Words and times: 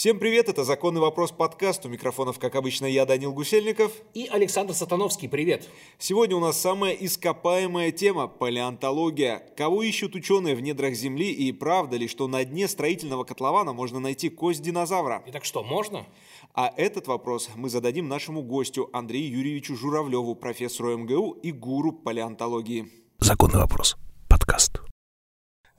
Всем 0.00 0.18
привет, 0.18 0.48
это 0.48 0.64
«Законный 0.64 1.02
вопрос» 1.02 1.30
подкаст. 1.30 1.84
У 1.84 1.90
микрофонов, 1.90 2.38
как 2.38 2.54
обычно, 2.54 2.86
я, 2.86 3.04
Данил 3.04 3.34
Гусельников. 3.34 3.92
И 4.14 4.28
Александр 4.28 4.72
Сатановский, 4.72 5.28
привет. 5.28 5.68
Сегодня 5.98 6.36
у 6.36 6.40
нас 6.40 6.58
самая 6.58 6.94
ископаемая 6.94 7.92
тема– 7.92 8.26
палеонтология. 8.38 9.42
Кого 9.58 9.82
ищут 9.82 10.14
ученые 10.14 10.54
в 10.54 10.62
недрах 10.62 10.94
Земли 10.94 11.30
и 11.30 11.52
правда 11.52 11.98
ли, 11.98 12.08
что 12.08 12.28
на 12.28 12.42
дне 12.46 12.66
строительного 12.66 13.24
котлована 13.24 13.74
можно 13.74 14.00
найти 14.00 14.30
кость 14.30 14.62
динозавра? 14.62 15.22
Итак, 15.26 15.44
что, 15.44 15.62
можно? 15.62 16.06
А 16.54 16.72
этот 16.78 17.06
вопрос 17.06 17.50
мы 17.54 17.68
зададим 17.68 18.08
нашему 18.08 18.40
гостю 18.40 18.88
Андрею 18.94 19.30
Юрьевичу 19.30 19.76
Журавлеву, 19.76 20.34
профессору 20.34 20.96
МГУ 20.96 21.32
и 21.42 21.52
гуру 21.52 21.92
палеонтологии. 21.92 22.90
«Законный 23.18 23.60
вопрос». 23.60 23.98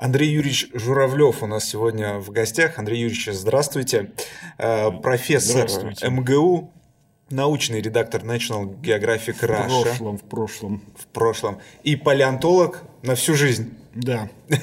Андрей 0.01 0.31
Юрьевич 0.31 0.67
Журавлев 0.73 1.43
у 1.43 1.45
нас 1.45 1.69
сегодня 1.69 2.17
в 2.17 2.31
гостях. 2.31 2.79
Андрей 2.79 3.01
Юрьевич, 3.01 3.29
здравствуйте. 3.31 4.11
Э, 4.57 4.89
профессор 4.89 5.69
здравствуйте. 5.69 6.09
МГУ, 6.09 6.71
научный 7.29 7.81
редактор 7.81 8.23
National 8.23 8.65
Geographic 8.81 9.39
Russia. 9.41 9.67
В 9.67 9.83
прошлом, 9.83 10.17
в 10.17 10.23
прошлом. 10.23 10.83
В 10.97 11.05
прошлом. 11.05 11.59
И 11.83 11.95
палеонтолог 11.95 12.81
на 13.03 13.13
всю 13.13 13.35
жизнь. 13.35 13.75
Да. 13.93 14.27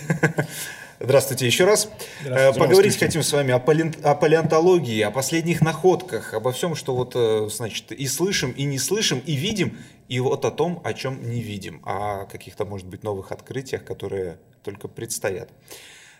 Здравствуйте 1.00 1.46
еще 1.46 1.64
раз. 1.64 1.88
Здравствуйте. 2.22 2.58
Поговорить 2.58 2.98
хотим 2.98 3.22
с 3.22 3.32
вами 3.32 3.52
о, 3.52 3.60
пале... 3.60 3.92
о 4.02 4.16
палеонтологии, 4.16 5.00
о 5.02 5.12
последних 5.12 5.60
находках, 5.60 6.34
обо 6.34 6.50
всем, 6.50 6.74
что 6.74 6.96
вот, 6.96 7.12
э, 7.14 7.48
значит, 7.50 7.92
и 7.92 8.06
слышим, 8.08 8.50
и 8.50 8.64
не 8.64 8.78
слышим, 8.78 9.20
и 9.24 9.34
видим, 9.34 9.78
и 10.08 10.18
вот 10.18 10.44
о 10.44 10.50
том, 10.50 10.80
о 10.82 10.92
чем 10.94 11.30
не 11.30 11.40
видим, 11.40 11.80
о 11.84 12.24
каких-то, 12.26 12.64
может 12.64 12.88
быть, 12.88 13.04
новых 13.04 13.30
открытиях, 13.30 13.84
которые 13.84 14.40
только 14.64 14.88
предстоят. 14.88 15.50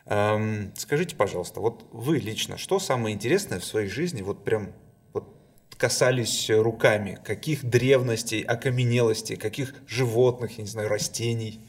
Эм, 0.07 0.73
скажите, 0.77 1.17
пожалуйста, 1.17 1.59
вот 1.59 1.85
вы 1.91 2.19
лично, 2.19 2.57
что 2.57 2.79
самое 2.79 3.17
интересное 3.17 3.59
в 3.59 3.65
своей 3.65 3.89
жизни, 3.89 4.23
вот 4.23 4.45
прям 4.45 4.73
вот 5.13 5.25
касались 5.77 6.51
руками, 6.51 7.19
каких 7.25 7.65
древностей, 7.65 8.43
окаменелостей, 8.43 9.35
каких 9.35 9.75
животных, 9.89 10.59
я 10.59 10.63
не 10.63 10.71
знаю, 10.71 10.89
растений? 10.89 11.69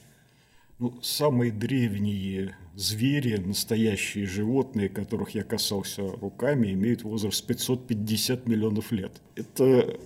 Ну, 0.77 1.01
самые 1.01 1.51
древние 1.51 2.55
звери, 2.79 3.35
настоящие 3.35 4.25
животные, 4.25 4.87
которых 4.87 5.31
я 5.31 5.43
касался 5.43 6.01
руками, 6.01 6.71
имеют 6.71 7.03
возраст 7.03 7.45
550 7.45 8.47
миллионов 8.47 8.91
лет. 8.93 9.11
Это 9.35 9.99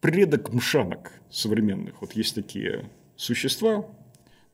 предок 0.00 0.52
мшанок 0.52 1.12
современных. 1.30 2.00
Вот 2.00 2.12
есть 2.14 2.34
такие 2.34 2.90
существа, 3.14 3.86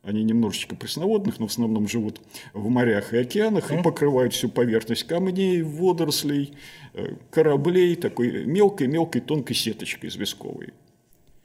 они 0.03 0.25
немножечко 0.25 0.77
пресноводных, 0.77 1.39
но 1.39 1.47
в 1.47 1.51
основном 1.51 1.89
живут 1.89 2.21
в 2.53 2.69
морях 2.69 3.15
и 3.15 3.19
океанах 3.19 3.73
и 3.73 3.83
покрывают 3.83 4.35
всю 4.35 4.51
поверхность 4.51 5.05
камней, 5.05 5.63
водорослей, 5.63 6.53
э, 6.93 7.15
кораблей 7.31 7.97
такой 7.97 8.45
мелкой-мелкой 8.45 9.23
тонкой 9.23 9.55
сеточкой 9.55 10.11
известковой. 10.11 10.75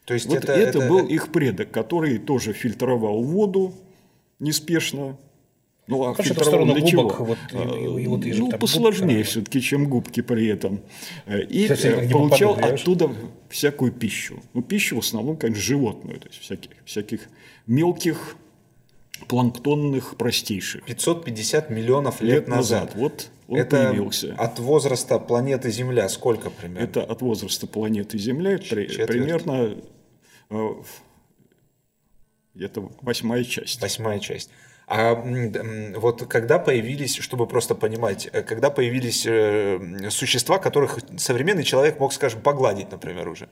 То 0.03 0.13
есть 0.15 0.25
вот 0.25 0.39
это, 0.39 0.51
это, 0.51 0.79
это 0.79 0.89
был 0.89 1.07
их 1.07 1.31
предок, 1.31 1.71
который 1.71 2.17
тоже 2.17 2.51
фильтровал 2.51 3.21
воду 3.21 3.73
неспешно. 4.39 5.17
Ну, 5.87 6.03
а 6.03 6.13
Конечно, 6.13 6.35
фильтровал 6.35 6.65
для 6.65 6.75
губок, 6.75 6.89
чего? 6.89 7.09
Вот, 7.25 7.37
и, 7.53 8.03
и 8.03 8.07
вот, 8.07 8.25
и 8.25 8.33
ну, 8.33 8.51
посложнее 8.51 9.23
все-таки, 9.23 9.61
чем 9.61 9.87
губки 9.87 10.21
при 10.21 10.47
этом. 10.47 10.81
И 11.27 11.67
Сейчас 11.67 12.11
получал 12.11 12.59
оттуда 12.61 13.09
всякую 13.49 13.93
пищу. 13.93 14.41
Ну, 14.53 14.61
пищу 14.61 14.97
в 14.97 14.99
основном, 14.99 15.37
конечно, 15.37 15.63
животную, 15.63 16.19
то 16.19 16.27
есть 16.27 16.41
всяких, 16.41 16.71
всяких 16.85 17.29
мелких 17.67 18.35
планктонных 19.27 20.17
простейших. 20.17 20.83
550 20.83 21.69
миллионов 21.69 22.21
лет, 22.21 22.33
лет 22.33 22.47
назад. 22.47 22.95
назад. 22.95 22.95
Вот 22.95 23.29
он 23.47 23.57
это 23.57 23.89
появился. 23.89 24.35
от 24.37 24.59
возраста 24.59 25.19
планеты 25.19 25.71
Земля 25.71 26.09
сколько 26.09 26.49
примерно? 26.49 26.83
Это 26.83 27.03
от 27.03 27.21
возраста 27.21 27.65
планеты 27.65 28.17
Земля 28.17 28.59
Четверть. 28.59 29.07
примерно 29.07 29.77
э, 30.49 30.69
это 32.59 32.89
восьмая 33.01 33.43
часть. 33.43 33.81
Восьмая 33.81 34.19
часть. 34.19 34.49
А 34.87 35.15
вот 35.95 36.25
когда 36.27 36.59
появились, 36.59 37.17
чтобы 37.17 37.45
просто 37.45 37.75
понимать, 37.75 38.29
э, 38.31 38.41
когда 38.41 38.69
появились 38.69 39.25
э, 39.27 40.09
существа, 40.09 40.59
которых 40.59 40.99
современный 41.17 41.65
человек 41.65 41.99
мог, 41.99 42.13
скажем, 42.13 42.39
погладить, 42.39 42.89
например, 42.89 43.27
уже? 43.27 43.49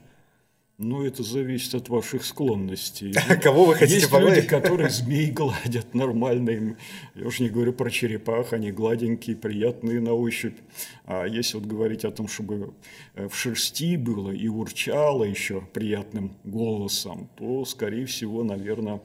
Ну, 0.78 1.06
это 1.06 1.22
зависит 1.22 1.74
от 1.74 1.88
ваших 1.88 2.24
склонностей. 2.24 3.14
Кого 3.42 3.64
вы 3.64 3.74
хотите 3.74 4.00
Есть 4.00 4.12
люди, 4.12 4.42
которые 4.42 4.90
змей 4.90 5.30
гладят 5.30 5.94
нормально. 5.94 6.76
Я 7.14 7.26
уж 7.26 7.40
не 7.40 7.48
говорю 7.48 7.72
про 7.72 7.90
черепах, 7.90 8.52
они 8.52 8.72
гладенькие, 8.72 9.36
приятные 9.36 10.00
на 10.00 10.12
ощупь. 10.12 10.56
А 11.04 11.24
если 11.24 11.56
вот 11.56 11.66
говорить 11.66 12.04
о 12.04 12.10
том, 12.10 12.28
чтобы 12.28 12.74
э, 13.14 13.26
в 13.26 13.34
шерсти 13.34 13.96
было 13.96 14.30
и 14.30 14.48
урчало 14.48 15.24
еще 15.24 15.62
приятным 15.72 16.36
голосом, 16.44 17.30
то, 17.36 17.64
скорее 17.64 18.04
всего, 18.04 18.42
наверное, 18.42 19.00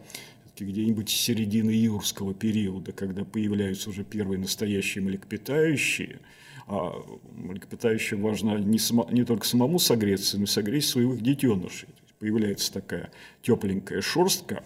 где-нибудь 0.66 1.10
с 1.10 1.14
середины 1.14 1.72
юрского 1.72 2.34
периода, 2.34 2.92
когда 2.92 3.24
появляются 3.24 3.90
уже 3.90 4.04
первые 4.04 4.40
настоящие 4.40 5.04
млекопитающие– 5.04 6.20
а 6.68 7.04
млекопитающим 7.36 8.22
важно 8.22 8.58
не, 8.58 8.80
само, 8.80 9.06
не 9.12 9.26
только 9.26 9.46
самому 9.46 9.78
согреться, 9.78 10.38
но 10.38 10.44
и 10.44 10.48
согреть 10.48 10.86
своих 10.86 11.22
детенышей. 11.22 11.90
Появляется 12.20 12.72
такая 12.72 13.12
тепленькая 13.42 14.02
шерстка, 14.02 14.64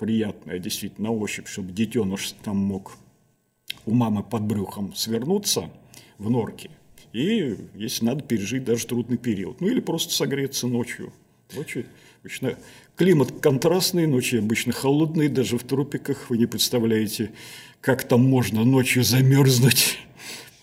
приятная 0.00 0.58
действительно 0.58 1.10
на 1.10 1.14
ощупь, 1.14 1.46
чтобы 1.46 1.70
детеныш 1.70 2.32
там 2.42 2.56
мог 2.56 2.96
у 3.86 3.92
мамы 3.92 4.24
под 4.24 4.42
брюхом 4.42 4.92
свернуться 4.94 5.70
в 6.18 6.30
норке. 6.30 6.70
И, 7.12 7.56
если 7.74 8.06
надо, 8.06 8.24
пережить 8.24 8.64
даже 8.64 8.86
трудный 8.88 9.18
период. 9.18 9.60
Ну, 9.60 9.68
или 9.68 9.78
просто 9.78 10.12
согреться 10.12 10.66
ночью. 10.66 11.12
Ночью 11.54 11.86
обычно 12.22 12.58
климат 12.96 13.32
контрастный, 13.40 14.06
ночи 14.06 14.36
обычно 14.36 14.72
холодные, 14.72 15.28
даже 15.28 15.58
в 15.58 15.64
тропиках. 15.64 16.30
Вы 16.30 16.38
не 16.38 16.46
представляете, 16.46 17.32
как 17.80 18.04
там 18.04 18.24
можно 18.24 18.64
ночью 18.64 19.04
замерзнуть 19.04 19.98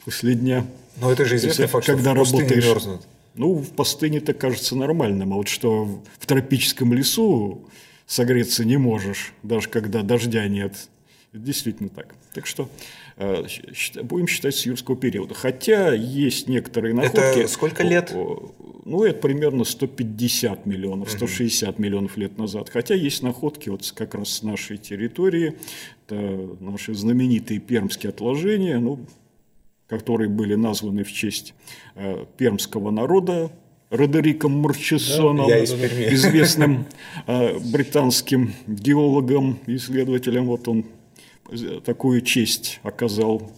после 0.06 0.36
дня. 0.36 0.66
Но 0.98 1.12
это 1.12 1.26
же 1.26 1.38
известный 1.38 1.68
факт, 1.68 1.86
когда 1.86 2.14
что 2.14 2.24
в 2.26 2.32
работаешь, 2.34 2.66
мерзнут. 2.66 3.02
Ну, 3.36 3.56
в 3.56 3.70
пустыне 3.72 4.18
это 4.18 4.34
кажется 4.34 4.76
нормальным, 4.76 5.34
а 5.34 5.38
вот 5.38 5.48
что 5.48 5.86
в 6.20 6.26
тропическом 6.26 6.94
лесу 6.94 7.62
согреться 8.06 8.66
не 8.66 8.78
можешь, 8.78 9.34
даже 9.42 9.70
когда 9.70 10.02
дождя 10.02 10.48
нет. 10.48 10.74
Это 11.32 11.44
действительно 11.44 11.90
так. 11.90 12.14
Так 12.34 12.46
что 12.46 12.70
будем 14.04 14.28
считать 14.28 14.56
с 14.56 14.66
юрского 14.66 14.98
периода. 14.98 15.34
Хотя 15.34 15.94
есть 15.94 16.48
некоторые 16.48 16.94
находки. 16.94 17.40
Это 17.40 17.48
сколько 17.48 17.84
лет? 17.84 18.14
Ну, 18.14 19.04
это 19.04 19.20
примерно 19.20 19.64
150 19.64 20.66
миллионов, 20.66 21.12
160 21.12 21.70
угу. 21.70 21.82
миллионов 21.82 22.18
лет 22.18 22.38
назад. 22.38 22.70
Хотя 22.70 22.96
есть 22.96 23.22
находки 23.22 23.70
вот 23.70 23.90
как 23.96 24.16
раз 24.16 24.30
с 24.30 24.44
нашей 24.44 24.78
территории. 24.78 25.56
Это 26.08 26.56
наши 26.60 26.94
знаменитые 26.94 27.60
пермские 27.60 28.10
отложения. 28.10 28.80
Ну, 28.80 29.06
которые 29.92 30.30
были 30.30 30.56
названы 30.56 31.04
в 31.04 31.12
честь 31.12 31.54
э, 31.96 32.26
пермского 32.38 32.92
народа, 32.92 33.52
Родериком 33.90 34.54
Мурчесоном, 34.54 35.50
да, 35.50 35.62
известным 35.66 36.86
э, 37.28 37.60
британским 37.60 38.54
геологом, 38.68 39.60
исследователем. 39.68 40.46
Вот 40.46 40.70
он 40.70 40.86
такую 41.84 42.22
честь 42.22 42.80
оказал 42.84 43.52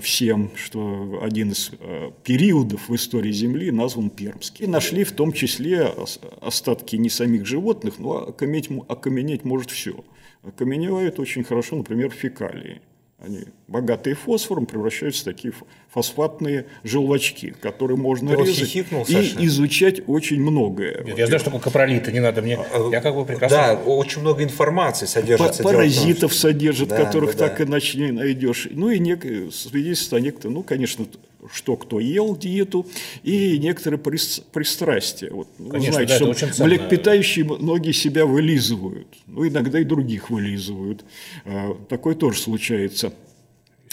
всем, 0.00 0.50
что 0.54 1.20
один 1.22 1.52
из 1.52 1.70
э, 1.78 2.10
периодов 2.24 2.88
в 2.88 2.94
истории 2.94 3.32
Земли 3.32 3.70
назван 3.70 4.10
Пермский. 4.10 4.64
И 4.64 4.68
нашли 4.68 5.04
в 5.04 5.12
том 5.12 5.32
числе 5.32 5.92
остатки 6.40 6.96
не 6.96 7.08
самих 7.08 7.46
животных, 7.46 7.98
но 7.98 8.28
окаменеть, 8.28 8.68
окаменеть 8.88 9.44
может 9.44 9.70
все. 9.70 10.04
Окаменевают 10.42 11.18
очень 11.18 11.44
хорошо, 11.44 11.76
например, 11.76 12.10
фекалии. 12.10 12.80
Они 13.20 13.46
богатые 13.66 14.14
фосфором 14.14 14.64
превращаются 14.64 15.22
в 15.22 15.24
такие 15.24 15.52
фосфатные 15.90 16.66
желвачки, 16.84 17.52
которые 17.60 17.96
можно 17.96 18.30
Ты 18.30 18.42
резать 18.42 18.56
хихикнул, 18.56 19.04
и 19.08 19.46
изучать 19.46 20.02
очень 20.06 20.40
многое. 20.40 21.02
Нет, 21.02 21.18
я 21.18 21.26
знаю, 21.26 21.40
что 21.40 21.46
такое 21.46 21.62
капролиты, 21.62 22.12
не 22.12 22.20
надо 22.20 22.42
мне. 22.42 22.56
А, 22.56 22.90
я 22.92 23.00
как 23.00 23.16
бы 23.16 23.24
прекрасно. 23.24 23.56
Да, 23.56 23.74
очень 23.74 24.20
много 24.20 24.44
информации 24.44 25.06
содержится. 25.06 25.64
Паразитов 25.64 26.32
содержит, 26.32 26.90
да, 26.90 27.04
которых 27.04 27.36
да, 27.36 27.48
так 27.48 27.58
да. 27.58 27.64
иначе 27.64 27.98
не 27.98 28.12
найдешь. 28.12 28.68
Ну 28.70 28.90
и 28.90 29.00
нек... 29.00 29.24
свидетельство 29.52 30.18
о 30.18 30.20
некоторых, 30.20 30.54
ну, 30.54 30.62
конечно, 30.62 31.04
что 31.52 31.76
кто 31.76 32.00
ел 32.00 32.36
диету, 32.36 32.86
и 33.22 33.58
некоторые 33.58 33.98
пристрастия. 33.98 35.30
Вот, 35.30 35.48
Конечно, 35.58 35.92
знаете, 35.92 36.18
да, 36.18 36.34
что 36.34 36.64
млекопитающие 36.64 37.44
многие 37.44 37.92
себя 37.92 38.26
вылизывают, 38.26 39.08
ну, 39.26 39.46
иногда 39.46 39.80
и 39.80 39.84
других 39.84 40.30
вылизывают. 40.30 41.04
А, 41.44 41.74
такое 41.88 42.14
тоже 42.14 42.38
случается. 42.38 43.12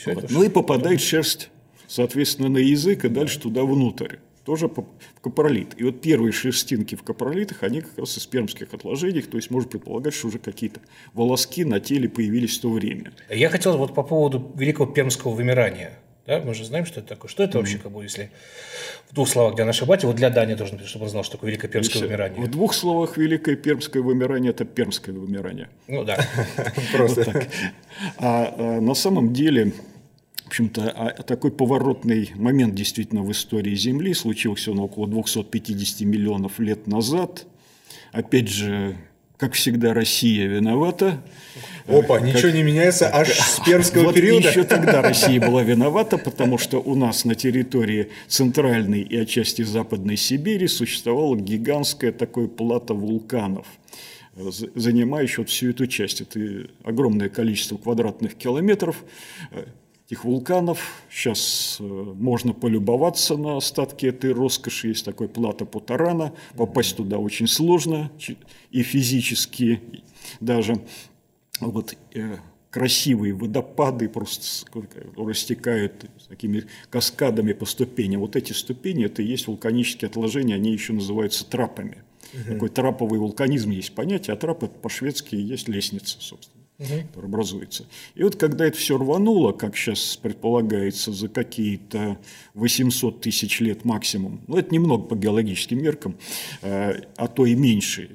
Вот. 0.05 0.29
Ну 0.29 0.43
и 0.43 0.49
попадает 0.49 1.01
шерсть, 1.01 1.49
соответственно, 1.87 2.49
на 2.49 2.57
язык 2.57 3.05
и 3.05 3.09
дальше 3.09 3.39
туда 3.39 3.63
внутрь 3.63 4.17
тоже 4.45 4.69
капролит. 5.21 5.73
И 5.77 5.83
вот 5.83 6.01
первые 6.01 6.31
шерстинки 6.31 6.95
в 6.95 7.03
капролитах, 7.03 7.63
они 7.63 7.81
как 7.81 7.97
раз 7.97 8.17
из 8.17 8.25
пермских 8.27 8.73
отложений, 8.73 9.23
то 9.23 9.37
есть 9.37 9.49
можно 9.49 9.69
предполагать, 9.69 10.13
что 10.13 10.27
уже 10.27 10.37
какие-то 10.37 10.79
волоски 11.13 11.65
на 11.65 11.79
теле 11.79 12.07
появились 12.07 12.57
в 12.59 12.61
то 12.61 12.69
время. 12.69 13.11
Я 13.29 13.49
хотел 13.49 13.77
вот 13.77 13.95
по 13.95 14.03
поводу 14.03 14.51
великого 14.55 14.85
пермского 14.85 15.33
вымирания. 15.33 15.97
Да, 16.27 16.39
мы 16.39 16.55
же 16.55 16.65
знаем, 16.65 16.85
что 16.85 17.01
это 17.01 17.09
такое. 17.09 17.29
Что 17.29 17.43
это 17.43 17.53
mm-hmm. 17.53 17.61
вообще, 17.61 17.77
как 17.77 17.91
бы, 17.91 18.01
если 18.01 18.31
в 19.09 19.13
двух 19.13 19.29
словах, 19.29 19.53
где 19.53 19.63
наша 19.63 19.85
батя, 19.85 20.07
вот 20.07 20.15
для 20.15 20.31
Дани 20.31 20.55
быть, 20.79 20.87
чтобы 20.87 21.05
он 21.05 21.11
знал, 21.11 21.23
что 21.23 21.33
такое 21.33 21.51
Великое 21.51 21.67
Пермское 21.67 22.01
если 22.01 22.07
вымирание. 22.07 22.41
В 22.45 22.49
двух 22.49 22.73
словах 22.73 23.17
Великое 23.17 23.55
Пермское 23.55 24.01
вымирание– 24.01 24.49
это 24.51 24.65
Пермское 24.65 25.13
вымирание. 25.13 25.69
Ну 25.87 26.03
да. 26.03 26.17
Просто 26.93 27.25
так. 27.25 27.47
А, 28.17 28.55
а 28.57 28.81
на 28.81 28.95
самом 28.95 29.33
деле, 29.33 29.73
в 30.45 30.47
общем-то, 30.47 30.91
а, 30.95 31.11
такой 31.23 31.51
поворотный 31.51 32.31
момент 32.35 32.73
действительно 32.73 33.21
в 33.21 33.31
истории 33.31 33.75
Земли 33.75 34.13
случился 34.15 34.71
он 34.71 34.79
около 34.79 35.07
250 35.07 36.01
миллионов 36.01 36.59
лет 36.59 36.87
назад. 36.87 37.45
Опять 38.11 38.49
же, 38.49 38.97
как 39.37 39.53
всегда, 39.53 39.93
Россия 39.93 40.47
виновата. 40.47 41.21
Опа, 41.87 42.19
как, 42.19 42.27
ничего 42.27 42.51
не 42.51 42.63
меняется 42.63 43.09
аж 43.13 43.29
с 43.29 43.59
пермского 43.65 44.05
вот 44.05 44.15
периода. 44.15 44.49
еще 44.49 44.63
тогда 44.63 45.01
Россия 45.03 45.39
была 45.39 45.63
виновата, 45.63 46.17
потому 46.17 46.57
что 46.57 46.79
у 46.79 46.95
нас 46.95 47.25
на 47.25 47.35
территории 47.35 48.09
центральной 48.27 49.01
и 49.01 49.17
отчасти 49.17 49.61
западной 49.61 50.17
Сибири 50.17 50.67
существовала 50.67 51.35
гигантская 51.35 52.11
такое 52.11 52.47
плата 52.47 52.93
вулканов 52.93 53.67
занимающая 54.35 55.43
вот 55.43 55.49
всю 55.49 55.69
эту 55.69 55.87
часть. 55.87 56.19
Это 56.19 56.67
огромное 56.83 57.29
количество 57.29 57.77
квадратных 57.77 58.35
километров 58.35 59.03
этих 60.07 60.23
вулканов. 60.23 61.03
Сейчас 61.09 61.77
э, 61.79 61.83
можно 61.83 62.53
полюбоваться 62.53 63.37
на 63.37 63.57
остатки 63.57 64.05
этой 64.05 64.31
роскоши. 64.31 64.89
Есть 64.89 65.05
такой 65.05 65.27
плата 65.27 65.65
Путарана. 65.65 66.33
Попасть 66.55 66.95
туда 66.97 67.17
очень 67.17 67.47
сложно 67.47 68.11
и 68.71 68.83
физически 68.83 69.81
даже. 70.39 70.75
Вот 71.59 71.95
э, 72.13 72.37
красивые 72.69 73.33
водопады 73.33 74.09
просто 74.09 74.67
растекают 75.17 76.05
такими 76.27 76.65
каскадами 76.89 77.53
по 77.53 77.65
ступеням. 77.65 78.21
Вот 78.21 78.35
эти 78.35 78.53
ступени, 78.53 79.05
это 79.05 79.21
и 79.21 79.25
есть 79.25 79.47
вулканические 79.47 80.09
отложения, 80.09 80.55
они 80.55 80.71
еще 80.71 80.93
называются 80.93 81.45
трапами. 81.45 82.03
Угу. 82.33 82.53
Такой 82.53 82.69
траповый 82.69 83.19
вулканизм 83.19 83.71
есть 83.71 83.95
понятие, 83.95 84.33
а 84.33 84.37
трап 84.37 84.63
это 84.63 84.73
по-шведски 84.73 85.35
есть 85.35 85.67
лестница, 85.67 86.17
собственно 86.19 86.64
угу. 86.77 87.25
образуется. 87.25 87.85
И 88.15 88.23
вот 88.23 88.35
когда 88.35 88.65
это 88.65 88.77
все 88.77 88.97
рвануло, 88.97 89.51
как 89.51 89.75
сейчас 89.75 90.17
предполагается, 90.17 91.11
за 91.11 91.29
какие-то 91.29 92.17
800 92.53 93.21
тысяч 93.21 93.59
лет 93.59 93.85
максимум, 93.85 94.41
ну 94.47 94.57
это 94.57 94.73
немного 94.73 95.03
по 95.03 95.15
геологическим 95.15 95.81
меркам, 95.81 96.15
э, 96.61 97.01
а 97.15 97.27
то 97.27 97.45
и 97.45 97.55
меньше, 97.55 98.09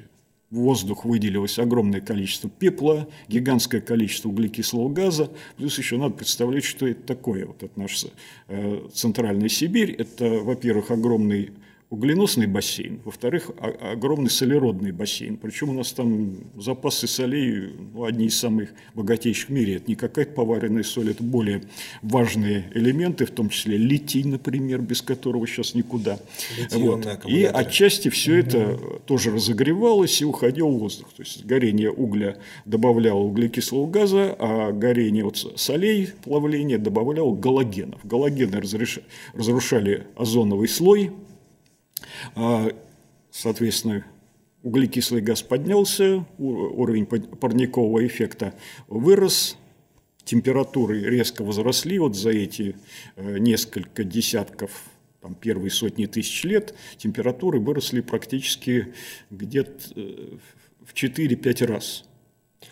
в 0.51 0.57
воздух 0.57 1.05
выделилось 1.05 1.59
огромное 1.59 2.01
количество 2.01 2.51
пепла, 2.51 3.09
гигантское 3.29 3.81
количество 3.81 4.29
углекислого 4.29 4.89
газа, 4.89 5.31
плюс 5.57 5.79
еще 5.79 5.97
надо 5.97 6.15
представлять, 6.17 6.65
что 6.65 6.89
это 6.89 7.03
такое. 7.03 7.47
Вот 7.47 7.63
это 7.63 7.79
наша 7.79 8.09
э, 8.49 8.89
центральная 8.93 9.49
Сибирь, 9.49 9.93
это, 9.93 10.29
во-первых, 10.29 10.91
огромный 10.91 11.53
угленосный 11.91 12.47
бассейн, 12.47 13.01
во-вторых, 13.05 13.51
огромный 13.59 14.31
солеродный 14.31 14.93
бассейн. 14.93 15.37
Причем 15.37 15.71
у 15.71 15.73
нас 15.73 15.93
там 15.93 16.37
запасы 16.57 17.09
солей 17.09 17.75
ну, 17.93 18.05
одни 18.05 18.27
из 18.27 18.39
самых 18.39 18.71
богатейших 18.95 19.49
в 19.49 19.53
мире. 19.53 19.77
Это 19.77 19.89
не 19.89 19.97
какая-то 19.97 20.33
поваренная 20.33 20.85
соль, 20.85 21.11
это 21.11 21.25
более 21.25 21.65
важные 22.03 22.71
элементы, 22.75 23.27
в 23.27 23.33
том 23.33 23.49
числе 23.49 23.77
литий, 23.77 24.23
например, 24.23 24.81
без 24.81 25.03
которого 25.03 25.49
сейчас 25.49 25.75
никуда. 25.75 26.21
Вот. 26.71 27.07
И 27.27 27.43
отчасти 27.43 28.09
все 28.09 28.35
угу. 28.35 28.39
это 28.39 28.77
тоже 29.07 29.33
разогревалось 29.33 30.21
и 30.23 30.25
уходило 30.25 30.69
в 30.69 30.79
воздух. 30.79 31.09
То 31.17 31.25
есть 31.25 31.45
горение 31.45 31.91
угля 31.91 32.37
добавляло 32.67 33.19
углекислого 33.19 33.91
газа, 33.91 34.37
а 34.39 34.71
горение 34.71 35.25
вот 35.25 35.55
солей, 35.57 36.11
плавление 36.23 36.79
добавляло 36.79 37.35
галогенов. 37.35 37.99
Галогены 38.05 38.63
разрушали 39.35 40.07
озоновый 40.15 40.69
слой, 40.69 41.11
соответственно, 43.31 44.05
углекислый 44.63 45.23
газ 45.23 45.43
поднялся, 45.43 46.27
уровень 46.39 47.07
парникового 47.07 48.07
эффекта 48.07 48.55
вырос, 48.89 49.57
температуры 50.25 51.01
резко 51.01 51.43
возросли 51.43 51.99
вот 51.99 52.17
за 52.17 52.31
эти 52.31 52.77
э, 53.17 53.39
несколько 53.39 54.05
десятков 54.05 54.71
там, 55.21 55.35
первые 55.35 55.71
сотни 55.71 56.07
тысяч 56.07 56.45
лет 56.45 56.75
температуры 56.97 57.59
выросли 57.59 58.01
практически 58.01 58.95
где-то 59.31 59.73
э, 59.97 60.37
в 60.85 60.95
4-5 60.95 61.67
раз. 61.67 62.05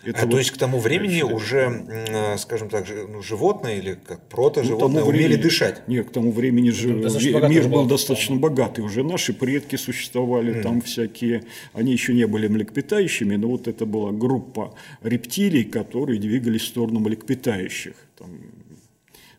Это 0.05 0.21
а 0.21 0.25
вот, 0.25 0.33
то 0.33 0.39
есть 0.39 0.51
к 0.53 0.57
тому 0.57 0.79
времени 0.79 1.23
вообще, 1.23 1.35
уже, 1.35 1.85
э, 1.89 2.39
скажем 2.39 2.69
так, 2.69 2.87
ну, 3.09 3.21
животные 3.21 3.79
или 3.79 3.95
как 3.95 4.29
прото-животные 4.29 5.03
ну, 5.05 5.11
умели 5.11 5.37
дышать? 5.37 5.87
Нет, 5.89 6.09
к 6.09 6.13
тому 6.13 6.31
времени 6.31 6.71
же 6.71 6.89
мир 6.89 7.69
был 7.69 7.87
достаточно 7.87 8.37
богатый. 8.37 8.81
Уже 8.81 9.03
наши 9.03 9.33
предки 9.33 9.77
существовали, 9.77 10.55
mm. 10.55 10.63
там 10.63 10.81
всякие, 10.81 11.45
они 11.73 11.93
еще 11.93 12.15
не 12.15 12.27
были 12.27 12.49
млекопитающими, 12.49 13.37
но 13.37 13.49
вот 13.49 13.67
это 13.67 13.87
была 13.87 14.13
группа 14.13 14.75
рептилий, 15.03 15.65
которые 15.65 16.21
двигались 16.21 16.63
в 16.63 16.67
сторону 16.67 17.01
млекопитающих. 17.01 17.95
Там, 18.17 18.41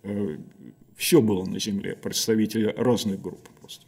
э, 0.04 0.38
все 0.98 1.22
было 1.22 1.46
на 1.46 1.60
Земле, 1.60 1.96
представители 1.96 2.74
разных 2.76 3.22
групп 3.22 3.48
просто. 3.60 3.86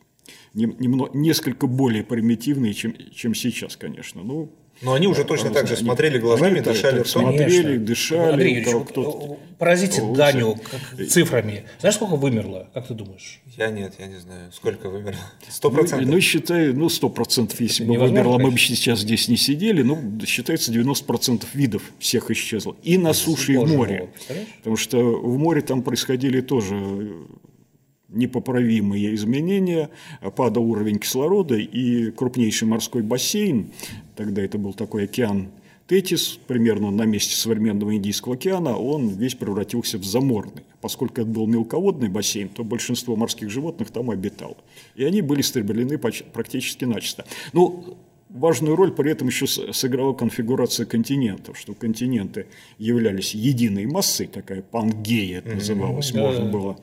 Немного, 0.53 1.11
несколько 1.17 1.67
более 1.67 2.03
примитивные, 2.05 2.73
чем, 2.73 2.95
чем 3.13 3.35
сейчас, 3.35 3.75
конечно. 3.75 4.23
Ну, 4.23 4.49
но 4.81 4.93
они 4.93 5.07
уже 5.07 5.23
точно 5.23 5.51
так 5.51 5.67
же 5.67 5.75
смотрели 5.75 6.17
глазами, 6.17 6.55
они 6.55 6.61
дышали 6.61 6.99
ртом. 6.99 7.05
Смотрели, 7.05 7.77
дышали. 7.77 8.31
Андрей 8.31 8.55
Юрьевич, 8.55 8.87
кто 8.89 9.39
поразите 9.57 10.01
Даню 10.15 10.57
цифрами. 11.07 11.65
Знаешь, 11.79 11.95
сколько 11.95 12.15
вымерло, 12.15 12.67
как 12.73 12.87
ты 12.87 12.95
думаешь? 12.95 13.41
Я 13.57 13.69
нет, 13.69 13.93
я 13.99 14.07
не 14.07 14.17
знаю. 14.17 14.51
Сколько 14.51 14.89
вымерло? 14.89 15.19
Сто 15.47 15.69
процентов? 15.69 16.07
Ну, 16.07 16.19
считай, 16.19 16.73
ну, 16.73 16.89
сто 16.89 17.09
процентов, 17.09 17.61
если 17.61 17.83
бы 17.85 17.97
вымерло, 17.97 18.39
мы 18.39 18.51
бы 18.51 18.57
сейчас 18.57 19.01
здесь 19.01 19.27
не 19.27 19.37
сидели. 19.37 19.83
Ну, 19.83 19.99
считается, 20.25 20.71
90 20.71 21.05
процентов 21.05 21.53
видов 21.53 21.83
всех 21.99 22.31
исчезло. 22.31 22.75
И 22.81 22.97
на 22.97 23.13
суше, 23.13 23.53
и 23.53 23.57
в 23.57 23.67
море. 23.67 24.09
Потому 24.57 24.77
что 24.77 24.97
в 24.97 25.37
море 25.37 25.61
там 25.61 25.83
происходили 25.83 26.41
тоже 26.41 26.75
непоправимые 28.11 29.15
изменения, 29.15 29.89
падал 30.35 30.63
уровень 30.63 30.99
кислорода, 30.99 31.55
и 31.55 32.11
крупнейший 32.11 32.67
морской 32.67 33.01
бассейн, 33.01 33.71
тогда 34.15 34.41
это 34.41 34.57
был 34.57 34.73
такой 34.73 35.05
океан 35.05 35.49
Тетис, 35.91 36.39
примерно 36.47 36.89
на 36.89 37.03
месте 37.03 37.35
современного 37.35 37.93
Индийского 37.97 38.35
океана, 38.35 38.77
он 38.77 39.09
весь 39.09 39.35
превратился 39.35 39.97
в 39.97 40.05
заморный. 40.05 40.63
Поскольку 40.79 41.19
это 41.19 41.29
был 41.29 41.47
мелководный 41.47 42.07
бассейн, 42.07 42.47
то 42.47 42.63
большинство 42.63 43.17
морских 43.17 43.49
животных 43.49 43.91
там 43.91 44.09
обитало. 44.09 44.55
И 44.95 45.03
они 45.03 45.21
были 45.21 45.41
истреблены 45.41 45.97
практически 45.97 46.85
начисто. 46.85 47.25
Ну, 47.51 47.97
важную 48.29 48.77
роль 48.77 48.93
при 48.93 49.11
этом 49.11 49.27
еще 49.27 49.47
сыграла 49.47 50.13
конфигурация 50.13 50.85
континентов, 50.85 51.59
что 51.59 51.73
континенты 51.73 52.45
являлись 52.77 53.35
единой 53.35 53.85
массой, 53.85 54.27
такая 54.27 54.61
пангея 54.61 55.39
это 55.39 55.55
называлось, 55.55 56.13
mm-hmm. 56.13 56.21
можно 56.21 56.45
было 56.45 56.79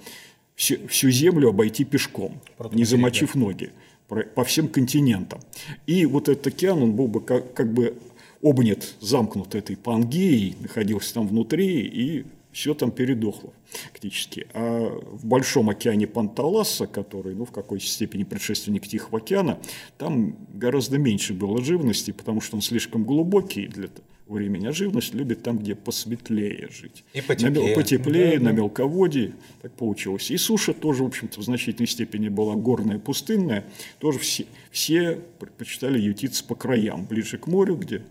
всю, 0.58 0.86
всю 0.88 1.10
землю 1.10 1.48
обойти 1.48 1.84
пешком, 1.84 2.40
не 2.72 2.84
замочив 2.84 3.34
ноги 3.34 3.70
по 4.08 4.44
всем 4.44 4.68
континентам. 4.68 5.40
И 5.86 6.04
вот 6.06 6.28
этот 6.28 6.48
океан, 6.48 6.82
он 6.82 6.92
был 6.92 7.08
бы 7.08 7.20
как, 7.20 7.54
как 7.54 7.72
бы 7.72 7.96
обнят, 8.42 8.94
замкнут 9.00 9.54
этой 9.54 9.76
Пангеей, 9.76 10.56
находился 10.60 11.14
там 11.14 11.28
внутри, 11.28 11.82
и 11.82 12.24
все 12.50 12.74
там 12.74 12.90
передохло 12.90 13.52
фактически. 13.92 14.46
А 14.54 14.98
в 15.12 15.26
Большом 15.26 15.70
океане 15.70 16.06
Панталаса, 16.06 16.86
который 16.86 17.34
ну, 17.34 17.44
в 17.44 17.52
какой-то 17.52 17.84
степени 17.84 18.24
предшественник 18.24 18.88
Тихого 18.88 19.18
океана, 19.18 19.58
там 19.98 20.34
гораздо 20.54 20.98
меньше 20.98 21.34
было 21.34 21.62
живности, 21.62 22.10
потому 22.10 22.40
что 22.40 22.56
он 22.56 22.62
слишком 22.62 23.04
глубокий 23.04 23.68
для 23.68 23.88
времени. 24.28 24.66
А 24.66 24.72
живность 24.72 25.14
любит 25.14 25.42
там, 25.42 25.58
где 25.58 25.74
посветлее 25.74 26.68
жить. 26.70 27.04
И 27.14 27.20
потеплее. 27.20 27.70
На, 27.70 27.74
потеплее, 27.74 28.38
да, 28.38 28.44
на 28.46 28.52
мелководье. 28.52 29.32
Так 29.62 29.72
получилось. 29.72 30.30
И 30.30 30.36
суша 30.36 30.74
тоже, 30.74 31.02
в 31.02 31.06
общем-то, 31.06 31.40
в 31.40 31.42
значительной 31.42 31.88
степени 31.88 32.28
была 32.28 32.54
горная, 32.54 32.98
пустынная. 32.98 33.64
Тоже 33.98 34.18
все, 34.18 34.46
все 34.70 35.20
предпочитали 35.38 35.98
ютиться 35.98 36.44
по 36.44 36.54
краям, 36.54 37.06
ближе 37.06 37.38
к 37.38 37.46
морю, 37.46 37.76
где, 37.76 38.02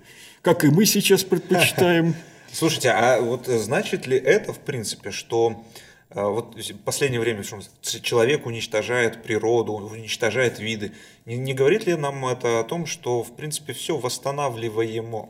как 0.42 0.64
и 0.64 0.68
мы 0.68 0.86
сейчас 0.86 1.24
предпочитаем. 1.24 2.16
Слушайте, 2.52 2.90
а 2.90 3.22
вот 3.22 3.48
значит 3.48 4.08
ли 4.08 4.18
это, 4.18 4.54
в 4.54 4.60
принципе, 4.60 5.12
что 5.12 5.64
а, 6.10 6.30
вот 6.30 6.56
в 6.56 6.78
последнее 6.80 7.20
время 7.20 7.44
человек 7.44 8.46
уничтожает 8.46 9.24
природу, 9.24 9.74
уничтожает 9.74 10.60
виды. 10.60 10.94
Не, 11.26 11.38
не 11.38 11.54
говорит 11.54 11.86
ли 11.86 11.96
нам 11.96 12.26
это 12.26 12.60
о 12.60 12.64
том, 12.64 12.86
что, 12.86 13.24
в 13.24 13.36
принципе, 13.36 13.74
все 13.74 13.98
восстанавливаемо? 13.98 15.30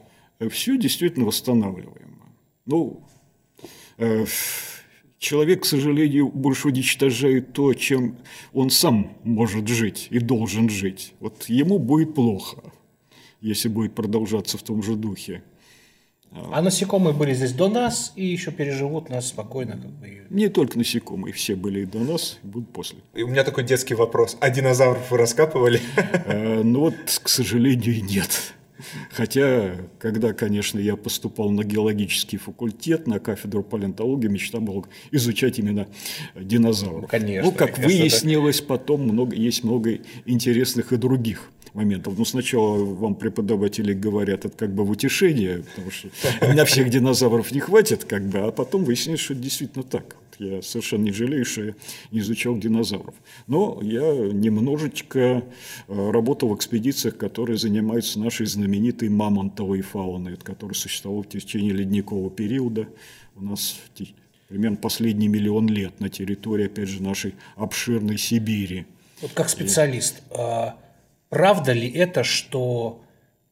Все 0.50 0.77
действительно 0.77 1.25
восстанавливаемо. 1.25 2.25
Ну, 2.65 3.01
э, 3.98 4.25
человек, 5.17 5.63
к 5.63 5.65
сожалению, 5.65 6.29
больше 6.29 6.67
уничтожает 6.67 7.53
то, 7.53 7.74
чем 7.74 8.17
он 8.53 8.70
сам 8.70 9.17
может 9.24 9.67
жить 9.67 10.08
и 10.10 10.20
должен 10.20 10.70
жить. 10.70 11.13
Вот 11.20 11.46
ему 11.50 11.79
будет 11.79 12.13
плохо, 12.13 12.62
если 13.41 13.70
будет 13.70 13.96
продолжаться 13.96 14.58
в 14.58 14.63
том 14.63 14.84
же 14.84 14.96
духе. 14.96 15.44
А 16.51 16.62
насекомые 16.62 17.13
были 17.13 17.34
здесь 17.34 17.53
до 17.53 17.70
нас 17.70 18.12
и 18.15 18.25
еще 18.25 18.51
переживут 18.51 19.10
нас 19.10 19.29
спокойно. 19.29 19.74
Как 19.74 19.89
бы. 19.91 20.25
Не 20.29 20.50
только 20.50 20.77
насекомые, 20.77 21.34
все 21.34 21.56
были 21.56 21.82
и 21.82 21.86
до 21.86 22.00
нас, 22.00 22.38
и 22.44 22.48
будут 22.48 22.72
после. 22.74 23.00
И 23.15 23.24
у 23.24 23.27
меня 23.27 23.44
такой 23.44 23.63
детский 23.63 23.96
вопрос. 23.96 24.38
А 24.41 24.50
динозавров 24.50 25.10
вы 25.10 25.17
раскапывали? 25.17 25.79
Э, 25.96 26.62
Ну 26.63 26.82
вот, 26.82 26.96
к 27.24 27.29
сожалению, 27.29 28.03
нет. 28.03 28.53
Хотя, 29.12 29.75
когда, 30.00 30.34
конечно, 30.34 30.79
я 30.79 30.96
поступал 30.96 31.50
на 31.50 31.63
геологический 31.63 32.38
факультет, 32.38 33.07
на 33.07 33.19
кафедру 33.19 33.63
палеонтологии, 33.63 34.27
мечта 34.27 34.60
была 34.60 34.84
изучать 35.12 35.60
именно 35.60 35.88
динозавров. 36.36 37.10
Конечно, 37.10 37.50
Ну, 37.50 37.55
как 37.55 37.77
выяснилось, 37.77 38.62
потом 38.62 39.01
много, 39.03 39.36
есть 39.36 39.63
много 39.63 40.00
интересных 40.25 40.93
и 40.93 40.98
других 40.98 41.50
моментов. 41.74 42.17
Ну, 42.17 42.25
сначала 42.25 42.84
вам 42.84 43.15
преподаватели 43.15 43.93
говорят, 43.93 44.46
это 44.46 44.57
как 44.57 44.74
бы 44.74 44.84
в 44.84 44.89
утешение, 44.89 45.63
потому 45.63 45.91
что 45.91 46.10
на 46.41 46.65
всех 46.65 46.89
динозавров 46.89 47.51
не 47.51 47.60
хватит, 47.60 48.03
как 48.03 48.27
бы, 48.27 48.39
а 48.39 48.51
потом 48.51 48.84
выяснилось, 48.84 49.22
что 49.22 49.34
это 49.34 49.43
действительно 49.43 49.84
так. 49.84 50.15
Я 50.39 50.62
совершенно 50.62 51.03
не 51.03 51.12
жалею, 51.12 51.46
что 51.46 51.63
я 51.63 51.75
не 52.12 52.20
изучал 52.20 52.58
динозавров. 52.58 53.15
Но 53.48 53.79
я 53.82 54.01
немножечко 54.01 55.20
э, 55.88 56.12
работал 56.12 56.50
в 56.50 56.56
экспедициях, 56.56 57.17
которые 57.17 57.58
занимаются 57.58 58.20
нашей 58.20 58.46
знаменитой 58.46 59.10
мамонтовой 59.10 59.82
фауной, 59.82 60.38
которая 60.38 60.75
существовала 60.75 61.24
в 61.24 61.29
течение 61.29 61.74
ледникового 61.74 62.29
периода. 62.29 62.88
У 63.36 63.41
нас 63.41 63.79
примерно 64.48 64.77
последний 64.77 65.27
миллион 65.27 65.67
лет 65.67 66.00
на 66.00 66.10
территории, 66.10 66.67
опять 66.67 66.89
же, 66.89 67.01
нашей 67.01 67.36
обширной 67.56 68.17
Сибири. 68.17 68.86
Вот 69.22 69.32
как 69.34 69.50
специалист, 69.50 70.22
а, 70.29 70.77
правда 71.29 71.74
ли 71.74 71.89
это, 71.89 72.24
что 72.24 73.03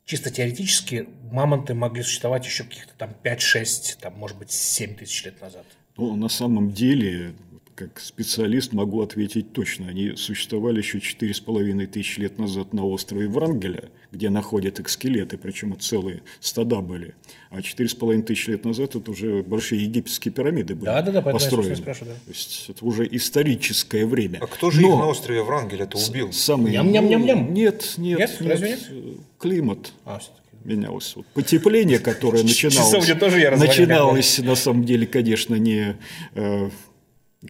чисто 0.05 0.29
теоретически 0.29 1.09
мамонты 1.31 1.73
могли 1.73 2.03
существовать 2.03 2.45
еще 2.45 2.63
каких-то 2.63 2.93
там 2.97 3.11
5-6, 3.23 3.97
там, 3.99 4.13
может 4.17 4.37
быть, 4.37 4.51
7 4.51 4.95
тысяч 4.95 5.25
лет 5.25 5.41
назад? 5.41 5.65
Ну, 5.97 6.15
на 6.15 6.27
самом 6.29 6.71
деле, 6.71 7.33
как 7.75 7.99
специалист 7.99 8.73
могу 8.73 9.01
ответить 9.01 9.51
точно. 9.51 9.87
Они 9.87 10.15
существовали 10.15 10.77
еще 10.77 10.99
4,5 10.99 11.87
тысячи 11.87 12.19
лет 12.19 12.37
назад 12.37 12.73
на 12.73 12.85
острове 12.85 13.27
Врангеля, 13.27 13.89
где 14.11 14.29
находят 14.29 14.79
их 14.79 14.89
скелеты, 14.89 15.37
причем 15.37 15.73
это 15.73 15.83
целые 15.83 16.23
стада 16.39 16.81
были. 16.81 17.15
А 17.49 17.59
4,5 17.59 18.23
тысячи 18.23 18.51
лет 18.51 18.65
назад 18.65 18.95
это 18.95 19.11
уже 19.11 19.43
большие 19.43 19.83
египетские 19.83 20.33
пирамиды 20.33 20.75
были 20.75 20.85
поэтому 20.85 21.17
я, 21.17 21.23
собственно, 21.23 21.33
построены. 21.33 21.75
спрашиваю, 21.75 22.13
да. 22.15 22.19
То 22.25 22.31
есть 22.31 22.65
это 22.69 22.85
уже 22.85 23.07
историческое 23.11 24.05
время. 24.05 24.39
А 24.41 24.47
кто 24.47 24.71
же 24.71 24.81
Но 24.81 24.93
их 24.93 24.95
на 24.95 25.07
острове 25.07 25.43
Врангеля-то 25.43 25.97
убил? 25.97 26.31
Самый... 26.31 26.71
Ням-ням-ням-ням. 26.71 27.53
Нет, 27.53 27.95
нет, 27.97 28.19
Нет? 28.19 28.41
Разве 28.41 28.69
нет? 28.69 28.89
Климат 29.37 29.91
А. 30.05 30.19
менялось. 30.65 31.13
Вот 31.15 31.25
потепление, 31.27 31.99
которое 31.99 32.43
начиналось, 32.43 33.07
тоже 33.19 33.39
я 33.39 33.55
начиналось 33.55 34.39
на 34.39 34.55
самом 34.55 34.83
деле, 34.83 35.07
конечно, 35.07 35.55
не 35.55 35.95
э, 36.33 36.69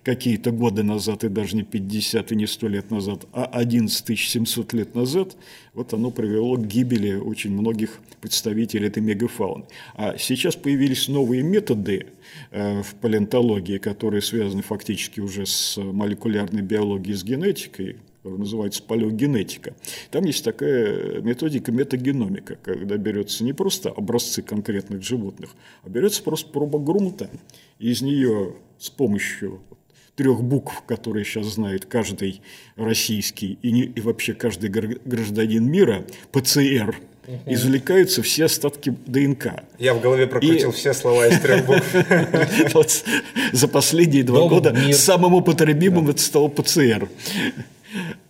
какие-то 0.03 0.51
годы 0.51 0.84
назад, 0.84 1.24
и 1.24 1.29
даже 1.29 1.55
не 1.55 1.63
50, 1.63 2.31
и 2.31 2.36
не 2.36 2.48
100 2.48 2.67
лет 2.67 2.91
назад, 2.91 3.25
а 3.31 3.45
11 3.45 4.19
700 4.19 4.74
лет 4.74 4.95
назад, 4.95 5.36
вот 5.74 5.93
оно 5.93 6.12
привело 6.12 6.57
к 6.57 6.67
гибели 6.67 7.15
очень 7.15 7.51
многих 7.51 8.00
представителей 8.22 8.88
этой 8.88 9.01
мегафауны. 9.01 9.65
А 9.95 10.17
сейчас 10.17 10.55
появились 10.55 11.07
новые 11.07 11.43
методы 11.43 12.07
э, 12.51 12.81
в 12.81 12.95
палеонтологии, 12.95 13.77
которые 13.77 14.22
связаны 14.22 14.62
фактически 14.62 15.19
уже 15.19 15.45
с 15.45 15.77
молекулярной 15.77 16.62
биологией, 16.62 17.15
с 17.15 17.24
генетикой, 17.24 17.98
которая 18.25 18.39
называется 18.39 18.82
палеогенетика. 18.82 19.75
Там 20.10 20.25
есть 20.25 20.44
такая 20.44 21.22
методика 21.22 21.72
метагеномика, 21.72 22.55
когда 22.63 22.98
берется 22.98 23.44
не 23.44 23.53
просто 23.53 23.89
образцы 23.89 24.41
конкретных 24.41 25.03
животных, 25.03 25.51
а 25.84 25.89
берется 25.89 26.24
просто 26.24 26.50
проба 26.50 26.79
грунта, 26.79 27.29
и 27.77 27.91
из 27.91 28.01
нее 28.01 28.55
с 28.79 28.89
помощью 28.89 29.62
трех 30.15 30.41
букв, 30.41 30.82
которые 30.88 31.24
сейчас 31.24 31.46
знает 31.53 31.86
каждый 31.86 32.41
российский 32.77 33.60
и, 33.62 33.72
не, 33.72 33.82
и 33.84 34.01
вообще 34.01 34.34
каждый 34.34 34.72
гр- 34.72 35.00
гражданин 35.05 35.63
мира, 35.63 36.03
ПЦР, 36.32 36.96
извлекаются 37.48 38.22
все 38.24 38.46
остатки 38.46 38.96
ДНК. 39.05 39.63
Я 39.77 39.94
в 39.94 40.01
голове 40.01 40.25
прокрутил 40.25 40.70
И- 40.70 40.74
все 40.74 40.94
слова 40.94 41.27
из 41.27 41.39
трех 41.41 41.65
букв. 41.65 41.94
За 43.51 43.67
последние 43.67 44.24
два 44.24 44.48
года 44.48 44.75
самым 44.94 45.34
употребимым 45.36 46.10
это 46.10 46.22
стал 46.22 46.50
ПЦР. 46.50 47.08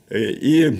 Э, 0.10 0.32
И 0.32 0.78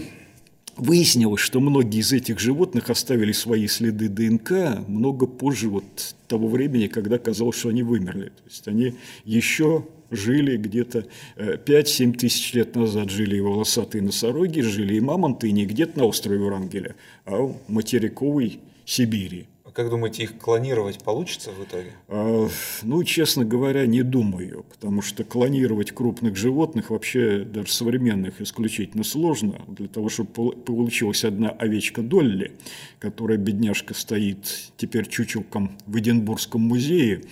выяснилось, 0.78 1.42
что 1.42 1.60
многие 1.60 2.00
из 2.00 2.12
этих 2.12 2.40
животных 2.40 2.90
оставили 2.90 3.32
свои 3.32 3.68
следы 3.68 4.10
ДНК 4.10 4.88
много 4.88 5.26
позже 5.26 5.70
вот 5.70 6.16
того 6.28 6.48
времени, 6.48 6.88
когда 6.88 7.18
казалось, 7.18 7.58
что 7.58 7.70
они 7.70 7.84
вымерли. 7.84 8.26
То 8.30 8.44
есть 8.46 8.68
они 8.68 8.96
еще 9.24 9.86
жили 10.12 10.58
где-то 10.58 11.06
э, 11.36 11.58
5-7 11.58 12.18
тысяч 12.18 12.54
лет 12.54 12.76
назад 12.76 13.10
жили 13.10 13.38
и 13.38 13.42
волосатые 13.42 14.02
носороги, 14.02 14.62
жили 14.62 14.96
и 14.96 15.00
мамонты, 15.00 15.50
и 15.50 15.52
не 15.52 15.66
где-то 15.66 16.00
на 16.00 16.06
острове 16.06 16.40
Врангеля, 16.40 16.96
а 17.26 17.38
в 17.42 17.56
материковой 17.68 18.60
Сибири. 18.86 19.48
Как 19.76 19.90
думаете, 19.90 20.24
их 20.24 20.38
клонировать 20.38 21.00
получится 21.04 21.52
в 21.52 21.62
итоге? 21.62 21.92
А, 22.08 22.48
Ну, 22.84 23.04
честно 23.04 23.44
говоря, 23.44 23.86
не 23.86 24.04
думаю, 24.04 24.64
потому 24.72 25.02
что 25.02 25.26
клонировать 25.26 25.92
крупных 25.92 26.38
животных 26.38 26.92
вообще 26.92 27.40
даже 27.44 27.74
современных 27.74 28.40
исключительно 28.40 29.04
сложно. 29.04 29.62
Для 29.68 29.90
того, 29.90 30.08
чтобы 30.08 30.30
пол- 30.30 30.52
получилась 30.54 31.26
одна 31.26 31.50
овечка 31.50 32.02
Долли, 32.02 32.54
которая, 33.00 33.38
бедняжка, 33.38 33.94
стоит 33.94 34.72
теперь 34.78 35.08
чучелком 35.10 35.78
в 35.88 35.98
Эдинбургском 36.00 36.62
музее 36.62 37.24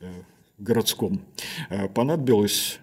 э, 0.00 0.06
городском, 0.56 1.20
э, 1.68 1.86
понадобилось 1.88 2.78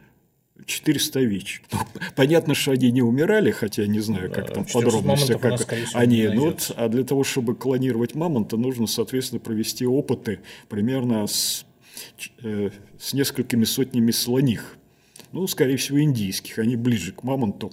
400 0.66 1.20
овечек. 1.20 1.64
Ну, 1.72 1.80
понятно, 2.16 2.54
что 2.54 2.72
они 2.72 2.92
не 2.92 3.02
умирали, 3.02 3.52
хотя 3.52 3.84
я 3.84 3.88
не 3.88 4.00
знаю, 4.00 4.32
как 4.32 4.54
там 4.54 4.66
400 4.66 4.74
подробности, 4.74 5.38
как 5.38 5.74
они. 5.94 6.28
Ну, 6.28 6.46
вот, 6.46 6.72
а 6.76 6.90
для 6.90 7.04
того, 7.04 7.24
чтобы 7.24 7.56
клонировать 7.56 8.16
мамонта, 8.16 8.58
нужно, 8.58 8.88
соответственно, 8.88 9.40
провести 9.40 9.86
опыты 9.86 10.40
примерно 10.70 11.26
с, 11.28 11.66
э, 12.44 12.70
с 13.00 13.14
несколькими 13.14 13.64
сотнями 13.64 14.12
слоних. 14.12 14.78
Ну, 15.32 15.46
скорее 15.48 15.78
всего, 15.78 16.02
индийских. 16.02 16.58
Они 16.60 16.76
ближе 16.76 17.12
к 17.12 17.24
мамонту 17.24 17.72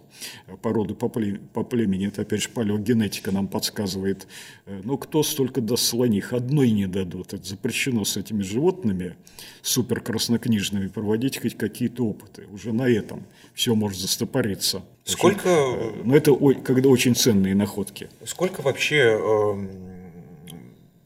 породы 0.63 0.95
по, 0.95 1.07
пле- 1.07 1.41
по 1.53 1.63
племени. 1.63 2.09
Это, 2.09 2.23
опять 2.23 2.43
же, 2.43 2.49
палеогенетика 2.49 3.31
нам 3.33 3.47
подсказывает. 3.49 4.27
Э, 4.67 4.81
Ну, 4.85 4.99
кто 4.99 5.23
столько 5.23 5.61
даст 5.61 5.85
слоних? 5.85 6.33
Одной 6.33 6.71
не 6.73 6.87
дадут. 6.87 7.33
Это 7.35 7.45
запрещено 7.45 8.05
с 8.05 8.17
этими 8.17 8.43
животными 8.43 9.17
суперкраснокнижными 9.63 10.89
проводить 10.89 11.41
хоть 11.41 11.57
какие-то 11.57 12.05
опыты. 12.07 12.47
Уже 12.53 12.73
на 12.73 12.89
этом 12.89 13.25
все 13.55 13.75
может 13.75 13.99
застопориться. 14.01 14.83
Сколько, 15.05 15.49
Э, 15.49 15.93
Но 16.05 16.17
это 16.17 16.35
когда 16.65 16.89
очень 16.89 17.15
ценные 17.15 17.55
находки. 17.55 18.09
сколько 18.25 18.63
вообще, 18.63 18.97
эм, 18.97 19.69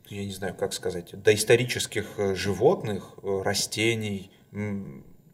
я 0.08 0.24
не 0.24 0.32
знаю, 0.32 0.54
как 0.54 0.72
сказать, 0.72 1.10
доисторических 1.22 2.06
э, 2.18 2.34
животных, 2.34 3.14
растений 3.22 4.30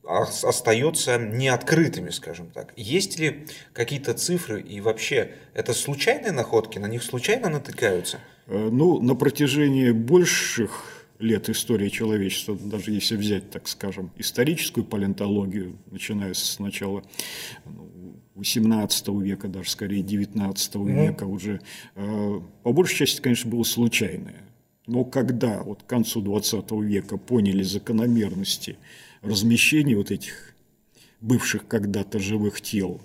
остается 0.07 1.19
неоткрытыми, 1.19 2.11
скажем 2.11 2.51
так? 2.51 2.73
Есть 2.77 3.19
ли 3.19 3.47
какие-то 3.73 4.15
цифры 4.15 4.61
и 4.61 4.81
вообще 4.81 5.33
это 5.55 5.73
случайные 5.73 6.33
находки, 6.33 6.79
на 6.79 6.87
них 6.87 7.03
случайно 7.03 7.49
натыкаются? 7.49 8.19
Э, 8.47 8.69
Ну, 8.71 9.01
на 9.01 9.15
протяжении 9.15 9.91
больших 9.91 11.05
лет 11.19 11.49
истории 11.49 11.89
человечества, 11.89 12.57
даже 12.57 12.91
если 12.91 13.17
взять, 13.17 13.51
так 13.51 13.69
скажем, 13.69 14.11
историческую 14.19 14.85
палеонтологию, 14.85 15.79
начиная 15.91 16.35
с 16.35 16.59
начала 16.59 17.03
ну, 17.65 18.21
18 18.35 19.09
века, 19.23 19.49
даже 19.49 19.71
скорее 19.71 20.03
19 20.03 20.75
века 20.77 21.25
уже, 21.25 21.61
э, 21.95 22.41
по 22.63 22.73
большей 22.73 22.99
части, 22.99 23.21
конечно, 23.21 23.51
было 23.51 23.63
случайное. 23.63 24.43
Но 24.87 25.05
когда 25.05 25.63
вот 25.63 25.83
к 25.85 25.87
концу 25.87 26.21
20 26.21 26.71
века 26.83 27.17
поняли 27.17 27.63
закономерности 27.63 28.77
размещения 29.25 29.97
вот 29.97 30.11
этих 30.11 30.55
бывших 31.21 31.67
когда-то 31.67 32.19
живых 32.19 32.61
тел 32.61 33.01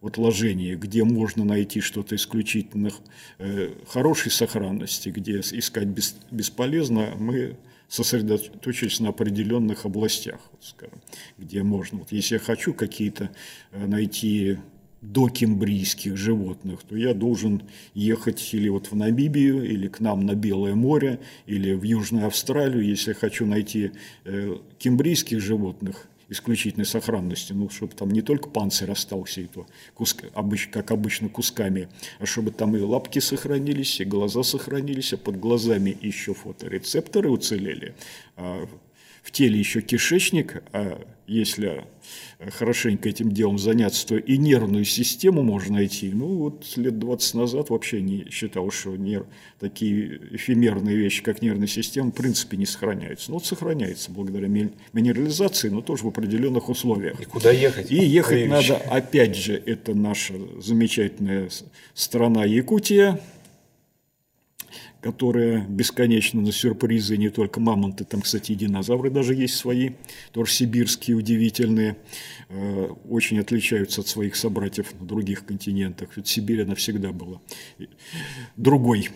вот 0.00 0.18
ложение, 0.18 0.76
где 0.76 1.02
можно 1.02 1.44
найти 1.44 1.80
что-то 1.80 2.14
исключительно 2.14 2.90
э, 3.38 3.72
хорошей 3.88 4.30
сохранности, 4.30 5.08
где 5.08 5.40
искать 5.40 5.86
бес- 5.86 6.16
бесполезно, 6.30 7.14
мы 7.18 7.56
сосредоточились 7.88 9.00
на 9.00 9.10
определенных 9.10 9.86
областях, 9.86 10.40
вот 10.52 10.62
скажем, 10.62 11.00
где 11.38 11.62
можно. 11.62 12.00
Вот 12.00 12.12
если 12.12 12.34
я 12.34 12.40
хочу 12.40 12.74
какие-то 12.74 13.30
э, 13.70 13.86
найти 15.04 15.12
докембрийских 15.12 16.16
животных, 16.16 16.80
то 16.88 16.96
я 16.96 17.14
должен 17.14 17.62
ехать 17.94 18.54
или 18.54 18.68
вот 18.68 18.90
в 18.90 18.96
Намибию, 18.96 19.62
или 19.64 19.88
к 19.88 20.00
нам 20.00 20.26
на 20.26 20.34
Белое 20.34 20.74
море, 20.74 21.18
или 21.46 21.74
в 21.74 21.82
Южную 21.82 22.26
Австралию. 22.26 22.84
Если 22.84 23.12
хочу 23.12 23.46
найти 23.46 23.90
э, 24.24 24.56
кембрийских 24.78 25.40
животных, 25.40 26.08
исключительной 26.30 26.86
сохранности, 26.86 27.52
ну, 27.52 27.68
чтобы 27.68 27.94
там 27.94 28.10
не 28.10 28.22
только 28.22 28.48
панцирь 28.48 28.90
остался, 28.90 29.42
и 29.42 29.46
то, 29.46 29.66
куск, 29.94 30.24
как 30.70 30.90
обычно, 30.90 31.28
кусками, 31.28 31.88
а 32.18 32.26
чтобы 32.26 32.50
там 32.50 32.74
и 32.76 32.80
лапки 32.80 33.18
сохранились, 33.18 34.00
и 34.00 34.04
глаза 34.04 34.42
сохранились, 34.42 35.12
а 35.12 35.18
под 35.18 35.38
глазами 35.38 35.96
еще 36.00 36.32
фоторецепторы 36.32 37.30
уцелели, 37.30 37.94
а 38.36 38.66
в 39.24 39.30
теле 39.32 39.58
еще 39.58 39.80
кишечник, 39.80 40.62
а 40.72 41.00
если 41.26 41.84
хорошенько 42.58 43.08
этим 43.08 43.32
делом 43.32 43.58
заняться, 43.58 44.06
то 44.06 44.16
и 44.18 44.36
нервную 44.36 44.84
систему 44.84 45.42
можно 45.42 45.76
найти. 45.76 46.10
Ну, 46.12 46.26
вот 46.36 46.76
лет 46.76 46.98
20 46.98 47.34
назад 47.34 47.70
вообще 47.70 48.02
не 48.02 48.26
считал, 48.30 48.70
что 48.70 48.94
нерв, 48.96 49.26
такие 49.58 50.20
эфемерные 50.32 50.96
вещи, 50.96 51.22
как 51.22 51.40
нервная 51.40 51.66
система, 51.66 52.10
в 52.10 52.14
принципе 52.14 52.58
не 52.58 52.66
сохраняются. 52.66 53.30
Но 53.30 53.38
вот 53.38 53.46
сохраняется 53.46 54.10
благодаря 54.10 54.48
минерализации, 54.92 55.70
но 55.70 55.80
тоже 55.80 56.04
в 56.04 56.08
определенных 56.08 56.68
условиях. 56.68 57.18
И 57.18 57.24
куда 57.24 57.50
ехать? 57.50 57.90
И 57.90 58.04
ехать 58.04 58.42
Андреевич. 58.42 58.68
надо, 58.68 58.84
опять 58.90 59.36
же, 59.36 59.54
это 59.54 59.94
наша 59.94 60.34
замечательная 60.60 61.48
страна 61.94 62.44
Якутия, 62.44 63.18
которая 65.04 65.66
бесконечно 65.68 66.40
на 66.40 66.50
сюрпризы, 66.50 67.18
не 67.18 67.28
только 67.28 67.60
мамонты, 67.60 68.06
там, 68.06 68.22
кстати, 68.22 68.52
и 68.52 68.54
динозавры 68.54 69.10
даже 69.10 69.34
есть 69.34 69.54
свои, 69.54 69.90
тоже 70.32 70.50
сибирские, 70.50 71.18
удивительные, 71.18 71.98
э, 72.48 72.88
очень 73.10 73.38
отличаются 73.38 74.00
от 74.00 74.08
своих 74.08 74.34
собратьев 74.34 74.98
на 74.98 75.06
других 75.06 75.44
континентах. 75.44 76.16
Ведь 76.16 76.26
Сибирь, 76.26 76.62
она 76.62 76.74
всегда 76.74 77.12
была 77.12 77.42
другой. 78.56 79.10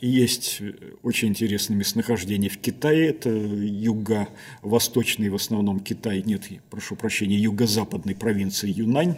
Есть 0.00 0.60
очень 1.04 1.28
интересное 1.28 1.76
местонахождение 1.76 2.50
в 2.50 2.58
Китае, 2.58 3.10
это 3.10 3.30
юго-восточный 3.30 5.28
в 5.28 5.36
основном 5.36 5.78
Китай, 5.78 6.20
нет, 6.26 6.48
прошу 6.68 6.96
прощения, 6.96 7.36
юго-западной 7.36 8.16
провинции 8.16 8.72
Юнань 8.72 9.14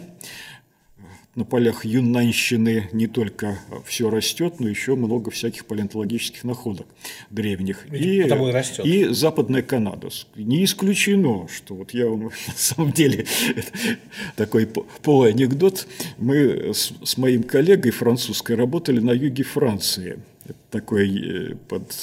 на 1.35 1.45
полях 1.45 1.85
юнанщины 1.85 2.89
не 2.91 3.07
только 3.07 3.59
все 3.85 4.09
растет, 4.09 4.55
но 4.59 4.67
еще 4.67 4.95
много 4.95 5.31
всяких 5.31 5.65
палеонтологических 5.65 6.43
находок 6.43 6.87
древних. 7.29 7.85
и, 7.91 8.21
и, 8.83 9.03
и 9.05 9.07
Западная 9.07 9.61
Канада. 9.61 10.09
Не 10.35 10.65
исключено, 10.65 11.47
что 11.47 11.75
вот 11.75 11.93
я 11.93 12.07
вам 12.07 12.23
на 12.47 12.53
самом 12.55 12.91
деле 12.91 13.25
такой 14.35 14.67
полуанекдот. 15.01 15.87
Мы 16.17 16.73
с, 16.73 16.91
с 17.03 17.17
моим 17.17 17.43
коллегой 17.43 17.91
французской 17.91 18.55
работали 18.55 18.99
на 18.99 19.11
юге 19.11 19.43
Франции– 19.43 20.19
такой 20.71 21.51
э, 21.51 21.55
под, 21.67 21.93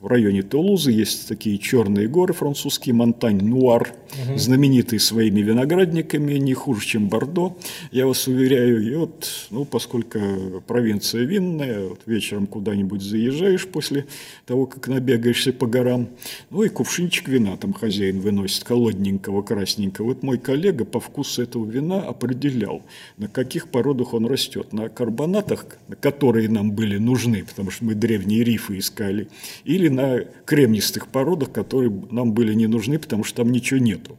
в 0.00 0.06
районе 0.06 0.42
Тулузы 0.42 0.92
есть 0.92 1.26
такие 1.26 1.58
черные 1.58 2.06
горы 2.06 2.34
французские, 2.34 2.94
Монтань-Нуар, 2.94 3.88
угу. 3.90 4.38
знаменитые 4.38 5.00
своими 5.00 5.40
виноградниками, 5.40 6.34
не 6.34 6.54
хуже, 6.54 6.86
чем 6.86 7.08
Бордо, 7.08 7.56
я 7.90 8.06
вас 8.06 8.26
уверяю. 8.28 8.82
И 8.82 8.94
вот, 8.94 9.28
ну, 9.50 9.64
поскольку 9.64 10.18
провинция 10.66 11.24
винная, 11.24 11.88
вот 11.88 12.00
вечером 12.06 12.46
куда-нибудь 12.46 13.00
заезжаешь 13.00 13.66
после 13.66 14.06
того, 14.46 14.66
как 14.66 14.88
набегаешься 14.88 15.52
по 15.52 15.66
горам, 15.66 16.08
ну 16.50 16.62
и 16.62 16.68
кувшинчик 16.68 17.28
вина 17.28 17.56
там 17.56 17.72
хозяин 17.72 18.20
выносит, 18.20 18.64
холодненького, 18.64 19.42
красненького. 19.42 20.06
Вот 20.06 20.22
мой 20.22 20.38
коллега 20.38 20.84
по 20.84 21.00
вкусу 21.00 21.42
этого 21.42 21.64
вина 21.64 22.02
определял, 22.02 22.82
на 23.16 23.28
каких 23.28 23.68
породах 23.68 24.12
он 24.12 24.26
растет. 24.26 24.72
На 24.72 24.90
карбонатах, 24.90 25.66
которые 26.00 26.48
нам 26.50 26.72
были 26.72 26.98
нужны, 26.98 27.44
потому 27.44 27.70
что 27.70 27.86
мы 27.86 27.94
древние 28.02 28.42
рифы 28.42 28.78
искали, 28.78 29.28
или 29.64 29.88
на 29.88 30.24
кремнистых 30.44 31.06
породах, 31.06 31.52
которые 31.52 31.92
нам 32.10 32.32
были 32.32 32.52
не 32.52 32.66
нужны, 32.66 32.98
потому 32.98 33.22
что 33.22 33.38
там 33.38 33.52
ничего 33.52 33.78
нету. 33.78 34.18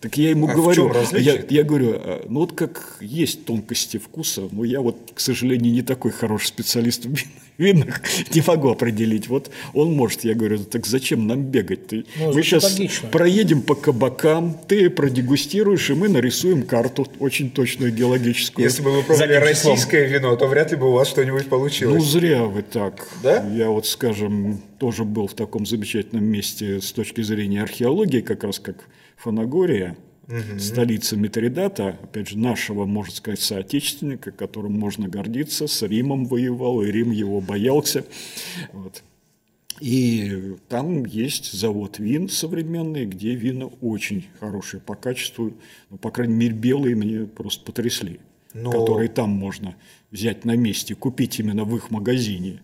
Так 0.00 0.16
я 0.16 0.30
ему 0.30 0.48
а 0.48 0.54
говорю, 0.54 0.92
я, 1.12 1.44
я 1.48 1.64
говорю, 1.64 1.92
«А, 1.94 2.24
ну 2.28 2.40
вот 2.40 2.52
как 2.52 2.96
есть 3.00 3.44
тонкости 3.44 3.98
вкуса, 3.98 4.48
но 4.50 4.64
я 4.64 4.80
вот, 4.80 5.12
к 5.14 5.20
сожалению, 5.20 5.72
не 5.72 5.82
такой 5.82 6.12
хороший 6.12 6.46
специалист 6.46 7.04
в 7.04 7.16
винах, 7.58 8.00
не 8.34 8.42
могу 8.46 8.70
определить. 8.70 9.28
Вот 9.28 9.50
он 9.74 9.92
может, 9.92 10.24
я 10.24 10.34
говорю, 10.34 10.58
так 10.58 10.86
зачем 10.86 11.26
нам 11.26 11.42
бегать? 11.42 11.88
Ты, 11.88 12.06
ну, 12.18 12.32
мы 12.32 12.42
сейчас 12.42 12.64
логично. 12.64 13.08
проедем 13.08 13.62
по 13.62 13.74
кабакам, 13.74 14.58
ты 14.66 14.88
продегустируешь, 14.88 15.90
и 15.90 15.94
мы 15.94 16.08
нарисуем 16.08 16.62
карту 16.62 17.06
очень 17.18 17.50
точную 17.50 17.92
геологическую. 17.92 18.64
Если 18.64 18.82
бы 18.82 18.92
вы 18.92 19.02
пробовали 19.02 19.34
российское 19.34 20.06
вино, 20.06 20.36
то 20.36 20.46
вряд 20.46 20.70
ли 20.70 20.76
бы 20.76 20.88
у 20.88 20.92
вас 20.92 21.08
что-нибудь 21.08 21.48
получилось. 21.48 21.96
Ну 21.96 22.00
зря 22.00 22.44
вы 22.44 22.62
так. 22.62 23.08
Да? 23.22 23.44
Я 23.52 23.70
вот, 23.70 23.86
скажем, 23.86 24.60
тоже 24.78 25.04
был 25.04 25.26
в 25.26 25.34
таком 25.34 25.66
замечательном 25.66 26.24
месте 26.24 26.80
с 26.80 26.92
точки 26.92 27.22
зрения 27.22 27.62
археологии, 27.62 28.20
как 28.20 28.44
раз 28.44 28.58
как 28.60 28.76
Фанагория, 29.16 29.96
угу. 30.28 30.58
столица 30.58 31.16
Митридата, 31.16 31.98
опять 32.02 32.28
же, 32.28 32.38
нашего, 32.38 32.84
можно 32.84 33.14
сказать, 33.14 33.40
соотечественника, 33.40 34.30
которым 34.30 34.78
можно 34.78 35.08
гордиться, 35.08 35.66
с 35.66 35.82
Римом 35.82 36.26
воевал, 36.26 36.82
и 36.82 36.90
Рим 36.90 37.10
его 37.10 37.40
боялся. 37.40 38.04
Вот. 38.72 39.02
И 39.80 40.56
там 40.68 41.04
есть 41.04 41.52
завод 41.52 41.98
вин 41.98 42.28
современный, 42.28 43.06
где 43.06 43.34
вина 43.34 43.66
очень 43.80 44.26
хорошие 44.40 44.80
по 44.80 44.94
качеству, 44.94 45.52
ну, 45.90 45.98
по 45.98 46.10
крайней 46.10 46.34
мере, 46.34 46.54
белые 46.54 46.96
мне 46.96 47.26
просто 47.26 47.64
потрясли, 47.64 48.18
Но... 48.54 48.72
которые 48.72 49.08
там 49.08 49.30
можно 49.30 49.76
взять 50.10 50.44
на 50.44 50.56
месте, 50.56 50.94
купить 50.94 51.38
именно 51.38 51.64
в 51.64 51.76
их 51.76 51.90
магазине. 51.90 52.60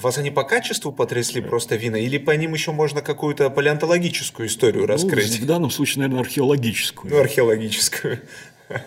Вас 0.00 0.16
они 0.18 0.30
по 0.30 0.44
качеству 0.44 0.92
потрясли 0.92 1.40
просто 1.40 1.76
вина, 1.76 1.96
или 1.96 2.16
по 2.16 2.30
ним 2.30 2.54
еще 2.54 2.72
можно 2.72 3.02
какую-то 3.02 3.50
палеонтологическую 3.50 4.48
историю 4.48 4.86
раскрыть? 4.86 5.38
Ну, 5.38 5.44
в 5.44 5.48
данном 5.48 5.70
случае, 5.70 6.02
наверное, 6.02 6.22
археологическую. 6.22 7.12
Ну, 7.12 7.20
археологическую. 7.20 8.20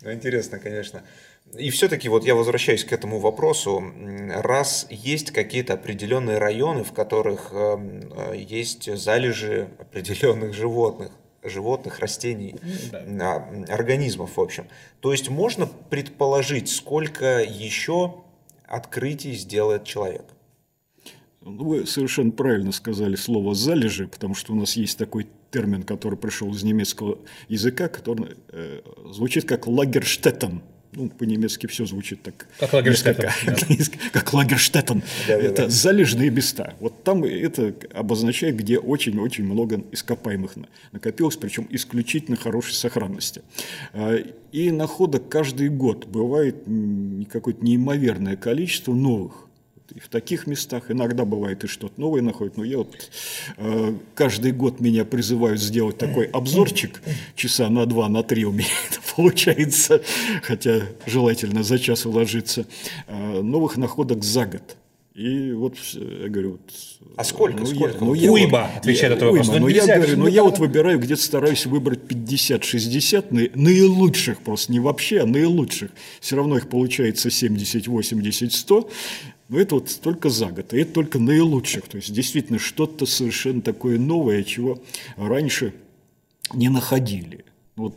Ну, 0.00 0.12
интересно, 0.12 0.60
конечно. 0.60 1.02
И 1.58 1.70
все-таки 1.70 2.08
вот 2.08 2.24
я 2.24 2.36
возвращаюсь 2.36 2.84
к 2.84 2.92
этому 2.92 3.18
вопросу. 3.18 3.82
Раз 4.30 4.86
есть 4.90 5.32
какие-то 5.32 5.74
определенные 5.74 6.38
районы, 6.38 6.84
в 6.84 6.92
которых 6.92 7.48
эм, 7.52 8.12
э, 8.16 8.36
есть 8.36 8.96
залежи 8.96 9.68
определенных 9.80 10.54
животных, 10.54 11.10
животных, 11.42 11.98
растений, 11.98 12.54
да. 12.92 13.48
организмов, 13.68 14.36
в 14.36 14.40
общем. 14.40 14.68
То 15.00 15.10
есть 15.10 15.30
можно 15.30 15.66
предположить, 15.66 16.68
сколько 16.68 17.40
еще 17.40 18.14
открытий 18.68 19.32
сделает 19.32 19.82
человек. 19.82 20.24
Ну, 21.50 21.64
вы 21.64 21.86
совершенно 21.86 22.30
правильно 22.30 22.72
сказали 22.72 23.16
слово 23.16 23.54
«залежи», 23.54 24.06
потому 24.06 24.34
что 24.34 24.52
у 24.52 24.56
нас 24.56 24.76
есть 24.76 24.98
такой 24.98 25.26
термин, 25.50 25.82
который 25.82 26.18
пришел 26.18 26.52
из 26.52 26.62
немецкого 26.62 27.18
языка, 27.48 27.88
который 27.88 28.36
э, 28.48 28.80
звучит 29.12 29.44
как 29.46 29.66
«лагерштеттен». 29.66 30.62
Ну, 30.92 31.10
по-немецки 31.10 31.66
все 31.66 31.84
звучит 31.84 32.22
так. 32.22 32.48
Как 32.58 32.72
Лагерштеттен. 32.72 33.28
Да. 33.46 33.54
Как 34.10 34.32
Лагерштеттен. 34.32 35.02
Да, 35.26 35.34
это 35.34 35.64
да. 35.64 35.68
залежные 35.68 36.30
места. 36.30 36.74
Вот 36.80 37.04
там 37.04 37.24
это 37.24 37.74
обозначает, 37.92 38.56
где 38.56 38.78
очень-очень 38.78 39.44
много 39.44 39.82
ископаемых 39.92 40.54
накопилось, 40.92 41.36
причем 41.36 41.66
исключительно 41.70 42.38
хорошей 42.38 42.72
сохранности. 42.72 43.42
А, 43.92 44.16
и 44.50 44.70
находок 44.70 45.28
каждый 45.28 45.68
год 45.68 46.06
бывает 46.06 46.64
какое-то 47.30 47.62
неимоверное 47.62 48.36
количество 48.36 48.94
новых 48.94 49.47
и 49.94 50.00
в 50.00 50.08
таких 50.08 50.46
местах. 50.46 50.90
Иногда 50.90 51.24
бывает 51.24 51.64
и 51.64 51.66
что-то 51.66 52.00
новое 52.00 52.22
находит. 52.22 52.56
Но 52.56 52.64
я 52.64 52.78
вот 52.78 52.94
э, 53.56 53.94
каждый 54.14 54.52
год 54.52 54.80
меня 54.80 55.04
призывают 55.04 55.60
сделать 55.60 55.98
такой 55.98 56.26
обзорчик 56.26 57.00
часа 57.34 57.68
на 57.68 57.86
два, 57.86 58.08
на 58.08 58.22
три 58.22 58.44
у 58.44 58.52
меня 58.52 58.66
это 58.90 59.00
получается, 59.16 60.02
хотя 60.42 60.82
желательно 61.06 61.62
за 61.62 61.78
час 61.78 62.06
уложиться, 62.06 62.66
э, 63.06 63.40
новых 63.40 63.76
находок 63.76 64.24
за 64.24 64.46
год. 64.46 64.76
И 65.18 65.50
вот 65.50 65.74
я 65.94 66.28
говорю, 66.28 66.52
вот, 66.52 66.60
а 67.16 67.24
сколько? 67.24 67.58
Ну, 67.58 67.66
сколько? 67.66 67.98
Я, 67.98 68.04
ну, 68.04 68.14
я, 68.14 68.30
уйма, 68.30 68.70
отвечает 68.76 69.14
этот 69.14 69.24
вопрос. 69.24 69.48
Уйма, 69.48 69.60
но 69.62 69.68
я 69.68 69.96
говорю, 69.96 70.16
но 70.16 70.28
я 70.28 70.44
вот 70.44 70.60
выбираю, 70.60 71.00
где-то 71.00 71.20
стараюсь 71.20 71.66
выбрать 71.66 72.02
50-60 72.08 73.50
наилучших, 73.56 74.38
просто 74.42 74.70
не 74.70 74.78
вообще, 74.78 75.22
а 75.22 75.26
наилучших. 75.26 75.90
Все 76.20 76.36
равно 76.36 76.56
их 76.56 76.68
получается 76.68 77.32
70, 77.32 77.88
80, 77.88 78.52
100. 78.52 78.90
Но 79.48 79.58
это 79.58 79.76
вот 79.76 80.00
только 80.02 80.28
за 80.28 80.46
год, 80.46 80.74
и 80.74 80.78
это 80.78 80.92
только 80.92 81.18
наилучших. 81.18 81.88
То 81.88 81.96
есть 81.96 82.12
действительно 82.12 82.58
что-то 82.58 83.06
совершенно 83.06 83.62
такое 83.62 83.98
новое, 83.98 84.42
чего 84.42 84.82
раньше 85.16 85.74
не 86.52 86.68
находили. 86.68 87.44
Вот 87.78 87.94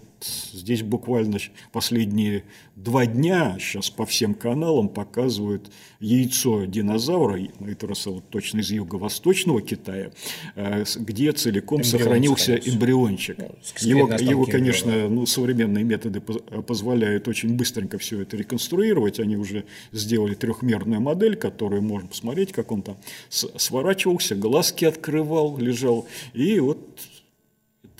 здесь 0.54 0.84
буквально 0.84 1.39
последние 1.72 2.44
два 2.76 3.08
дня 3.08 3.58
сейчас 3.60 3.89
по 3.89 4.06
всем 4.06 4.36
каналам 4.36 4.89
показывают 4.89 5.72
яйцо 6.00 6.65
динозавра, 6.65 7.39
на 7.60 7.70
этот 7.70 7.89
раз 7.89 8.06
вот 8.06 8.30
точно 8.30 8.60
из 8.60 8.70
юго-восточного 8.70 9.60
Китая, 9.62 10.12
э, 10.56 10.84
где 10.98 11.32
целиком 11.32 11.82
Эмбрион 11.82 12.00
сохранился 12.00 12.56
эмбриончик. 12.56 13.38
Ну, 13.39 13.48
его, 13.82 14.13
его, 14.13 14.46
конечно, 14.46 15.10
ну, 15.10 15.26
современные 15.26 15.84
методы 15.84 16.22
позволяют 16.22 17.28
очень 17.28 17.56
быстренько 17.56 17.98
все 17.98 18.22
это 18.22 18.38
реконструировать. 18.38 19.20
Они 19.20 19.36
уже 19.36 19.65
сделали 19.91 20.36
трехмерную 20.36 21.02
модель, 21.02 21.36
которую 21.36 21.82
можно 21.82 22.08
посмотреть, 22.08 22.52
как 22.52 22.72
он 22.72 22.84
там 22.84 22.98
сворачивался, 23.30 24.36
глазки 24.36 24.86
открывал, 24.86 25.58
лежал. 25.58 26.08
И 26.34 26.60
вот 26.60 26.78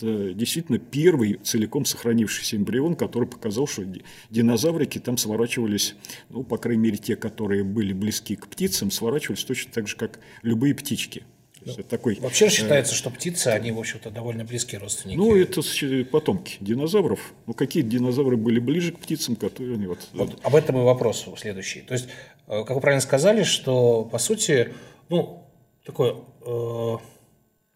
это 0.02 0.34
действительно 0.34 0.80
первый 0.80 1.36
целиком 1.36 1.86
сохранившийся 1.86 2.58
эмбрион, 2.58 2.96
который 2.96 3.28
показал, 3.28 3.68
что 3.68 3.84
динозаврики 4.30 5.00
там 5.00 5.18
сворачивались, 5.18 5.96
ну, 6.30 6.44
по 6.44 6.58
крайней 6.58 6.84
мере, 6.84 6.98
те, 6.98 7.16
которые 7.16 7.64
были 7.64 7.94
близки 7.94 8.36
к 8.36 8.48
птицам, 8.48 8.92
сворачивались 8.92 9.44
точно 9.44 9.72
так 9.72 9.88
же, 9.88 9.96
как 9.96 10.20
любые 10.42 10.76
птички. 10.76 11.24
Да. 11.64 11.74
такой, 11.84 12.18
Вообще 12.20 12.50
считается, 12.50 12.94
э, 12.94 12.98
что 12.98 13.12
птицы, 13.12 13.50
они, 13.50 13.72
в 13.72 13.78
общем-то, 13.78 14.10
довольно 14.10 14.44
близкие 14.44 14.82
родственники. 14.82 15.16
Ну, 15.18 15.36
это 15.36 15.62
потомки 16.10 16.58
динозавров. 16.60 17.34
Ну, 17.46 17.54
какие 17.54 17.84
динозавры 17.84 18.36
были 18.36 18.60
ближе 18.60 18.94
к 18.94 18.98
птицам, 18.98 19.36
которые 19.36 19.76
они 19.76 19.86
вот... 19.86 20.00
вот 20.14 20.40
об 20.42 20.56
этом 20.56 20.80
и 20.80 20.84
вопрос 20.84 21.28
следующий. 21.38 21.82
То 21.82 21.94
есть, 21.94 22.08
э, 22.48 22.64
как 22.64 22.72
вы 22.72 22.82
правильно 22.82 23.02
сказали, 23.02 23.44
что, 23.44 24.06
по 24.06 24.18
сути, 24.18 24.74
ну, 25.10 25.46
такой 25.86 26.16
э, 26.46 26.98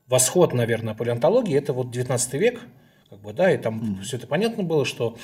восход, 0.08 0.54
наверное, 0.54 0.94
палеонтологии, 0.94 1.58
это 1.58 1.74
вот 1.74 1.91
19 1.91 2.34
век, 2.34 2.62
как 3.10 3.20
бы, 3.20 3.34
да, 3.34 3.52
и 3.52 3.58
там 3.58 3.98
mm. 4.00 4.02
все 4.04 4.18
это 4.18 4.28
понятно 4.28 4.63
было, 4.63 4.86
что 4.86 5.18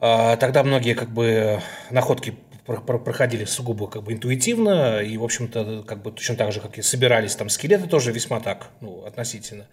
э, 0.00 0.36
тогда 0.38 0.62
многие, 0.62 0.94
как 0.94 1.10
бы, 1.10 1.60
находки 1.90 2.34
проходили 2.76 3.44
сугубо 3.46 3.88
как 3.88 4.02
бы 4.02 4.12
интуитивно, 4.12 5.00
и, 5.00 5.16
в 5.16 5.24
общем-то, 5.24 5.84
как 5.86 6.02
бы 6.02 6.12
точно 6.12 6.36
так 6.36 6.52
же, 6.52 6.60
как 6.60 6.76
и 6.76 6.82
собирались 6.82 7.34
там 7.34 7.48
скелеты, 7.48 7.88
тоже 7.88 8.12
весьма 8.12 8.40
так, 8.40 8.68
ну, 8.80 9.04
относительно. 9.04 9.66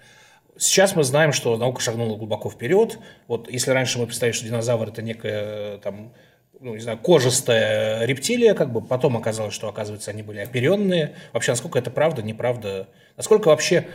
Сейчас 0.57 0.95
мы 0.95 1.03
знаем, 1.03 1.33
что 1.33 1.57
наука 1.57 1.81
шагнула 1.81 2.15
глубоко 2.15 2.49
вперед. 2.49 2.97
Вот 3.27 3.51
если 3.51 3.71
раньше 3.71 3.99
мы 3.99 4.05
представили, 4.05 4.33
что 4.33 4.45
динозавр 4.45 4.87
это 4.87 5.01
некая 5.01 5.79
там, 5.79 6.13
ну, 6.59 6.73
не 6.73 6.81
знаю, 6.81 6.97
кожистая 6.97 8.05
рептилия, 8.05 8.53
как 8.53 8.71
бы 8.71 8.81
потом 8.81 9.17
оказалось, 9.17 9.53
что, 9.53 9.67
оказывается, 9.67 10.11
они 10.11 10.23
были 10.23 10.39
оперенные. 10.39 11.15
Вообще, 11.33 11.51
насколько 11.51 11.79
это 11.79 11.91
правда, 11.91 12.21
неправда? 12.21 12.87
Насколько 13.17 13.49
вообще 13.49 13.87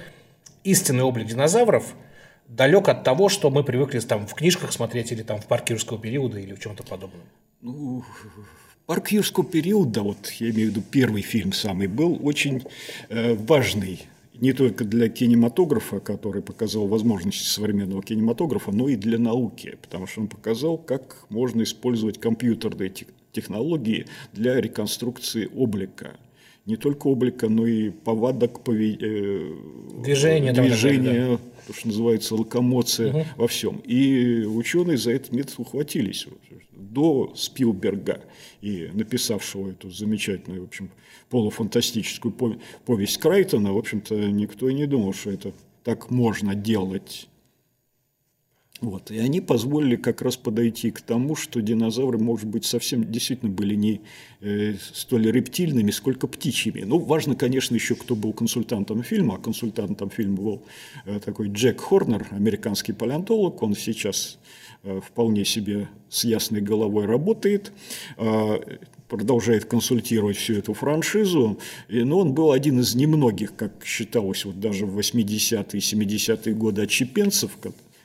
истинный 0.64 1.03
облик 1.03 1.27
динозавров 1.27 1.94
далек 2.49 2.88
от 2.88 3.05
того, 3.05 3.29
что 3.29 3.51
мы 3.51 3.64
привыкли 3.64 4.01
там 4.01 4.27
в 4.27 4.35
книжках 4.35 4.73
смотреть 4.73 5.12
или 5.12 5.23
там 5.23 5.40
в 5.40 5.46
парке 5.46 5.75
юрского 5.75 5.99
периода 5.99 6.38
или 6.38 6.55
в 6.55 6.61
чем-то 6.61 6.83
подобном? 6.83 7.23
Ну, 7.61 8.05
Парк 8.87 9.12
юрского 9.12 9.46
периода, 9.46 10.03
вот 10.03 10.31
я 10.40 10.51
имею 10.51 10.68
в 10.68 10.70
виду 10.73 10.83
первый 10.83 11.23
фильм 11.23 11.53
самый, 11.53 11.87
был 11.87 12.18
очень 12.27 12.66
э, 13.09 13.35
важный 13.35 14.03
не 14.40 14.53
только 14.53 14.85
для 14.85 15.09
кинематографа, 15.09 16.00
который 16.00 16.42
показал 16.42 16.87
возможности 16.87 17.44
современного 17.44 18.03
кинематографа, 18.03 18.72
но 18.72 18.88
и 18.88 18.96
для 18.96 19.18
науки, 19.18 19.76
потому 19.83 20.07
что 20.07 20.22
он 20.22 20.29
показал, 20.29 20.79
как 20.79 21.26
можно 21.29 21.62
использовать 21.62 22.18
компьютерные 22.18 22.92
технологии 23.33 24.07
для 24.33 24.61
реконструкции 24.61 25.48
облика 25.55 26.18
не 26.66 26.76
только 26.76 27.09
облика, 27.09 27.48
но 27.48 27.66
и 27.66 27.90
повадок, 27.90 28.62
пове... 28.62 28.96
Э, 29.00 29.55
движения, 30.03 30.53
движения 30.53 31.29
да. 31.31 31.40
то, 31.66 31.72
что 31.72 31.88
называется 31.88 32.35
локомоция 32.35 33.12
угу. 33.12 33.26
во 33.37 33.48
всем. 33.48 33.79
И 33.79 34.44
ученые 34.44 34.96
за 34.96 35.12
этот 35.12 35.33
метод 35.33 35.55
ухватились 35.59 36.26
до 36.72 37.33
Спилберга 37.35 38.20
и 38.61 38.90
написавшего 38.92 39.70
эту 39.70 39.90
замечательную, 39.90 40.62
в 40.62 40.66
общем, 40.66 40.90
полуфантастическую 41.31 42.35
повесть 42.85 43.19
Крайтона, 43.19 43.73
в 43.73 43.79
общем-то, 43.79 44.14
никто 44.14 44.69
и 44.69 44.75
не 44.75 44.87
думал, 44.87 45.14
что 45.14 45.31
это 45.31 45.53
так 45.85 46.11
можно 46.11 46.55
делать. 46.55 47.29
Вот. 48.81 49.11
И 49.11 49.19
они 49.19 49.43
позволили 49.43 49.97
как 49.97 50.23
раз 50.23 50.37
подойти 50.37 50.90
к 50.90 51.03
тому, 51.03 51.37
что 51.37 51.61
динозавры, 51.61 52.19
может 52.19 52.47
быть, 52.47 52.64
совсем 52.64 53.11
действительно 53.11 53.51
были 53.51 53.75
не 53.75 54.01
э, 54.40 54.75
столь 54.95 55.31
рептильными, 55.31 55.90
сколько 55.90 56.27
птичьими. 56.27 56.81
Ну, 56.81 56.99
важно, 56.99 57.35
конечно, 57.37 57.75
еще 57.75 57.95
кто 57.95 58.16
был 58.16 58.33
консультантом 58.33 59.03
фильма. 59.03 59.35
А 59.35 59.38
консультантом 59.38 60.09
фильма 60.09 60.37
был 60.37 60.62
э, 61.05 61.21
такой 61.21 61.49
Джек 61.49 61.79
Хорнер, 61.81 62.27
американский 62.31 62.95
палеонтолог. 62.95 63.62
Он 63.62 63.75
сейчас 63.75 64.38
э, 64.83 65.01
вполне 65.07 65.45
себе 65.45 65.88
с 66.09 66.25
ясной 66.25 66.62
головой 66.62 67.05
работает. 67.05 67.73
Э, 68.16 68.61
продолжает 69.11 69.64
консультировать 69.64 70.37
всю 70.37 70.55
эту 70.55 70.73
франшизу, 70.73 71.59
но 71.88 72.18
он 72.20 72.33
был 72.33 72.53
один 72.53 72.79
из 72.81 72.94
немногих, 72.94 73.55
как 73.57 73.85
считалось 73.85 74.44
вот 74.44 74.61
даже 74.61 74.87
в 74.87 74.99
80-е 74.99 75.66
и 75.73 75.79
70-е 75.79 76.55
годы 76.55 76.83
отчепенцев, 76.83 77.51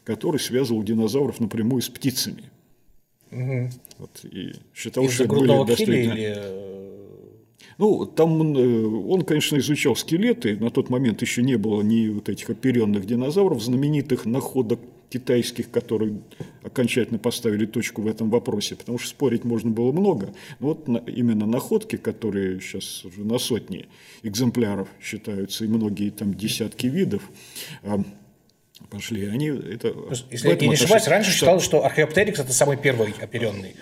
который 0.03 0.39
связывал 0.39 0.83
динозавров 0.83 1.39
напрямую 1.39 1.81
с 1.83 1.89
птицами. 1.89 2.43
Угу. 3.31 3.69
Вот, 3.99 4.25
и 4.25 4.53
считал, 4.73 5.07
что 5.07 5.23
это 5.23 5.33
были 5.33 5.47
достаточно... 5.47 5.91
Или... 5.91 6.33
Э, 6.37 6.75
ну, 7.77 8.05
там 8.05 8.41
он, 8.41 8.57
э, 8.57 8.85
он, 8.85 9.23
конечно, 9.23 9.57
изучал 9.57 9.95
скелеты. 9.95 10.55
На 10.57 10.69
тот 10.69 10.89
момент 10.89 11.21
еще 11.21 11.43
не 11.43 11.57
было 11.57 11.81
ни 11.81 12.07
вот 12.09 12.29
этих 12.29 12.49
оперенных 12.49 13.05
динозавров, 13.05 13.61
знаменитых 13.61 14.25
находок 14.25 14.79
китайских, 15.09 15.71
которые 15.71 16.19
окончательно 16.63 17.19
поставили 17.19 17.65
точку 17.65 18.01
в 18.01 18.07
этом 18.07 18.29
вопросе, 18.29 18.75
потому 18.75 18.97
что 18.97 19.09
спорить 19.09 19.43
можно 19.43 19.71
было 19.71 19.91
много. 19.91 20.33
Но 20.59 20.67
вот 20.67 20.87
именно 21.07 21.45
находки, 21.45 21.95
которые 21.97 22.59
сейчас 22.59 23.05
уже 23.05 23.23
на 23.23 23.37
сотни 23.37 23.87
экземпляров 24.23 24.87
считаются, 25.01 25.65
и 25.65 25.67
многие 25.67 26.09
там 26.09 26.33
десятки 26.33 26.87
видов, 26.87 27.23
а, 27.83 28.03
пошли. 28.89 29.25
Они 29.27 29.47
это. 29.47 29.95
Если 30.31 30.49
я 30.49 30.55
не 30.55 30.73
ошибаюсь, 30.73 31.07
раньше 31.07 31.31
считалось, 31.31 31.63
что 31.63 31.85
археоптерикс 31.85 32.39
это 32.39 32.53
самый 32.53 32.77
первый 32.77 33.13
оперенный. 33.21 33.75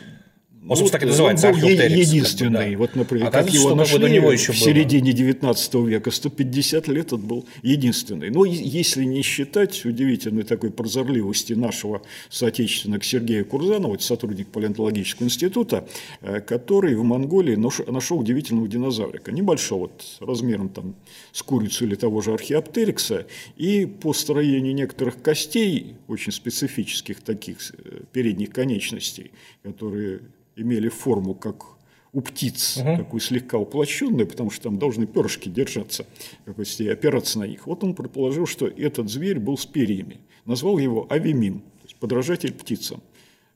Он, 0.68 0.78
собственно, 0.78 0.92
так 0.92 1.04
и 1.04 1.06
называется 1.08 1.50
он 1.50 1.60
был 1.60 1.68
единственный. 1.68 2.54
Как 2.54 2.66
бы, 2.66 2.72
да. 2.72 2.78
Вот, 2.78 2.96
например, 2.96 3.32
как 3.32 3.50
его 3.50 3.76
нашли 3.76 4.00
до 4.00 4.10
него 4.10 4.32
еще 4.32 4.54
в 4.54 4.58
середине 4.58 5.12
XIX 5.12 5.88
века, 5.88 6.10
150 6.10 6.88
лет 6.88 7.12
он 7.12 7.22
был 7.22 7.46
единственный. 7.64 8.30
Но 8.30 8.46
если 8.46 9.04
не 9.04 9.22
считать 9.24 9.84
удивительной 9.86 10.44
такой 10.44 10.72
прозорливости 10.72 11.54
нашего 11.54 12.02
соотечественника 12.30 13.04
Сергея 13.04 13.44
Курзанова, 13.44 13.98
сотрудник 13.98 14.48
палеонтологического 14.48 15.26
института, 15.26 15.88
э, 16.22 16.40
который 16.40 16.96
в 16.96 17.04
Монголии 17.04 17.56
нашел 17.56 18.20
удивительного 18.20 18.68
динозаврика. 18.68 19.32
Небольшого, 19.32 19.80
вот, 19.80 20.04
размером 20.22 20.70
там, 20.70 20.96
с 21.34 21.44
курицу 21.44 21.86
или 21.86 21.96
того 21.96 22.22
же 22.22 22.32
археоптерикса. 22.34 23.28
И 23.58 23.86
по 23.86 24.14
строению 24.14 24.74
некоторых 24.74 25.22
костей, 25.22 25.96
очень 26.08 26.32
специфических 26.32 27.22
таких 27.22 27.58
э, 27.74 28.02
передних 28.14 28.52
конечностей, 28.52 29.32
которые 29.64 30.22
имели 30.56 30.90
форму, 30.90 31.34
как 31.34 31.66
у 32.14 32.22
птиц, 32.22 32.78
угу. 32.78 32.98
такую 32.98 33.20
слегка 33.20 33.58
уплощенную, 33.58 34.28
потому 34.28 34.52
что 34.52 34.64
там 34.64 34.78
должны 34.78 35.08
перышки 35.08 35.50
держаться, 35.50 36.06
как 36.46 36.56
и 36.60 36.88
опираться 36.88 37.40
на 37.40 37.48
них. 37.48 37.66
Вот 37.66 37.84
он 37.84 37.96
предположил, 37.96 38.46
что 38.46 38.68
этот 38.68 39.10
зверь 39.10 39.40
был 39.40 39.58
с 39.58 39.66
перьями. 39.66 40.20
Назвал 40.46 40.78
его 40.78 41.08
авимим, 41.10 41.60
то 41.60 41.84
есть 41.84 41.96
подражатель 41.96 42.54
птицам. 42.54 43.02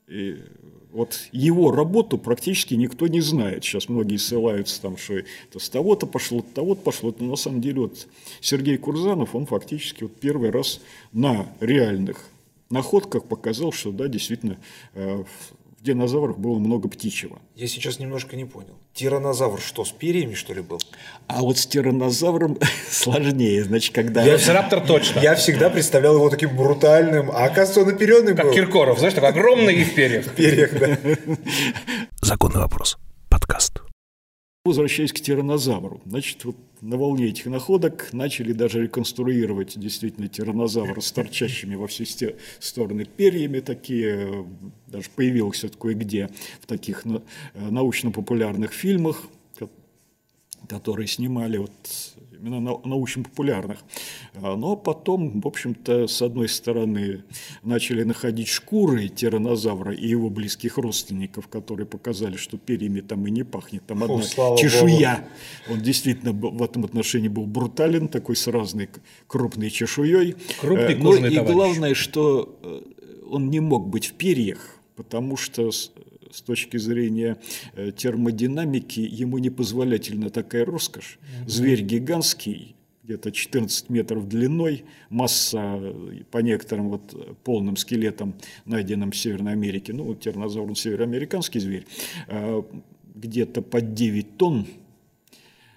И 0.07 0.38
вот 0.91 1.27
его 1.31 1.71
работу 1.71 2.17
практически 2.17 2.73
никто 2.73 3.07
не 3.07 3.21
знает. 3.21 3.63
Сейчас 3.63 3.89
многие 3.89 4.17
ссылаются, 4.17 4.81
там, 4.81 4.97
что 4.97 5.17
это 5.17 5.60
с 5.60 5.69
того-то 5.69 6.07
пошло, 6.07 6.39
от 6.39 6.53
того-то 6.53 6.81
пошло. 6.81 7.13
Но 7.19 7.27
на 7.27 7.36
самом 7.36 7.62
деле 7.62 7.81
вот 7.81 8.07
Сергей 8.41 8.77
Курзанов, 8.77 9.36
он 9.36 9.45
фактически 9.45 10.03
вот 10.03 10.15
первый 10.15 10.49
раз 10.49 10.81
на 11.12 11.47
реальных 11.60 12.29
находках 12.71 13.25
показал, 13.25 13.71
что 13.71 13.91
да, 13.91 14.07
действительно 14.07 14.57
в 15.88 15.89
динозаврах 15.89 16.38
было 16.38 16.60
много 16.60 16.89
птичьего. 16.89 17.39
Я 17.56 17.67
сейчас 17.67 18.00
немножко 18.00 18.36
не 18.36 18.43
понял. 18.43 18.76
Тиранозавр 18.93 19.62
что, 19.62 19.86
с 19.86 19.91
перьями, 19.91 20.34
что 20.34 20.54
ли, 20.54 20.62
был? 20.62 20.80
А 21.28 21.41
вот 21.41 21.58
с 21.58 21.65
тиранозавром 21.65 22.58
сложнее. 22.91 23.63
Значит, 23.63 23.95
когда... 23.95 24.26
Велоцираптор 24.26 24.86
точно. 24.86 25.21
Я 25.21 25.36
всегда 25.36 25.69
представлял 25.69 26.15
его 26.15 26.30
таким 26.30 26.58
брутальным, 26.58 27.32
а 27.32 27.45
оказывается, 27.45 27.82
он 27.82 27.89
оперенный 27.89 28.34
был. 28.34 28.43
Как 28.43 28.54
Киркоров, 28.54 29.00
знаешь, 29.00 29.13
такой 29.13 29.30
огромный 29.30 29.76
и 29.76 29.84
в 29.86 29.95
перьях. 29.95 30.26
В 30.26 30.36
перьях, 30.36 30.78
да. 30.78 30.97
Законный 32.21 32.60
вопрос. 32.60 32.97
Подкаст. 33.30 33.82
Возвращаясь 34.65 35.13
к 35.13 35.21
тиранозавру. 35.21 36.02
Значит, 36.06 36.43
вот 36.43 36.58
на 36.82 36.98
волне 36.98 37.28
этих 37.28 37.46
находок 37.48 38.13
начали 38.13 38.54
даже 38.54 38.84
реконструировать 38.84 39.80
действительно 39.80 40.28
тиранозавра 40.28 41.02
с 41.02 41.12
торчащими 41.12 41.76
во 41.76 41.88
все 41.88 42.36
стороны 42.60 43.06
перьями 43.06 43.60
такие. 43.60 44.46
Даже 44.88 45.10
появился 45.16 45.70
кое-где 45.70 46.30
в 46.62 46.66
таких 46.66 47.06
э, 47.06 47.20
научно-популярных 47.56 48.74
фильмах, 48.74 49.24
которые 50.68 51.08
снимали 51.08 51.58
вот 51.58 51.72
именно 52.41 52.80
научно-популярных. 52.84 53.80
А, 54.36 54.56
но 54.56 54.76
потом, 54.76 55.41
в 55.41 55.47
общем-то, 55.47 56.08
с 56.08 56.21
одной 56.21 56.50
стороны, 56.50 57.23
начали 57.63 58.04
находить 58.04 58.47
шкуры 58.47 59.08
тиранозавра 59.08 59.93
и 59.93 60.08
его 60.08 60.30
близких 60.30 60.78
родственников, 60.78 61.47
которые 61.47 61.86
показали, 61.86 62.38
что 62.38 62.58
перьями 62.58 63.02
там 63.02 63.26
и 63.28 63.32
не 63.32 63.43
пахнет, 63.43 63.86
там 63.86 64.04
одна 64.04 64.21
Фу, 64.21 64.58
чешуя. 64.58 65.28
Богу. 65.67 65.73
Он 65.73 65.82
действительно 65.82 66.32
в 66.32 66.63
этом 66.63 66.86
отношении 66.86 67.28
был 67.28 67.45
брутален, 67.45 68.08
такой 68.08 68.36
с 68.36 68.47
разной 68.47 68.89
крупной 69.28 69.69
чешуей. 69.69 70.36
Крупный 70.60 70.93
э, 70.93 70.97
Но 70.97 71.15
и 71.15 71.36
товарищ. 71.36 71.54
главное, 71.54 71.93
что 71.93 72.58
э, 72.62 72.82
он 73.30 73.50
не 73.50 73.60
мог 73.60 73.88
быть 73.88 74.08
в 74.08 74.13
перьях, 74.13 74.78
потому 74.95 75.38
что 75.38 75.71
с 76.32 76.42
точки 76.42 76.78
зрения 76.78 77.38
э, 77.74 77.92
термодинамики 77.92 79.00
ему 79.00 79.38
не 79.38 79.50
позволятельна 79.50 80.30
такая 80.30 80.66
роскошь. 80.66 81.20
Зверь 81.46 81.82
гигантский, 81.82 82.76
где-то 83.04 83.32
14 83.32 83.90
метров 83.90 84.28
длиной, 84.28 84.84
масса 85.10 85.94
по 86.32 86.40
некоторым 86.40 86.90
вот 86.90 87.38
полным 87.44 87.78
скелетам, 87.78 88.36
найденным 88.66 89.12
в 89.12 89.18
Северной 89.18 89.54
Америке, 89.54 89.94
ну, 89.94 90.04
вот 90.04 90.20
тираннозавр 90.20 90.78
североамериканский 90.78 91.60
зверь, 91.60 91.86
э, 92.28 92.63
где-то 93.16 93.62
под 93.62 93.94
9 93.94 94.38
тонн. 94.38 94.68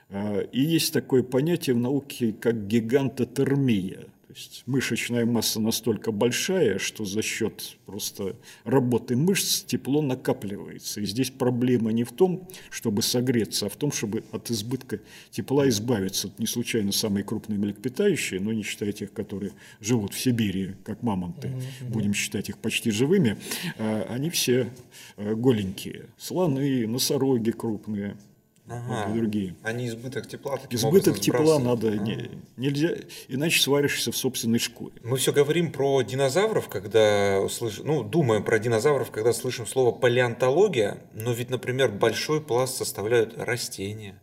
Э, 0.08 0.44
и 0.52 0.60
есть 0.60 0.92
такое 0.92 1.22
понятие 1.22 1.74
в 1.74 1.78
науке, 1.78 2.32
как 2.32 2.66
гигантотермия– 2.66 4.06
то 4.30 4.36
есть 4.36 4.62
мышечная 4.66 5.26
масса 5.26 5.58
настолько 5.58 6.12
большая, 6.12 6.78
что 6.78 7.04
за 7.04 7.20
счет 7.20 7.76
просто 7.84 8.36
работы 8.62 9.16
мышц 9.16 9.64
тепло 9.64 10.02
накапливается. 10.02 11.00
И 11.00 11.04
здесь 11.04 11.32
проблема 11.32 11.90
не 11.90 12.04
в 12.04 12.12
том, 12.12 12.46
чтобы 12.70 13.02
согреться, 13.02 13.66
а 13.66 13.68
в 13.68 13.74
том, 13.74 13.90
чтобы 13.90 14.22
от 14.30 14.48
избытка 14.52 15.00
тепла 15.32 15.68
избавиться. 15.68 16.32
Не 16.38 16.46
случайно 16.46 16.92
самые 16.92 17.24
крупные 17.24 17.58
млекопитающие, 17.58 18.38
но 18.38 18.52
не 18.52 18.62
считая 18.62 18.92
тех, 18.92 19.12
которые 19.12 19.50
живут 19.80 20.14
в 20.14 20.20
Сибири, 20.20 20.76
как 20.84 21.02
мамонты, 21.02 21.48
mm-hmm. 21.48 21.88
будем 21.88 22.14
считать 22.14 22.50
их 22.50 22.58
почти 22.58 22.92
живыми, 22.92 23.36
а, 23.78 24.06
они 24.10 24.30
все 24.30 24.70
а, 25.16 25.34
голенькие. 25.34 26.06
Слоны, 26.16 26.86
носороги 26.86 27.50
крупные– 27.50 28.16
ага. 28.70 29.10
и 29.10 29.18
другие. 29.18 29.56
Они 29.62 29.88
избыток 29.88 30.26
тепла 30.28 30.56
таким 30.56 30.78
Избыток 30.78 31.18
тепла 31.18 31.58
надо, 31.58 31.90
не, 31.98 32.30
нельзя, 32.56 32.90
иначе 33.28 33.60
сваришься 33.60 34.12
в 34.12 34.16
собственной 34.16 34.58
шкуре. 34.58 34.94
Мы 35.02 35.16
все 35.16 35.32
говорим 35.32 35.72
про 35.72 36.02
динозавров, 36.02 36.68
когда 36.68 37.46
слышим, 37.48 37.86
ну, 37.86 38.02
думаем 38.02 38.44
про 38.44 38.58
динозавров, 38.58 39.10
когда 39.10 39.32
слышим 39.32 39.66
слово 39.66 39.92
палеонтология, 39.92 40.98
но 41.12 41.32
ведь, 41.32 41.50
например, 41.50 41.90
большой 41.90 42.40
пласт 42.40 42.76
составляют 42.76 43.36
растения. 43.36 44.20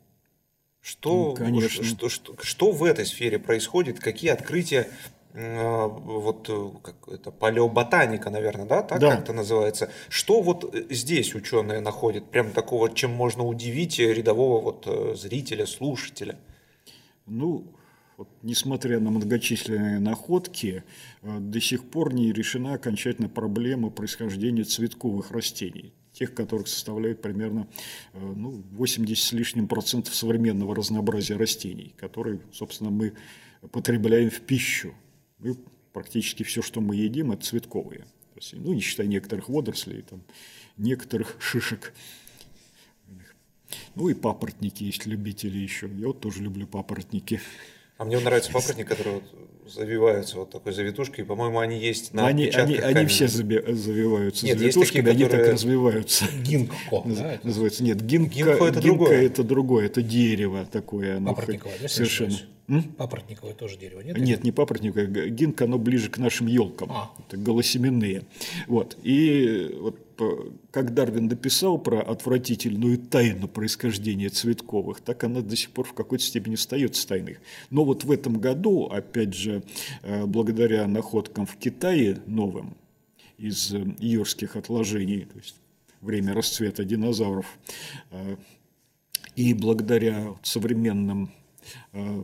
Что, 0.82 1.12
ну, 1.12 1.36
конечно. 1.36 1.84
Что, 1.84 2.08
что, 2.08 2.36
что 2.42 2.72
в 2.72 2.84
этой 2.86 3.06
сфере 3.06 3.40
происходит? 3.40 4.00
Какие 4.00 4.32
открытия 4.32 4.84
а, 4.84 5.17
вот 5.38 6.50
э, 6.50 6.70
как 6.82 6.96
это 7.08 7.30
палеоботаника, 7.30 8.32
наверное, 8.32 8.66
да, 8.66 8.82
так 8.82 9.00
да. 9.00 9.12
как 9.12 9.20
это 9.24 9.34
называется. 9.34 9.92
Что 10.10 10.42
вот 10.42 10.74
э, 10.74 10.88
здесь 10.90 11.36
ученые 11.36 11.80
находят, 11.80 12.32
прям 12.32 12.52
такого, 12.52 12.92
чем 12.92 13.12
можно 13.12 13.46
удивить 13.46 14.00
рядового 14.00 14.62
вот 14.62 14.88
э, 14.88 15.16
зрителя, 15.16 15.68
слушателя? 15.68 16.40
Ну, 17.28 17.72
вот, 18.18 18.30
несмотря 18.42 19.00
на 19.00 19.12
многочисленные 19.12 20.00
находки, 20.00 20.84
до 21.22 21.62
сих 21.62 21.88
пор 21.88 22.16
не 22.16 22.34
решена 22.34 22.74
окончательно 22.74 23.30
проблема 23.30 23.92
происхождения 23.92 24.64
цветковых 24.64 25.30
растений 25.30 25.94
тех, 26.14 26.34
которых 26.34 26.68
составляет 26.68 27.22
примерно 27.22 27.68
ну, 28.14 28.64
80 28.72 29.24
с 29.24 29.34
лишним 29.34 29.68
процентов 29.68 30.16
современного 30.16 30.76
разнообразия 30.76 31.36
растений, 31.36 31.94
которые, 31.96 32.40
собственно, 32.52 32.90
мы 32.90 33.14
потребляем 33.72 34.32
в 34.32 34.40
пищу. 34.40 34.96
Мы 35.40 35.56
практически 35.94 36.44
все, 36.44 36.62
что 36.62 36.82
мы 36.82 36.96
едим, 36.96 37.32
это 37.32 37.44
цветковые. 37.44 38.06
Ну, 38.54 38.74
не 38.74 38.82
считая 38.82 39.08
некоторых 39.08 39.50
водорослей, 39.50 40.04
там, 40.04 40.24
некоторых 40.78 41.38
шишек. 41.40 41.94
Ну 43.96 44.10
и 44.10 44.14
папоротники 44.14 44.84
есть 44.84 45.06
любители 45.06 45.58
еще. 45.58 45.90
Я 45.98 46.08
вот 46.08 46.22
тоже 46.22 46.42
люблю 46.42 46.68
папоротники. 46.68 47.42
А 47.98 48.06
мне 48.06 48.20
нравится 48.20 48.52
папоротник, 48.52 48.88
который 48.88 49.16
вот 49.16 49.24
завиваются 49.72 50.38
вот 50.38 50.52
такой 50.52 50.72
завитушкой. 50.72 51.26
По-моему, 51.26 51.60
они 51.60 51.80
есть 51.80 52.14
на 52.14 52.28
они, 52.28 52.48
они, 52.48 52.76
они 52.76 53.06
все 53.08 53.28
завиваются 53.28 54.46
Нет, 54.46 54.60
завитушками, 54.60 55.02
такие, 55.02 55.12
они 55.12 55.24
которые... 55.24 55.46
так 55.46 55.54
развиваются. 55.56 56.26
Гинко, 56.44 56.76
да? 57.06 57.40
Называется. 57.44 57.84
Нет, 57.84 58.02
гинка, 58.02 58.36
гинко 58.36 58.52
это, 58.52 58.80
гинка 58.80 58.82
другое. 58.82 59.22
это 59.24 59.44
другое. 59.44 59.86
Это 59.88 60.02
дерево 60.02 60.66
такое. 60.72 61.18
Оно 61.18 61.32
Папоротниковое, 61.32 61.78
да, 61.82 61.88
совершенно. 61.88 62.38
М? 62.68 62.84
Папоротниковое 62.84 63.54
тоже 63.54 63.78
дерево, 63.78 64.02
нет? 64.02 64.18
Нет, 64.18 64.44
не 64.44 64.52
папоротниковое. 64.52 65.30
Гинка, 65.30 65.66
оно 65.66 65.78
ближе 65.78 66.10
к 66.10 66.18
нашим 66.18 66.48
елкам. 66.48 66.92
А. 66.92 67.12
Это 67.20 67.38
голосеменные. 67.38 68.24
Вот. 68.68 68.98
И 69.04 69.78
вот 69.80 70.04
как 70.72 70.94
Дарвин 70.94 71.28
дописал 71.28 71.78
про 71.78 72.02
отвратительную 72.02 72.98
тайну 72.98 73.48
происхождения 73.48 74.30
цветковых, 74.30 75.00
так 75.02 75.24
она 75.24 75.42
до 75.42 75.56
сих 75.56 75.72
пор 75.72 75.86
в 75.86 75.94
какой-то 75.94 76.24
степени 76.24 76.56
остается 76.56 77.08
тайной. 77.08 77.38
Но 77.70 77.86
вот 77.86 78.04
в 78.04 78.12
этом 78.12 78.40
году, 78.40 78.86
опять 78.86 79.34
же, 79.34 79.64
э, 80.02 80.26
благодаря 80.26 80.88
находкам 80.88 81.46
в 81.46 81.56
Китае 81.58 82.18
новым 82.26 82.76
из 83.38 83.74
э, 83.74 83.86
юрских 84.00 84.56
отложений, 84.56 85.28
то 85.32 85.38
есть 85.38 85.56
время 86.02 86.34
расцвета 86.34 86.84
динозавров, 86.84 87.58
э, 88.12 88.38
и 89.36 89.54
благодаря 89.54 90.36
современным 90.42 91.32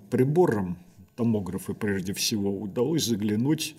приборам, 0.09 0.77
томографы 1.15 1.73
прежде 1.73 2.13
всего, 2.13 2.57
удалось 2.57 3.05
заглянуть 3.05 3.75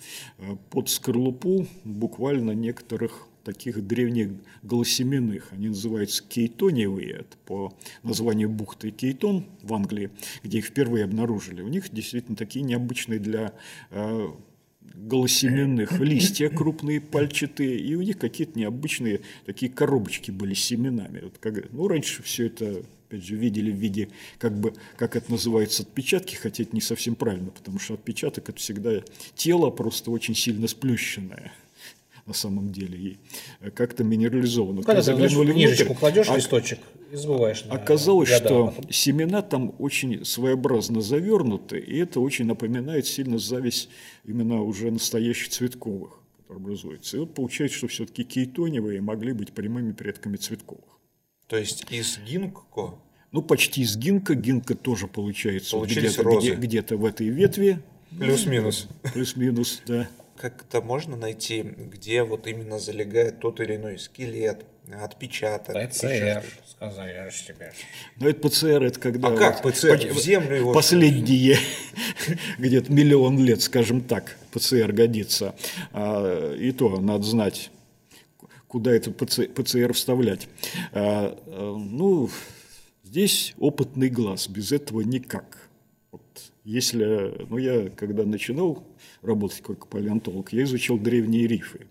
под 0.69 0.89
скорлупу 0.89 1.67
буквально 1.83 2.51
некоторых 2.51 3.27
таких 3.45 3.85
древних 3.85 4.31
голосеменных. 4.63 5.47
Они 5.51 5.67
называются 5.69 6.23
кейтониевые, 6.23 7.11
это 7.11 7.37
по 7.45 7.73
названию 8.03 8.49
бухты 8.49 8.89
Кейтон 8.91 9.45
в 9.61 9.73
Англии, 9.73 10.09
где 10.43 10.57
их 10.57 10.65
впервые 10.65 11.05
обнаружили. 11.05 11.61
У 11.61 11.67
них 11.67 11.93
действительно 11.93 12.35
такие 12.35 12.65
необычные 12.65 13.19
для 13.19 13.53
э, 13.91 14.27
голосеменных 14.81 15.99
листья 15.99 16.49
крупные, 16.49 16.99
пальчатые, 16.99 17.77
и 17.77 17.95
у 17.95 18.01
них 18.01 18.17
какие-то 18.17 18.57
необычные 18.57 19.21
такие 19.45 19.71
коробочки 19.71 20.31
были 20.31 20.55
с 20.55 20.63
семенами. 20.63 21.21
Вот 21.21 21.37
как, 21.37 21.71
ну, 21.71 21.87
раньше 21.87 22.23
все 22.23 22.47
это 22.47 22.83
опять 23.07 23.23
же, 23.23 23.35
видели 23.35 23.71
в 23.71 23.75
виде, 23.75 24.09
как 24.37 24.57
бы, 24.57 24.73
как 24.97 25.15
это 25.15 25.31
называется, 25.31 25.83
отпечатки, 25.83 26.35
хотя 26.35 26.63
это 26.63 26.75
не 26.75 26.81
совсем 26.81 27.15
правильно, 27.15 27.51
потому 27.51 27.79
что 27.79 27.93
отпечаток– 27.93 28.49
это 28.49 28.59
всегда 28.59 29.01
тело 29.35 29.69
просто 29.69 30.11
очень 30.11 30.35
сильно 30.35 30.67
сплющенное 30.67 31.53
на 32.25 32.33
самом 32.33 32.71
деле, 32.71 32.97
и 32.97 33.17
как-то 33.75 34.03
минерализовано. 34.03 34.81
Когда 34.81 35.01
ты 35.01 35.03
заглянули 35.03 35.51
книжечку 35.51 35.85
внутрь, 35.85 35.99
кладешь 35.99 36.27
а, 36.29 36.35
листочек 36.35 36.79
и 37.11 37.15
забываешь. 37.15 37.65
Оказалось, 37.69 38.29
года, 38.29 38.45
что 38.45 38.73
семена 38.89 39.43
там 39.43 39.75
очень 39.77 40.25
своеобразно 40.25 41.01
завернуты, 41.01 41.77
и 41.77 41.97
это 41.99 42.19
очень 42.19 42.45
напоминает 42.45 43.05
сильно 43.05 43.37
зависть 43.37 43.89
именно 44.25 44.63
уже 44.63 44.89
настоящих 44.89 45.49
цветковых, 45.49 46.17
которые 46.37 46.63
образуются. 46.63 47.17
И 47.17 47.19
вот 47.19 47.35
получается, 47.35 47.77
что 47.77 47.87
все-таки 47.87 48.23
кейтоневые 48.23 49.01
могли 49.01 49.33
быть 49.33 49.51
прямыми 49.51 49.91
предками 49.91 50.37
цветковых. 50.37 50.95
То 51.47 51.57
есть 51.57 51.85
из 51.91 52.17
гинко 52.19 52.61
ну, 53.31 53.41
почти 53.41 53.81
из 53.81 53.97
гинка. 53.97 54.33
Гинка 54.33 54.75
тоже 54.75 55.07
получается 55.07 55.77
где-то, 55.77 56.23
где, 56.39 56.55
где-то 56.55 56.95
в 56.95 57.03
этой 57.03 57.27
ветви. 57.27 57.81
Плюс-минус. 58.17 58.87
Плюс-минус, 59.13 59.81
да 59.85 60.07
как-то 60.37 60.81
можно 60.81 61.15
найти, 61.15 61.61
где 61.61 62.23
вот 62.23 62.47
именно 62.47 62.77
залегает 62.77 63.39
тот 63.39 63.59
или 63.61 63.77
иной 63.77 63.97
скелет, 63.97 64.65
отпечаток. 64.91 65.89
ПЦР, 65.89 66.43
сказали 66.69 67.31
тебе. 67.31 67.71
Ну, 68.17 68.27
это 68.27 68.47
ПЦР, 68.47 68.83
это 68.83 68.99
когда... 68.99 69.29
А 69.29 69.37
как 69.37 69.63
ПЦР? 69.63 70.13
В 70.13 70.19
землю 70.19 70.55
его... 70.57 70.73
Последние 70.73 71.57
где-то 72.57 72.91
миллион 72.91 73.43
лет, 73.43 73.61
скажем 73.61 74.01
так, 74.01 74.37
ПЦР 74.51 74.91
годится. 74.91 75.55
А, 75.93 76.53
и 76.53 76.71
то 76.71 76.99
надо 76.99 77.23
знать, 77.23 77.71
куда 78.75 78.91
это 78.91 79.09
ПЦР 79.09 79.93
вставлять. 79.93 80.49
А, 80.91 81.41
а, 81.47 81.77
ну, 81.77 82.29
здесь 83.03 83.55
опытный 83.57 84.09
глаз, 84.09 84.49
без 84.49 84.73
этого 84.73 84.99
никак. 84.99 85.69
Вот, 86.11 86.51
если, 86.65 87.37
ну, 87.49 87.57
я 87.57 87.89
когда 87.91 88.25
начинал 88.25 88.85
работать 89.21 89.61
как 89.61 89.87
палеонтолог, 89.87 90.51
я 90.51 90.63
изучал 90.63 90.97
древние 90.97 91.47
рифы, 91.47 91.87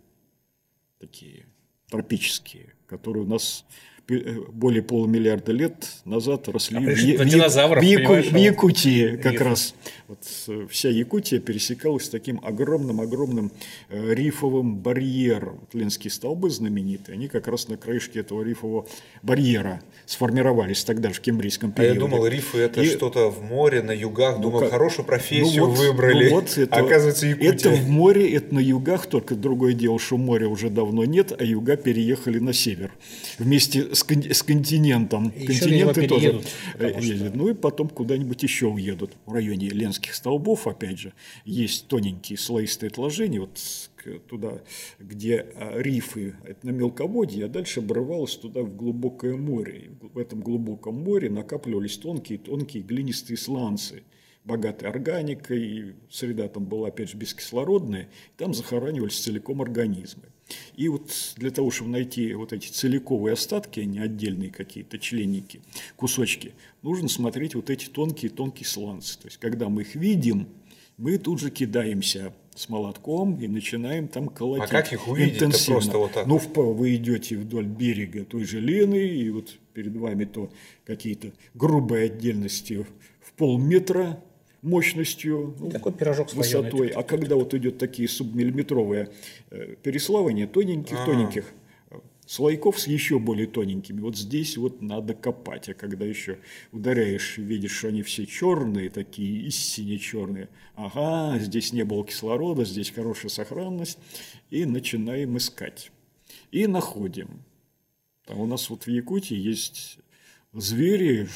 такие 0.98 1.46
тропические, 1.88 2.74
которые 2.86 3.24
у 3.24 3.28
нас 3.28 3.64
более 4.06 4.82
полумиллиарда 4.82 5.52
лет 5.52 5.88
назад 6.04 6.48
росли 6.48 6.76
а 6.76 6.80
в, 6.80 6.84
в, 6.84 6.90
в, 6.90 7.82
Яку, 7.82 8.14
в 8.14 8.36
Якутии 8.36 9.16
как 9.16 9.32
рифы. 9.32 9.44
раз. 9.44 9.74
Вот 10.08 10.18
э, 10.48 10.66
вся 10.68 10.90
Якутия 10.90 11.40
пересекалась 11.40 12.10
таким 12.10 12.38
огромным-огромным 12.44 13.50
э, 13.88 14.14
рифовым 14.14 14.76
барьером. 14.76 15.60
Ленские 15.72 16.10
столбы 16.10 16.50
знаменитые, 16.50 17.14
они 17.14 17.28
как 17.28 17.48
раз 17.48 17.68
на 17.68 17.78
краешке 17.78 18.20
этого 18.20 18.42
рифового 18.42 18.86
барьера 19.22 19.80
сформировались 20.04 20.84
тогда 20.84 21.10
в 21.10 21.20
кембрийском 21.20 21.72
периоде. 21.72 21.92
А 21.92 21.94
я 21.94 22.00
думал, 22.00 22.26
рифы 22.26 22.58
это 22.58 22.82
И... 22.82 22.86
что-то 22.86 23.30
в 23.30 23.42
море, 23.42 23.82
на 23.82 23.92
югах. 23.92 24.36
Ну, 24.36 24.42
думал, 24.42 24.60
как... 24.60 24.70
хорошую 24.70 25.06
профессию 25.06 25.64
ну, 25.64 25.70
вот, 25.70 25.78
выбрали. 25.78 26.28
Ну, 26.28 26.34
вот 26.34 26.58
это, 26.58 26.76
Оказывается, 26.76 27.26
Якутия. 27.26 27.50
Это 27.50 27.70
в 27.70 27.88
море, 27.88 28.34
это 28.34 28.54
на 28.54 28.60
югах, 28.60 29.06
только 29.06 29.34
другое 29.34 29.72
дело, 29.72 29.98
что 29.98 30.18
моря 30.18 30.48
уже 30.48 30.68
давно 30.68 31.06
нет, 31.06 31.32
а 31.38 31.42
юга 31.42 31.76
переехали 31.76 32.38
на 32.38 32.52
север. 32.52 32.92
Вместе 33.38 33.93
с, 33.94 34.04
с 34.04 34.42
континентом. 34.42 35.28
И 35.28 35.46
Континенты 35.46 36.06
тоже 36.06 36.42
э, 36.78 36.92
ездят. 37.00 37.28
Что... 37.28 37.36
Ну 37.36 37.48
и 37.48 37.54
потом 37.54 37.88
куда-нибудь 37.88 38.42
еще 38.42 38.66
уедут. 38.66 39.12
В 39.26 39.32
районе 39.32 39.68
Ленских 39.68 40.14
столбов, 40.14 40.66
опять 40.66 40.98
же, 40.98 41.12
есть 41.44 41.88
тоненькие 41.88 42.38
слоистые 42.38 42.88
отложения. 42.88 43.40
Вот 43.40 43.58
туда, 44.28 44.60
где 44.98 45.46
а, 45.56 45.78
рифы, 45.80 46.36
это 46.44 46.66
на 46.66 46.70
мелководье, 46.70 47.46
а 47.46 47.48
дальше 47.48 47.80
обрывалось 47.80 48.36
туда 48.36 48.62
в 48.62 48.76
глубокое 48.76 49.36
море. 49.36 49.90
И 50.02 50.06
в 50.06 50.18
этом 50.18 50.40
глубоком 50.40 50.96
море 50.96 51.30
накапливались 51.30 51.96
тонкие-тонкие 51.98 52.82
глинистые 52.82 53.36
сланцы, 53.36 54.02
богатой 54.44 54.88
органикой, 54.88 55.94
среда 56.10 56.48
там 56.48 56.66
была, 56.66 56.88
опять 56.88 57.10
же, 57.10 57.16
бескислородная, 57.16 58.08
там 58.36 58.54
захоранивались 58.54 59.18
целиком 59.18 59.62
организмы. 59.62 60.24
И 60.76 60.88
вот 60.88 61.10
для 61.36 61.50
того, 61.50 61.70
чтобы 61.70 61.90
найти 61.90 62.34
вот 62.34 62.52
эти 62.52 62.68
целиковые 62.68 63.34
остатки, 63.34 63.80
а 63.80 63.84
не 63.84 63.98
отдельные 63.98 64.50
какие-то 64.50 64.98
членники, 64.98 65.62
кусочки, 65.96 66.52
нужно 66.82 67.08
смотреть 67.08 67.54
вот 67.54 67.70
эти 67.70 67.86
тонкие-тонкие 67.86 68.66
сланцы. 68.66 69.18
То 69.18 69.26
есть, 69.26 69.38
когда 69.38 69.68
мы 69.68 69.82
их 69.82 69.94
видим, 69.94 70.48
мы 70.96 71.18
тут 71.18 71.40
же 71.40 71.50
кидаемся 71.50 72.32
с 72.54 72.68
молотком 72.68 73.40
и 73.40 73.48
начинаем 73.48 74.06
там 74.06 74.28
колотить. 74.28 74.68
А 74.68 74.70
как 74.70 74.92
их 74.92 75.08
увидеть 75.08 75.36
интенсивно. 75.36 75.74
просто 75.74 75.98
вот 75.98 76.12
так? 76.12 76.26
Ну, 76.26 76.38
вы 76.38 76.94
идете 76.96 77.36
вдоль 77.36 77.66
берега 77.66 78.24
той 78.24 78.44
же 78.44 78.60
Лены, 78.60 79.08
и 79.08 79.28
вот 79.30 79.58
перед 79.72 79.96
вами 79.96 80.24
то 80.24 80.52
какие-то 80.84 81.32
грубые 81.54 82.06
отдельности 82.06 82.86
в 83.20 83.32
полметра 83.32 84.22
мощностью, 84.64 85.54
ну, 85.60 85.70
Такой 85.70 85.92
пирожок 85.92 86.30
с 86.30 86.34
высотой. 86.34 86.88
А 86.88 87.02
когда 87.02 87.36
вот 87.36 87.54
идет 87.54 87.78
такие 87.78 88.08
субмиллиметровые 88.08 89.10
э, 89.50 89.76
переславания, 89.82 90.46
тоненьких-тоненьких 90.46 91.44
э, 91.90 91.98
слойков 92.26 92.80
с 92.80 92.86
еще 92.86 93.18
более 93.18 93.46
тоненькими, 93.46 94.00
вот 94.00 94.16
здесь 94.16 94.56
вот 94.56 94.80
надо 94.80 95.14
копать. 95.14 95.68
А 95.68 95.74
когда 95.74 96.06
еще 96.06 96.38
ударяешь, 96.72 97.36
видишь, 97.36 97.72
что 97.76 97.88
они 97.88 98.02
все 98.02 98.26
черные, 98.26 98.88
такие 98.88 99.46
истинно 99.46 99.98
черные, 99.98 100.48
ага, 100.76 101.38
здесь 101.38 101.72
не 101.72 101.84
было 101.84 102.04
кислорода, 102.04 102.64
здесь 102.64 102.90
хорошая 102.90 103.30
сохранность, 103.30 103.98
и 104.50 104.64
начинаем 104.64 105.36
искать. 105.36 105.92
И 106.50 106.66
находим. 106.66 107.42
Там 108.26 108.40
у 108.40 108.46
нас 108.46 108.70
вот 108.70 108.86
в 108.86 108.90
Якутии 108.90 109.36
есть 109.36 109.98
звери 110.54 111.28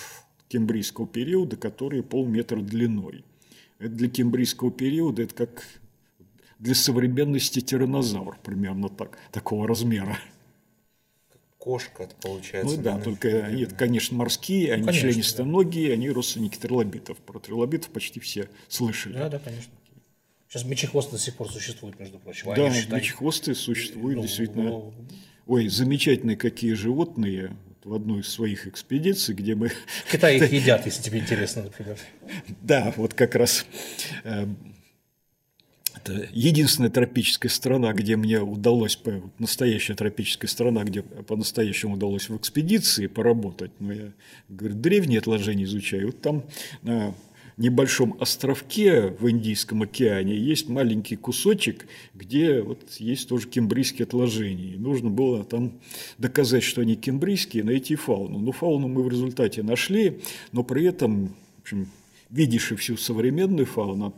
кембрийского 0.48 1.06
периода, 1.06 1.56
которые 1.56 2.02
полметра 2.02 2.60
длиной. 2.60 3.24
Это 3.78 3.90
для 3.90 4.08
кембрийского 4.08 4.70
периода, 4.70 5.22
это 5.22 5.34
как 5.34 5.64
для 6.58 6.74
современности 6.74 7.60
тираннозавр, 7.60 8.38
примерно 8.42 8.88
так, 8.88 9.18
такого 9.30 9.68
размера. 9.68 10.18
Кошка, 11.58 12.04
это 12.04 12.14
получается. 12.16 12.76
Ну 12.76 12.82
да, 12.82 12.98
только 12.98 13.44
они, 13.44 13.62
это, 13.64 13.74
конечно, 13.74 14.16
морские, 14.16 14.72
они 14.74 14.84
конечно, 14.84 15.10
членистоногие, 15.10 15.92
они 15.92 16.08
родственники 16.08 16.56
трилобитов. 16.56 17.18
Про 17.18 17.40
трилобитов 17.40 17.90
почти 17.90 18.20
все 18.20 18.48
слышали. 18.68 19.14
Да, 19.14 19.28
да, 19.28 19.38
конечно. 19.38 19.72
Сейчас 20.48 20.64
мечехвост 20.64 21.10
до 21.10 21.18
сих 21.18 21.36
пор 21.36 21.50
существует, 21.50 21.98
между 22.00 22.18
прочим. 22.18 22.46
Да, 22.54 22.66
Они 22.66 22.74
считают- 22.80 23.02
мечехвосты 23.04 23.54
существуют 23.54 24.16
Ну, 24.16 24.22
действительно. 24.22 24.64
ну, 24.70 24.94
Ой, 25.46 25.68
замечательные 25.68 26.36
какие 26.36 26.72
животные. 26.74 27.54
В 27.84 27.94
одной 27.94 28.20
из 28.20 28.28
своих 28.28 28.66
экспедиций, 28.66 29.34
где 29.34 29.54
мы 29.54 29.68
В 29.68 30.12
Китае 30.12 30.38
их 30.38 30.52
едят, 30.52 30.84
если 30.86 31.02
тебе 31.02 31.20
интересно, 31.20 31.64
например. 31.64 31.96
Да, 32.62 32.92
вот 32.96 33.14
как 33.14 33.34
раз 33.34 33.64
э, 34.24 34.46
это 35.96 36.28
единственная 36.32 36.90
тропическая 36.90 37.50
страна, 37.50 37.92
где 37.92 38.16
мне 38.16 38.40
удалось, 38.40 38.98
настоящая 39.38 39.94
тропическая 39.94 40.48
страна, 40.48 40.84
где 40.84 41.02
по-настоящему 41.02 41.94
удалось 41.94 42.28
в 42.28 42.36
экспедиции 42.36 43.06
поработать. 43.06 43.72
Но 43.80 43.92
я, 43.92 44.12
говорю, 44.48 44.76
древние 44.76 45.18
отложения 45.18 45.64
изучаю. 45.64 46.06
Вот 46.06 46.20
там 46.20 46.44
на 46.82 47.14
небольшом 47.58 48.16
островке 48.20 49.16
в 49.18 49.28
Индийском 49.28 49.82
океане 49.82 50.36
есть 50.36 50.68
маленький 50.68 51.16
кусочек, 51.16 51.86
где 52.14 52.62
вот 52.62 52.80
есть 52.98 53.28
тоже 53.28 53.48
кембрийские 53.48 54.04
отложения. 54.04 54.74
И 54.74 54.78
нужно 54.78 55.10
было 55.10 55.44
там 55.44 55.80
доказать, 56.18 56.62
что 56.62 56.80
они 56.80 56.94
кембрийские, 56.94 57.64
найти 57.64 57.96
фауну. 57.96 58.38
Но 58.38 58.52
фауну 58.52 58.88
мы 58.88 59.02
в 59.02 59.08
результате 59.08 59.62
нашли, 59.62 60.20
но 60.52 60.62
при 60.62 60.84
этом, 60.84 61.34
в 61.58 61.60
общем, 61.62 61.88
видишь 62.30 62.72
и 62.72 62.76
всю 62.76 62.96
современную 62.96 63.66
фауну, 63.66 64.14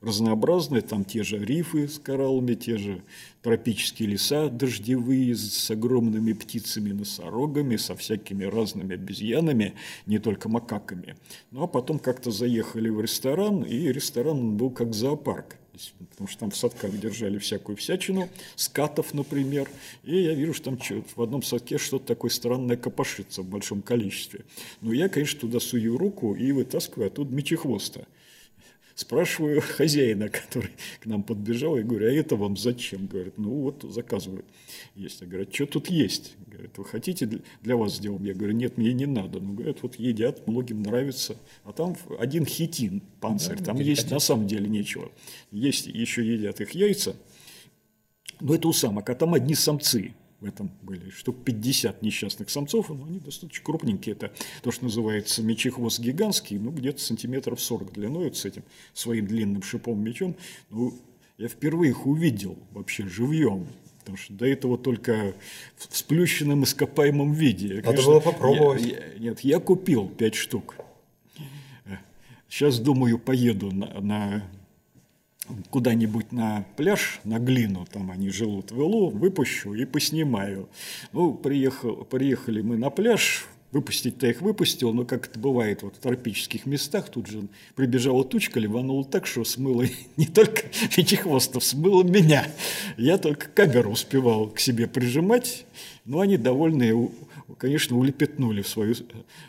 разнообразная, 0.00 0.82
там 0.82 1.04
те 1.04 1.22
же 1.22 1.38
рифы 1.38 1.88
с 1.88 1.98
кораллами, 1.98 2.54
те 2.54 2.76
же 2.76 3.02
тропические 3.42 4.08
леса 4.10 4.48
дождевые 4.48 5.36
с 5.36 5.70
огромными 5.70 6.32
птицами, 6.32 6.92
носорогами, 6.92 7.76
со 7.76 7.94
всякими 7.94 8.44
разными 8.44 8.94
обезьянами, 8.94 9.74
не 10.06 10.18
только 10.18 10.48
макаками. 10.48 11.16
Ну 11.50 11.62
а 11.62 11.66
потом 11.66 11.98
как-то 11.98 12.30
заехали 12.30 12.88
в 12.88 13.00
ресторан, 13.00 13.62
и 13.62 13.92
ресторан 13.92 14.56
был 14.56 14.70
как 14.70 14.94
зоопарк. 14.94 15.56
Потому 16.10 16.28
что 16.28 16.40
там 16.40 16.50
в 16.50 16.56
садках 16.56 16.98
держали 16.98 17.38
всякую 17.38 17.76
всячину, 17.76 18.28
скатов, 18.54 19.12
например. 19.14 19.68
И 20.04 20.22
я 20.22 20.34
вижу, 20.34 20.54
что 20.54 20.74
там 20.74 20.78
в 21.14 21.22
одном 21.22 21.42
садке 21.42 21.78
что-то 21.78 22.06
такое 22.06 22.30
странное 22.30 22.76
копошится 22.76 23.42
в 23.42 23.46
большом 23.46 23.82
количестве. 23.82 24.44
Но 24.80 24.92
я, 24.92 25.08
конечно, 25.08 25.40
туда 25.40 25.60
сую 25.60 25.98
руку 25.98 26.34
и 26.34 26.50
вытаскиваю 26.52 27.08
оттуда 27.08 27.34
мечехвоста. 27.34 28.06
Спрашиваю 28.96 29.60
хозяина, 29.76 30.30
который 30.30 30.70
к 31.00 31.04
нам 31.04 31.22
подбежал, 31.22 31.76
и 31.76 31.82
говорю, 31.82 32.06
а 32.08 32.10
это 32.10 32.34
вам 32.34 32.56
зачем? 32.56 33.06
Говорит, 33.06 33.36
ну 33.36 33.50
вот 33.50 33.82
заказывают. 33.82 34.46
Есть. 34.94 35.20
Я 35.20 35.26
говорю, 35.26 35.46
«А 35.46 35.54
что 35.54 35.66
тут 35.66 35.88
есть? 35.88 36.34
Говорит, 36.46 36.78
вы 36.78 36.84
хотите 36.86 37.26
для- 37.60 37.76
вас 37.76 37.96
сделаем? 37.96 38.24
Я 38.24 38.32
говорю, 38.32 38.54
нет, 38.54 38.78
мне 38.78 38.94
не 38.94 39.04
надо. 39.04 39.38
Ну, 39.38 39.52
говорят, 39.52 39.82
вот 39.82 39.96
едят, 39.96 40.48
многим 40.48 40.82
нравится. 40.82 41.36
А 41.64 41.72
там 41.72 41.94
один 42.18 42.46
хитин, 42.46 43.02
панцирь, 43.20 43.58
там 43.62 43.78
есть 43.78 44.10
на 44.10 44.18
самом 44.18 44.46
деле 44.46 44.66
нечего. 44.66 45.12
Есть, 45.50 45.88
еще 45.88 46.26
едят 46.26 46.62
их 46.62 46.70
яйца, 46.70 47.16
но 48.40 48.54
это 48.54 48.66
у 48.66 48.72
самок, 48.72 49.10
а 49.10 49.14
там 49.14 49.34
одни 49.34 49.54
самцы 49.54 50.14
в 50.40 50.44
этом 50.44 50.70
были. 50.82 51.08
Штук 51.10 51.36
50 51.44 52.02
несчастных 52.02 52.50
самцов, 52.50 52.90
но 52.90 53.04
они 53.06 53.18
достаточно 53.20 53.64
крупненькие. 53.64 54.14
Это 54.14 54.32
то, 54.62 54.70
что 54.70 54.84
называется 54.84 55.42
мечехвост 55.42 55.98
гигантский, 55.98 56.58
ну, 56.58 56.70
где-то 56.70 57.00
сантиметров 57.00 57.60
40 57.60 57.92
длиной, 57.92 58.24
вот 58.24 58.36
с 58.36 58.44
этим 58.44 58.62
своим 58.92 59.26
длинным 59.26 59.62
шипом 59.62 59.98
мечом. 60.02 60.36
Ну, 60.70 60.92
я 61.38 61.48
впервые 61.48 61.90
их 61.90 62.06
увидел 62.06 62.58
вообще 62.72 63.06
живьем. 63.08 63.66
Потому 64.00 64.18
что 64.18 64.34
до 64.34 64.46
этого 64.46 64.78
только 64.78 65.34
в 65.76 65.96
сплющенном 65.96 66.62
ископаемом 66.64 67.32
виде. 67.32 67.82
Надо 67.84 68.02
было 68.04 68.20
попробовать. 68.20 68.82
я- 68.82 68.98
я- 69.14 69.18
нет, 69.18 69.40
я 69.40 69.58
купил 69.58 70.08
5 70.08 70.34
штук. 70.36 70.76
Сейчас, 72.48 72.78
думаю, 72.78 73.18
поеду 73.18 73.72
на, 73.72 74.00
на 74.00 74.50
куда-нибудь 75.70 76.32
на 76.32 76.66
пляж, 76.76 77.20
на 77.24 77.38
глину, 77.38 77.86
там 77.90 78.10
они 78.10 78.30
живут 78.30 78.70
в 78.70 78.80
Илу, 78.80 79.10
выпущу 79.10 79.74
и 79.74 79.84
поснимаю. 79.84 80.68
Ну, 81.12 81.34
приехал, 81.34 82.04
приехали 82.04 82.62
мы 82.62 82.76
на 82.76 82.90
пляж, 82.90 83.46
выпустить-то 83.72 84.26
их 84.26 84.40
выпустил, 84.40 84.92
но 84.92 85.04
как 85.04 85.28
это 85.28 85.38
бывает 85.38 85.82
вот 85.82 85.96
в 85.96 85.98
тропических 85.98 86.66
местах, 86.66 87.10
тут 87.10 87.26
же 87.26 87.48
прибежала 87.74 88.24
тучка, 88.24 88.60
ливанула 88.60 89.04
так, 89.04 89.26
что 89.26 89.44
смыло 89.44 89.84
не 90.16 90.26
только 90.26 90.62
пятихвостов, 90.94 91.64
смыло 91.64 92.02
меня. 92.02 92.46
Я 92.96 93.18
только 93.18 93.48
камеру 93.48 93.90
успевал 93.90 94.48
к 94.48 94.60
себе 94.60 94.86
прижимать, 94.86 95.66
но 96.04 96.20
они 96.20 96.36
довольные, 96.36 97.10
конечно, 97.58 97.98
улепетнули 97.98 98.62
в 98.62 98.68
свою 98.68 98.94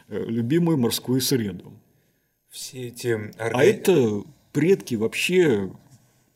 э, 0.09 0.25
любимую 0.27 0.77
морскую 0.77 1.21
среду. 1.21 1.73
Все 2.49 2.87
эти 2.87 3.31
А 3.39 3.63
это 3.63 4.23
предки 4.51 4.95
вообще 4.95 5.71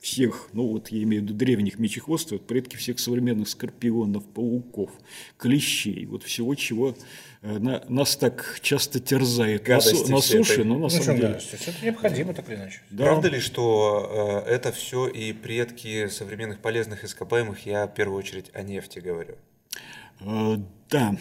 всех, 0.01 0.49
ну 0.53 0.67
вот 0.67 0.89
я 0.89 1.03
имею 1.03 1.21
в 1.21 1.25
виду 1.25 1.35
древних 1.35 1.77
мечехвостов, 1.77 2.39
это 2.39 2.43
предки 2.45 2.75
всех 2.75 2.99
современных 2.99 3.47
скорпионов, 3.47 4.25
пауков, 4.25 4.89
клещей, 5.37 6.05
вот 6.07 6.23
всего, 6.23 6.55
чего 6.55 6.95
э, 7.43 7.59
на- 7.59 7.83
нас 7.87 8.15
так 8.17 8.59
часто 8.61 8.99
терзает 8.99 9.61
на, 9.61 9.75
Гадости 9.75 10.09
на 10.11 10.17
все 10.19 10.37
суше, 10.39 10.53
это. 10.53 10.63
но 10.65 10.73
на 10.75 10.79
Ну, 10.81 10.89
самом 10.89 11.05
деле. 11.17 11.27
гадость? 11.33 11.53
Это 11.53 11.85
необходимо 11.85 12.33
так 12.33 12.49
или 12.49 12.55
иначе. 12.55 12.81
Да. 12.89 13.05
Правда 13.05 13.27
ли, 13.29 13.39
что 13.39 14.43
э, 14.47 14.49
это 14.51 14.71
все 14.71 15.07
и 15.07 15.33
предки 15.33 16.07
современных 16.07 16.59
полезных 16.59 17.03
ископаемых, 17.03 17.65
я 17.67 17.85
в 17.85 17.93
первую 17.93 18.17
очередь 18.17 18.49
о 18.53 18.63
нефти 18.63 18.99
говорю. 18.99 19.35
Э, 20.21 20.57
Да, 20.89 21.15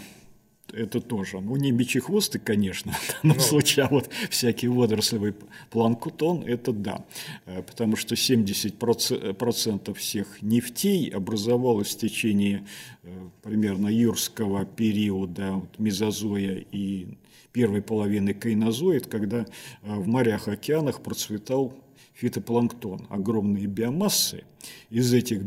это 0.73 1.01
тоже. 1.01 1.41
Ну, 1.41 1.57
не 1.57 1.71
мечехвосты, 1.73 2.39
конечно, 2.39 2.93
в 2.93 3.23
данном 3.23 3.37
Ну. 3.37 3.43
случае, 3.43 3.87
а 3.87 3.89
вот 3.89 4.11
всякий 4.31 4.69
водорослевый 4.69 5.35
планктон, 5.71 6.43
это 6.47 6.73
да. 6.73 7.05
Э, 7.47 7.63
Потому 7.63 7.97
что 7.97 8.15
70% 8.15 9.95
всех 9.95 10.43
нефтей 10.43 11.09
образовалось 11.11 11.95
в 11.95 11.99
течение 11.99 12.67
э, 13.03 13.29
примерно 13.43 13.89
юрского 13.89 14.65
периода, 14.65 15.53
вот, 15.53 15.79
мезозоя 15.79 16.65
и 16.73 17.09
первой 17.53 17.83
половины 17.83 18.33
кайнозоя, 18.35 18.99
это 18.99 19.09
когда 19.09 19.39
э, 19.41 19.47
в 19.83 20.07
морях, 20.07 20.49
океанах 20.49 21.03
процветал 21.03 21.75
фитопланктон, 22.15 23.07
огромные 23.09 23.67
биомассы. 23.67 24.45
Из 24.91 25.13
этих 25.15 25.41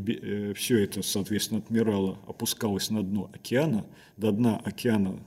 все 0.58 0.84
это, 0.84 1.04
соответственно, 1.04 1.60
отмирало, 1.60 2.18
опускалось 2.28 2.90
на 2.90 3.04
дно 3.04 3.30
океана. 3.32 3.86
До 4.18 4.32
дна 4.32 4.58
океана 4.64 5.20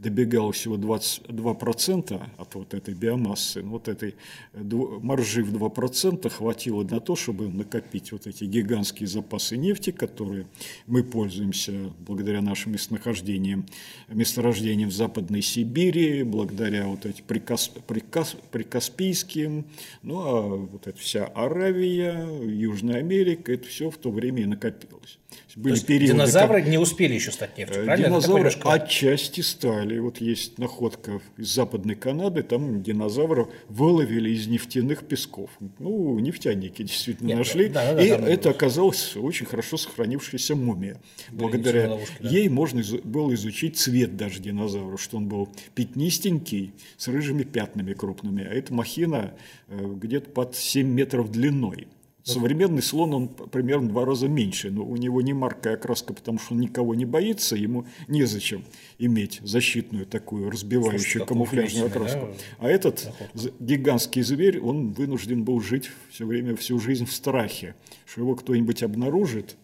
добегал 0.00 0.50
всего 0.52 0.76
22% 0.76 2.22
от 2.38 2.54
вот 2.54 2.74
этой 2.74 2.94
биомассы, 2.94 3.62
вот 3.62 3.88
этой 3.88 4.14
маржи 4.54 5.44
в 5.44 5.54
2% 5.54 6.28
хватило 6.30 6.82
на 6.84 7.00
то, 7.00 7.16
чтобы 7.16 7.48
накопить 7.48 8.12
вот 8.12 8.26
эти 8.26 8.44
гигантские 8.44 9.08
запасы 9.08 9.56
нефти, 9.56 9.90
которые 9.90 10.46
мы 10.86 11.04
пользуемся 11.04 11.92
благодаря 11.98 12.40
нашим 12.40 12.72
местонахождениям, 12.72 13.66
месторождениям 14.08 14.88
в 14.88 14.94
Западной 14.94 15.42
Сибири, 15.42 16.22
благодаря 16.22 16.86
вот 16.86 17.04
этим 17.04 17.24
прикас, 17.26 17.68
прикас, 17.68 18.36
прикаспийским, 18.50 19.66
ну 20.02 20.20
а 20.20 20.56
вот 20.56 20.86
эта 20.86 20.98
вся 20.98 21.26
Аравия, 21.26 22.26
Южная 22.42 22.96
Америка, 22.96 23.52
это 23.52 23.68
все 23.68 23.90
в 23.90 23.98
то 23.98 24.10
время 24.10 24.42
и 24.42 24.46
накопилось. 24.46 25.18
Были 25.56 25.74
То 25.78 25.86
периоды, 25.86 26.12
динозавры 26.12 26.60
как... 26.60 26.70
не 26.70 26.78
успели 26.78 27.14
еще 27.14 27.32
стать 27.32 27.58
нефтью, 27.58 27.84
правильно? 27.84 28.08
Динозавры 28.08 28.50
отчасти 28.64 29.40
стали. 29.40 29.98
Вот 29.98 30.20
есть 30.20 30.58
находка 30.58 31.20
из 31.36 31.48
Западной 31.48 31.96
Канады, 31.96 32.42
там 32.42 32.82
динозавров 32.82 33.48
выловили 33.68 34.30
из 34.30 34.46
нефтяных 34.46 35.04
песков. 35.04 35.50
Ну, 35.78 36.18
нефтяники 36.18 36.82
действительно 36.82 37.28
Нет, 37.28 37.38
нашли. 37.38 37.68
Да, 37.68 37.94
да, 37.94 38.02
и 38.02 38.10
да, 38.10 38.28
это 38.28 38.50
оказалось 38.50 39.16
очень 39.16 39.46
хорошо 39.46 39.76
сохранившаяся 39.76 40.54
мумия. 40.54 41.00
Благодаря 41.30 41.90
ловушки, 41.90 42.16
да. 42.20 42.28
ей 42.28 42.48
можно 42.48 42.82
было 43.04 43.34
изучить 43.34 43.76
цвет 43.76 44.16
даже 44.16 44.40
динозавра, 44.40 44.96
что 44.96 45.16
он 45.16 45.26
был 45.26 45.48
пятнистенький, 45.74 46.74
с 46.96 47.08
рыжими 47.08 47.42
пятнами 47.42 47.92
крупными. 47.92 48.44
А 48.44 48.52
эта 48.52 48.72
махина 48.72 49.34
э, 49.68 49.94
где-то 49.96 50.30
под 50.30 50.54
7 50.54 50.86
метров 50.86 51.30
длиной. 51.30 51.88
Современный 52.22 52.82
слон, 52.82 53.14
он 53.14 53.28
примерно 53.28 53.88
два 53.88 54.04
раза 54.04 54.28
меньше, 54.28 54.70
но 54.70 54.84
у 54.84 54.96
него 54.96 55.22
не 55.22 55.32
маркая 55.32 55.74
окраска, 55.74 56.12
потому 56.12 56.38
что 56.38 56.54
он 56.54 56.60
никого 56.60 56.94
не 56.94 57.04
боится, 57.06 57.56
ему 57.56 57.86
незачем 58.08 58.64
иметь 58.98 59.40
защитную 59.42 60.04
такую 60.06 60.50
разбивающую 60.50 61.00
Слушай, 61.00 61.26
камуфляжную 61.26 61.86
окраску. 61.86 62.26
Да? 62.26 62.66
А 62.66 62.68
этот 62.68 63.06
Охотно. 63.06 63.50
гигантский 63.58 64.22
зверь, 64.22 64.60
он 64.60 64.92
вынужден 64.92 65.44
был 65.44 65.60
жить 65.60 65.90
все 66.10 66.26
время, 66.26 66.56
всю 66.56 66.78
жизнь 66.78 67.06
в 67.06 67.12
страхе, 67.12 67.74
что 68.06 68.20
его 68.20 68.34
кто-нибудь 68.34 68.82
обнаружит, 68.82 69.56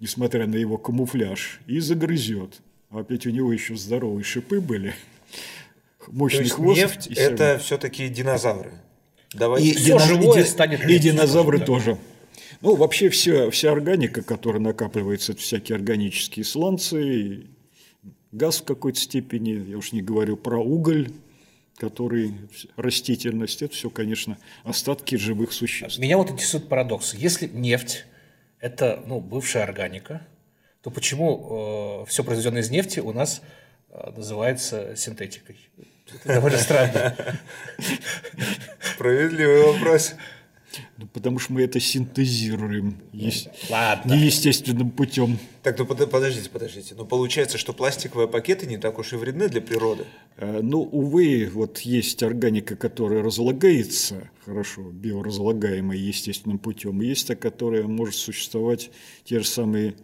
несмотря 0.00 0.46
на 0.46 0.56
его 0.56 0.78
камуфляж, 0.78 1.60
и 1.66 1.78
загрызет. 1.78 2.62
А 2.90 3.00
опять 3.00 3.26
у 3.26 3.30
него 3.30 3.52
еще 3.52 3.76
здоровые 3.76 4.24
шипы 4.24 4.60
были, 4.60 4.94
мощный 6.08 6.38
То 6.38 6.42
есть 6.44 6.54
хвост. 6.54 6.78
нефть– 6.78 7.06
это 7.16 7.58
все-таки 7.58 8.08
динозавры? 8.08 8.72
Давайте. 9.34 9.68
И, 9.68 9.74
все 9.74 9.98
живое 9.98 10.44
станет 10.44 10.84
и 10.88 10.98
динозавры 10.98 11.58
да. 11.58 11.64
тоже. 11.66 11.98
Ну, 12.60 12.76
вообще 12.76 13.08
все, 13.08 13.50
вся 13.50 13.72
органика, 13.72 14.22
которая 14.22 14.62
накапливается, 14.62 15.32
это 15.32 15.40
всякие 15.40 15.76
органические 15.76 16.44
сланцы, 16.44 17.46
газ 18.30 18.60
в 18.60 18.64
какой-то 18.64 18.98
степени, 18.98 19.70
я 19.70 19.78
уж 19.78 19.92
не 19.92 20.00
говорю 20.00 20.36
про 20.36 20.58
уголь, 20.58 21.10
который 21.76 22.34
растительность, 22.76 23.62
это 23.62 23.74
все, 23.74 23.90
конечно, 23.90 24.38
остатки 24.62 25.16
живых 25.16 25.52
существ. 25.52 25.98
Меня 25.98 26.16
вот 26.16 26.30
интересует 26.30 26.68
парадокс. 26.68 27.14
Если 27.14 27.48
нефть– 27.48 28.06
это 28.60 29.02
ну, 29.06 29.20
бывшая 29.20 29.64
органика, 29.64 30.26
то 30.82 30.90
почему 30.90 32.02
э, 32.04 32.08
все 32.08 32.22
произведенное 32.22 32.62
из 32.62 32.70
нефти 32.70 33.00
у 33.00 33.12
нас 33.12 33.42
э, 33.88 34.12
называется 34.16 34.94
синтетикой? 34.96 35.58
Это 36.08 36.34
довольно 36.34 36.58
странно. 36.58 37.16
Справедливый 38.80 39.62
вопрос. 39.72 40.14
Ну, 40.96 41.06
потому 41.06 41.38
что 41.38 41.52
мы 41.52 41.62
это 41.62 41.80
синтезируем 41.80 42.96
есть, 43.12 43.48
Ладно. 43.68 44.14
неестественным 44.14 44.90
путем. 44.90 45.38
Так, 45.62 45.78
ну 45.78 45.86
подождите, 45.86 46.48
подождите. 46.50 46.94
Но 46.94 47.02
ну, 47.02 47.08
получается, 47.08 47.58
что 47.58 47.72
пластиковые 47.72 48.28
пакеты 48.28 48.66
не 48.66 48.78
так 48.78 48.98
уж 48.98 49.12
и 49.12 49.16
вредны 49.16 49.48
для 49.48 49.60
природы. 49.60 50.04
А, 50.36 50.60
ну, 50.62 50.80
увы, 50.80 51.50
вот 51.52 51.80
есть 51.80 52.22
органика, 52.22 52.76
которая 52.76 53.22
разлагается 53.22 54.30
хорошо, 54.44 54.82
биоразлагаемая 54.82 55.98
естественным 55.98 56.58
путем, 56.58 57.02
и 57.02 57.06
есть 57.06 57.26
та, 57.26 57.34
которая 57.34 57.84
может 57.84 58.14
существовать 58.14 58.90
те 59.24 59.40
же 59.40 59.46
самые 59.46 59.94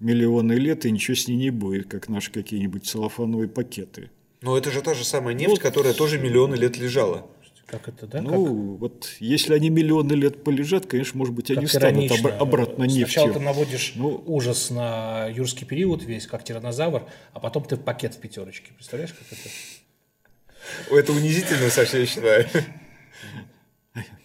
миллионы 0.00 0.54
лет, 0.54 0.84
и 0.86 0.90
ничего 0.90 1.14
с 1.14 1.28
ней 1.28 1.36
не 1.36 1.50
будет, 1.50 1.88
как 1.88 2.08
наши 2.08 2.30
какие-нибудь 2.30 2.86
целлофановые 2.86 3.48
пакеты. 3.48 4.10
Но 4.46 4.56
это 4.56 4.70
же 4.70 4.80
та 4.80 4.94
же 4.94 5.04
самая 5.04 5.34
нефть, 5.34 5.48
ну, 5.48 5.56
которая 5.56 5.92
тоже 5.92 6.20
миллионы 6.20 6.54
лет 6.54 6.78
лежала. 6.78 7.26
Как 7.66 7.88
это, 7.88 8.06
да? 8.06 8.22
Ну, 8.22 8.44
как? 8.44 8.80
вот 8.80 9.16
если 9.18 9.54
они 9.54 9.70
миллионы 9.70 10.12
лет 10.12 10.44
полежат, 10.44 10.86
конечно, 10.86 11.18
может 11.18 11.34
быть, 11.34 11.48
как 11.48 11.56
они 11.58 11.66
станут 11.66 12.12
обра- 12.12 12.36
обратно 12.38 12.84
нефтью. 12.84 13.08
Сначала 13.08 13.32
ты 13.32 13.40
наводишь 13.40 13.94
ну, 13.96 14.22
ужас 14.24 14.70
на 14.70 15.26
юрский 15.26 15.66
период 15.66 16.04
весь, 16.04 16.28
как 16.28 16.44
тиранозавр, 16.44 17.08
а 17.32 17.40
потом 17.40 17.64
ты 17.64 17.76
пакет 17.76 18.14
в 18.14 18.20
пятерочке. 18.20 18.70
Представляешь, 18.74 19.14
как 19.14 19.36
это? 19.36 19.50
Это 20.94 21.12
унизительно, 21.12 21.68
Саша, 21.68 21.98
я 21.98 22.06
считаю. 22.06 22.46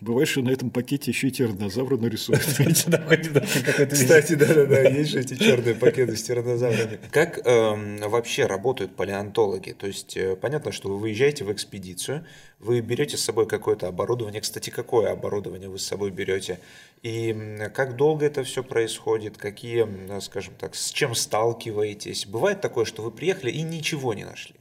Бывает, 0.01 0.27
что 0.27 0.41
на 0.41 0.49
этом 0.49 0.69
пакете 0.69 1.11
еще 1.11 1.27
и 1.27 1.31
тиранозавры 1.31 1.97
нарисуют. 1.97 2.41
Кстати, 3.91 4.33
да-да-да, 4.33 4.81
есть 4.81 5.11
же 5.11 5.19
эти 5.19 5.35
черные 5.35 5.75
пакеты 5.75 6.15
с 6.15 6.23
тиранозаврами. 6.23 6.99
Как 7.11 7.39
эм, 7.45 7.97
вообще 8.09 8.45
работают 8.45 8.95
палеонтологи? 8.95 9.71
То 9.71 9.87
есть, 9.87 10.17
э, 10.17 10.35
понятно, 10.35 10.71
что 10.71 10.89
вы 10.89 10.97
выезжаете 10.97 11.43
в 11.45 11.51
экспедицию, 11.51 12.25
вы 12.59 12.81
берете 12.81 13.17
с 13.17 13.23
собой 13.23 13.47
какое-то 13.47 13.87
оборудование. 13.87 14.41
Кстати, 14.41 14.69
какое 14.69 15.11
оборудование 15.11 15.69
вы 15.69 15.79
с 15.79 15.85
собой 15.85 16.11
берете? 16.11 16.59
И 17.01 17.35
как 17.73 17.95
долго 17.95 18.25
это 18.25 18.43
все 18.43 18.63
происходит? 18.63 19.37
Какие, 19.37 20.19
скажем 20.19 20.53
так, 20.55 20.75
с 20.75 20.91
чем 20.91 21.15
сталкиваетесь? 21.15 22.25
Бывает 22.25 22.61
такое, 22.61 22.85
что 22.85 23.01
вы 23.01 23.11
приехали 23.11 23.51
и 23.51 23.61
ничего 23.61 24.13
не 24.13 24.25
нашли? 24.25 24.55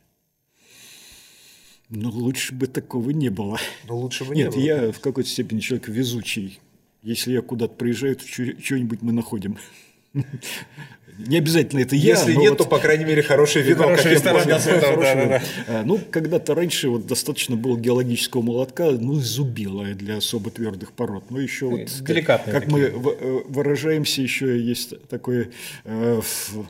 Ну, 1.91 2.09
лучше 2.11 2.55
бы 2.55 2.69
такого 2.69 3.11
не 3.11 3.29
было. 3.29 3.59
Ну, 3.89 3.99
лучше 3.99 4.25
бы 4.25 4.35
Нет, 4.35 4.51
не 4.51 4.51
было. 4.51 4.61
Нет, 4.61 4.85
я 4.87 4.93
в 4.93 5.01
какой-то 5.01 5.29
степени 5.29 5.59
человек 5.59 5.89
везучий. 5.89 6.61
Если 7.03 7.33
я 7.33 7.43
куда-то 7.43 7.75
приезжаю, 7.75 8.17
то 8.17 8.25
что-нибудь 8.27 9.03
мы 9.03 9.13
находим. 9.13 9.59
Не 11.27 11.39
обязательно 11.39 11.81
это 11.81 11.97
я. 11.97 12.15
Если 12.15 12.35
нет, 12.35 12.51
вот... 12.51 12.59
то, 12.59 12.65
по 12.65 12.79
крайней 12.79 13.05
мере, 13.05 13.23
хорошее 13.23 13.65
вино. 13.65 13.83
Хороший 13.83 14.13
ресторан. 14.13 14.47
Да, 14.47 14.59
да, 14.59 15.27
да. 15.27 15.43
А, 15.67 15.83
ну, 15.85 15.99
когда-то 16.11 16.55
раньше 16.55 16.89
вот 16.89 17.07
достаточно 17.07 17.57
было 17.57 17.79
геологического 17.79 18.43
молотка, 18.43 18.91
ну, 18.93 19.15
зубила 19.15 19.85
для 19.95 20.17
особо 20.17 20.51
твердых 20.51 20.93
пород. 20.93 21.31
Но 21.31 21.41
еще 21.41 21.67
вот, 21.67 21.89
Деликатные 22.03 22.53
как, 22.53 22.69
мы 22.69 22.81
э, 22.81 23.43
выражаемся, 23.49 24.23
еще 24.23 24.59
есть 24.59 24.95
такой 25.09 25.51
э, 25.85 26.21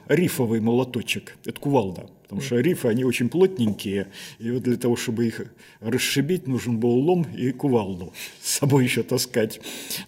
рифовый 0.08 0.60
молоточек. 0.60 1.36
Это 1.44 1.60
кувалда. 1.60 2.08
Потому 2.30 2.42
что 2.42 2.60
рифы, 2.60 2.86
они 2.86 3.02
очень 3.02 3.28
плотненькие, 3.28 4.06
и 4.38 4.52
вот 4.52 4.62
для 4.62 4.76
того, 4.76 4.94
чтобы 4.94 5.26
их 5.26 5.42
расшибить, 5.80 6.46
нужен 6.46 6.78
был 6.78 6.90
лом 6.90 7.26
и 7.36 7.50
кувалду 7.50 8.12
с 8.40 8.58
собой 8.58 8.84
еще 8.84 9.02
таскать. 9.02 9.60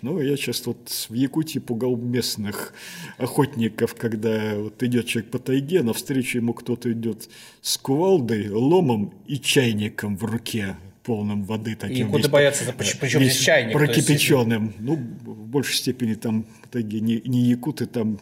Ну, 0.03 0.21
я 0.21 0.37
часто 0.37 0.71
вот 0.71 1.09
в 1.09 1.13
Якутии 1.15 1.59
пугал 1.59 1.97
местных 1.97 2.75
охотников, 3.19 3.97
когда 3.97 4.55
вот 4.55 4.81
идет 4.85 5.07
человек 5.07 5.33
по 5.33 5.41
тайге, 5.41 5.83
навстречу 5.83 6.39
ему 6.39 6.55
кто-то 6.55 6.93
идет 6.93 7.29
с 7.61 7.77
кувалдой, 7.77 8.51
ломом 8.51 9.13
и 9.27 9.41
чайником 9.41 10.17
в 10.17 10.25
руке 10.25 10.77
полным 11.03 11.45
воды 11.45 11.75
таким. 11.75 12.09
И 12.09 12.11
куда 12.11 12.29
боятся, 12.29 12.65
это 12.65 12.73
причем 12.73 13.21
здесь 13.21 13.39
чайник? 13.39 13.73
Прокипяченным. 13.73 14.67
Есть... 14.67 14.81
Ну, 14.81 14.95
в 14.95 15.47
большей 15.49 15.75
степени 15.75 16.15
там 16.15 16.47
таги 16.71 17.01
не, 17.01 17.21
не 17.25 17.41
якуты, 17.41 17.87
там 17.87 18.19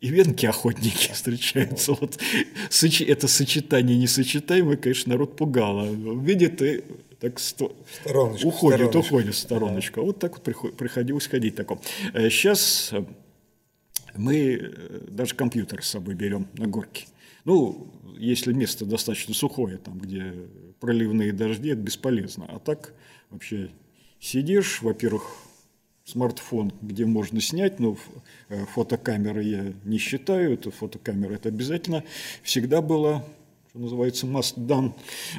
и 0.00 0.08
венки 0.08 0.46
охотники 0.46 1.10
встречаются. 1.12 1.92
Вот 1.92 2.18
это 2.18 3.28
сочетание 3.28 3.96
несочетаемое, 3.98 4.76
конечно, 4.76 5.12
народ 5.12 5.36
пугало. 5.36 5.86
Видит 5.92 6.62
и 6.62 6.82
так 7.20 7.38
сто... 7.38 7.74
стороночку, 8.02 8.48
уходит, 8.48 8.80
стороночку. 8.80 8.98
уходит 8.98 9.34
стороночка. 9.34 10.00
Да. 10.00 10.06
Вот 10.06 10.18
так 10.18 10.32
вот 10.32 10.76
приходилось 10.76 11.26
ходить 11.26 11.56
таком. 11.56 11.80
Сейчас 12.12 12.90
э, 12.92 13.04
мы 14.16 14.60
э, 14.60 15.00
даже 15.08 15.34
компьютер 15.34 15.82
с 15.82 15.88
собой 15.88 16.14
берем 16.14 16.46
на 16.54 16.66
горке. 16.66 17.06
Ну, 17.44 17.92
если 18.18 18.52
место 18.52 18.86
достаточно 18.86 19.34
сухое, 19.34 19.78
там, 19.78 19.98
где 19.98 20.34
проливные 20.80 21.32
дожди, 21.32 21.70
это 21.70 21.80
бесполезно. 21.80 22.46
А 22.48 22.58
так 22.58 22.94
вообще 23.30 23.70
сидишь, 24.20 24.80
во-первых, 24.82 25.36
смартфон, 26.04 26.72
где 26.82 27.06
можно 27.06 27.40
снять, 27.40 27.80
но 27.80 27.96
э, 28.48 28.64
фотокамеры 28.66 29.42
я 29.42 29.72
не 29.84 29.98
считаю, 29.98 30.54
это 30.54 30.70
фотокамера 30.70 31.34
это 31.34 31.48
обязательно 31.48 32.04
всегда 32.42 32.82
было 32.82 33.24
что 33.74 33.80
называется, 33.80 34.26
must 34.26 34.56
done. 34.56 34.92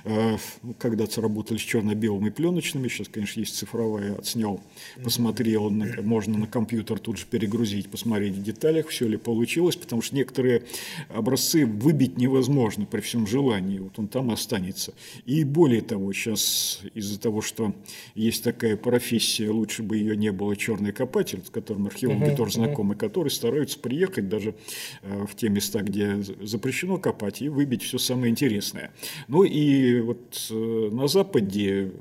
Э, 0.04 0.36
когда-то 0.78 1.22
работали 1.22 1.58
с 1.58 1.62
черно-белыми 1.62 2.30
пленочными, 2.30 2.90
сейчас, 2.90 3.08
конечно, 3.08 3.40
есть 3.40 3.56
цифровая, 3.56 4.16
отснял, 4.16 4.60
посмотрел, 5.02 5.70
можно 6.04 6.38
на 6.40 6.46
компьютер 6.46 7.00
тут 7.00 7.18
же 7.18 7.28
перегрузить, 7.28 7.90
посмотреть 7.90 8.34
в 8.34 8.44
деталях, 8.44 8.90
все 8.90 9.08
ли 9.08 9.16
получилось, 9.16 9.78
потому 9.78 10.02
что 10.02 10.18
некоторые 10.18 10.64
образцы 11.08 11.66
выбить 11.66 12.18
невозможно 12.18 12.86
при 12.86 13.00
всем 13.00 13.26
желании, 13.26 13.80
вот 13.80 13.98
он 14.00 14.10
там 14.10 14.30
останется. 14.32 14.94
И 15.26 15.46
более 15.46 15.82
того, 15.82 16.12
сейчас 16.12 16.82
из-за 16.94 17.18
того, 17.18 17.42
что 17.42 17.74
есть 18.16 18.44
такая 18.44 18.76
профессия, 18.76 19.50
лучше 19.50 19.82
бы 19.82 19.96
ее 19.96 20.18
не 20.18 20.34
было 20.34 20.58
черный 20.58 20.92
копатель, 20.92 21.42
с 21.42 21.50
которым 21.50 21.88
археологи 21.88 22.36
тоже 22.36 22.56
знакомы, 22.56 22.96
которые 22.96 23.32
стараются 23.32 23.80
приехать 23.80 24.28
даже 24.28 24.56
э, 25.04 25.26
в 25.26 25.36
те 25.38 25.48
места, 25.48 25.84
где 25.84 26.22
запрещено 26.42 26.98
копать, 26.98 27.42
и 27.42 27.48
выбить 27.48 27.84
все 27.84 27.98
самое 27.98 28.25
самое 28.26 28.32
интересное. 28.32 28.92
Ну 29.28 29.44
и 29.44 30.00
вот 30.02 30.48
э, 30.50 30.90
на 30.92 31.08
Западе 31.08 31.92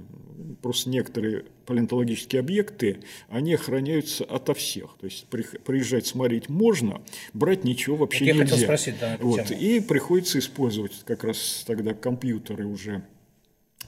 просто 0.62 0.90
некоторые 0.90 1.44
палеонтологические 1.66 2.40
объекты, 2.40 3.00
они 3.28 3.54
охраняются 3.54 4.24
ото 4.24 4.54
всех. 4.54 4.96
То 5.00 5.06
есть 5.06 5.26
приезжать 5.26 6.06
смотреть 6.06 6.48
можно, 6.48 7.02
брать 7.32 7.64
ничего 7.64 7.96
вообще 7.96 8.32
вот 8.32 8.40
нельзя. 8.42 8.64
Спросить, 8.64 8.96
да, 9.00 9.16
вот, 9.20 9.50
И 9.50 9.80
приходится 9.80 10.38
использовать 10.38 10.92
как 11.04 11.24
раз 11.24 11.64
тогда 11.66 11.94
компьютеры 11.94 12.66
уже 12.66 13.02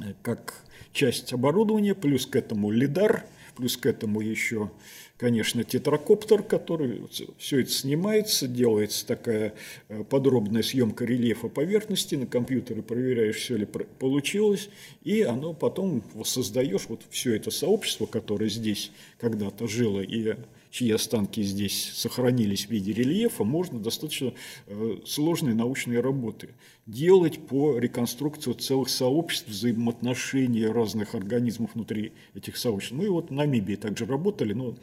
э, 0.01 0.15
как 0.23 0.55
часть 0.93 1.33
оборудования, 1.33 1.95
плюс 1.95 2.27
к 2.27 2.37
этому 2.37 2.71
лидар, 2.71 3.25
плюс 3.57 3.77
к 3.77 3.87
этому 3.87 4.21
еще 4.21 4.71
конечно, 5.17 5.65
тетракоптер, 5.65 6.43
который 6.43 7.03
все 7.39 7.61
это 7.61 7.71
снимается, 7.71 8.47
делается 8.47 9.07
такая 9.07 9.55
э, 9.89 10.05
подробная 10.05 10.63
съемка 10.63 11.05
рельефа 11.05 11.49
поверхности, 11.49 12.15
на 12.15 12.27
компьютере 12.27 12.83
проверяешь, 12.83 13.37
все 13.37 13.57
ли 13.57 13.67
получилось, 13.67 14.69
и 15.05 15.23
оно 15.23 15.55
потом 15.55 16.03
создаешь 16.25 16.87
вот 16.89 17.03
все 17.11 17.37
это 17.37 17.51
сообщество, 17.51 18.07
которое 18.07 18.49
здесь 18.49 18.93
когда-то 19.19 19.67
жило 19.67 20.01
и 20.01 20.35
чьи 20.77 20.91
останки 20.91 21.43
здесь 21.43 21.91
сохранились 21.95 22.67
в 22.67 22.71
виде 22.71 22.93
рельефа, 22.93 23.45
можно 23.45 23.79
достаточно 23.79 24.35
э, 24.67 24.97
сложные 25.07 25.55
научные 25.55 26.01
работы 26.01 26.51
делать 26.87 27.39
по 27.39 27.79
реконструкции 27.79 28.53
целых 28.53 28.91
сообществ, 28.91 29.49
взаимоотношений 29.49 30.67
разных 30.67 31.15
организмов 31.15 31.71
внутри 31.75 32.13
этих 32.35 32.59
сообществ. 32.59 32.95
Мы 32.95 33.09
вот 33.09 33.31
в 33.31 33.33
Намибии 33.33 33.77
также 33.77 34.05
работали, 34.05 34.53
но 34.53 34.75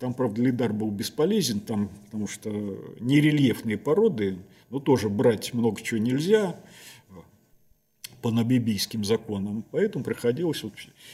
там, 0.00 0.14
правда, 0.14 0.42
лидар 0.42 0.72
был 0.72 0.90
бесполезен, 0.90 1.60
там, 1.60 1.90
потому 2.06 2.26
что 2.26 2.50
нерельефные 2.98 3.78
породы, 3.78 4.38
ну, 4.70 4.80
тоже 4.80 5.08
брать 5.08 5.54
много 5.54 5.80
чего 5.80 6.00
нельзя, 6.00 6.56
по 8.22 8.30
набибийским 8.30 9.04
законам. 9.04 9.64
Поэтому 9.70 10.04
приходилось 10.04 10.62
вот 10.62 10.72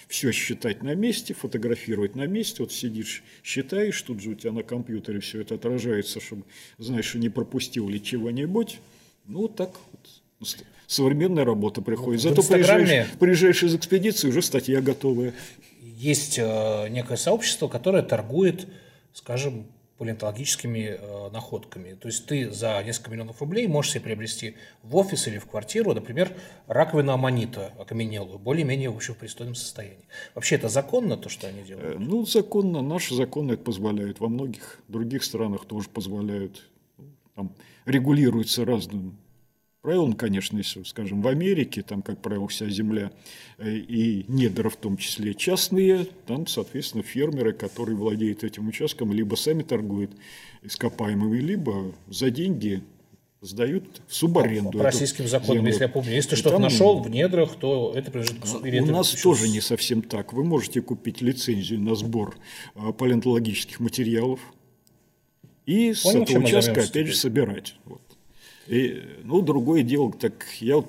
все 0.09 0.33
считать 0.33 0.83
на 0.83 0.95
месте, 0.95 1.35
фотографировать 1.35 2.17
на 2.17 2.27
месте. 2.27 2.63
Вот 2.63 2.73
сидишь, 2.73 3.23
считаешь, 3.43 4.01
тут 4.03 4.21
же 4.21 4.31
у 4.31 4.35
тебя 4.35 4.53
на 4.53 4.63
компьютере 4.63 5.21
все 5.21 5.41
это 5.41 5.55
отражается, 5.57 6.21
чтобы, 6.21 6.45
знаешь, 6.79 7.15
не 7.15 7.29
пропустил 7.29 7.89
ли 7.89 8.03
чего-нибудь. 8.03 8.79
Ну, 9.27 9.41
вот 9.41 9.57
так 9.57 9.71
вот 9.91 10.63
современная 10.87 11.45
работа 11.45 11.83
приходит. 11.83 12.21
Зато 12.21 12.43
приезжаешь, 12.43 13.11
приезжаешь 13.19 13.63
из 13.63 13.75
экспедиции, 13.75 14.29
уже 14.29 14.43
статья 14.43 14.81
готовая. 14.81 15.35
Есть 15.81 16.39
э, 16.39 16.89
некое 16.89 17.17
сообщество, 17.17 17.69
которое 17.69 18.03
торгует, 18.03 18.67
скажем, 19.13 19.67
палеонтологическими 20.03 20.99
э, 20.99 21.31
находками. 21.31 21.95
То 21.95 22.09
есть 22.09 22.27
ты 22.27 22.51
за 22.51 22.83
несколько 22.83 23.13
миллионов 23.13 23.41
рублей 23.41 23.69
можешь 23.69 23.93
себе 23.93 24.01
приобрести 24.01 24.57
в 24.83 24.97
офис 24.97 25.29
или 25.29 25.39
в 25.39 25.47
квартиру, 25.47 25.95
например, 25.95 26.37
раковину 26.67 27.13
аммонита 27.13 27.73
окаменелую, 27.79 28.41
более-менее 28.41 28.91
в 28.91 28.97
общем 28.97 29.15
пристойном 29.15 29.55
состоянии. 29.55 30.09
Вообще 30.35 30.57
это 30.57 30.69
законно, 30.69 31.17
то, 31.17 31.29
что 31.29 31.47
они 31.47 31.63
делают? 31.63 31.95
Э, 31.95 31.99
ну, 32.01 32.27
законно. 32.27 32.83
Наши 32.83 33.15
законы 33.15 33.53
это 33.53 33.63
позволяют. 33.63 34.19
Во 34.19 34.29
многих 34.29 34.81
других 34.89 35.23
странах 35.23 35.67
тоже 35.67 35.89
позволяют. 35.89 36.69
Там 37.37 37.55
регулируется 37.85 38.65
разным 38.65 39.19
правилам, 39.83 40.15
конечно, 40.15 40.57
если, 40.59 40.85
скажем, 40.85 41.21
в 41.21 41.29
Америке, 41.29 41.83
там, 41.83 42.03
как 42.03 42.23
правило, 42.23 42.49
вся 42.49 42.69
земля 42.69 43.11
э, 43.59 43.77
и 43.77 44.25
недра 44.29 44.71
в 44.71 44.77
том 44.77 44.97
числе 44.97 45.35
частные, 45.35 46.07
там, 46.27 46.47
соответственно, 46.47 47.03
фермеры, 47.03 47.53
которые 47.53 47.97
владеют 47.97 48.45
этим 48.45 48.69
участком, 48.69 49.13
либо 49.13 49.35
сами 49.35 49.63
торгуют 49.63 50.13
ископаемыми, 50.63 51.39
либо 51.39 51.93
за 52.09 52.31
деньги 52.31 52.83
сдают 53.41 53.85
в 54.07 54.15
субаренду. 54.15 54.79
По 54.79 54.85
российским 54.85 55.27
законам, 55.27 55.67
если 55.67 55.83
я 55.83 55.89
помню, 55.89 56.13
если 56.13 56.31
ты 56.31 56.37
что-то 56.37 56.59
нашел 56.59 57.03
в 57.03 57.11
недрах, 57.11 57.57
то 57.57 57.93
это 57.95 58.13
принадлежит 58.13 58.41
государству. 58.41 58.93
У 58.93 58.97
нас 58.97 59.11
тоже 59.21 59.49
не 59.49 59.61
совсем 59.61 60.01
так. 60.01 60.33
Вы 60.33 60.45
можете 60.45 60.81
купить 60.81 61.21
лицензию 61.21 61.81
на 61.81 61.97
сбор 61.97 62.37
а, 62.77 62.93
палеонтологических 62.93 63.81
материалов 63.81 64.39
и 65.67 65.93
Понял, 66.03 66.27
с 66.27 66.31
этого 66.31 66.45
участка 66.45 66.83
опять 66.83 67.09
же 67.09 67.17
собирать. 67.17 67.75
Вот. 67.85 68.01
И, 68.69 69.03
ну, 69.25 69.43
другое 69.43 69.83
дело, 69.83 70.13
так 70.13 70.47
я 70.61 70.77
вот 70.77 70.87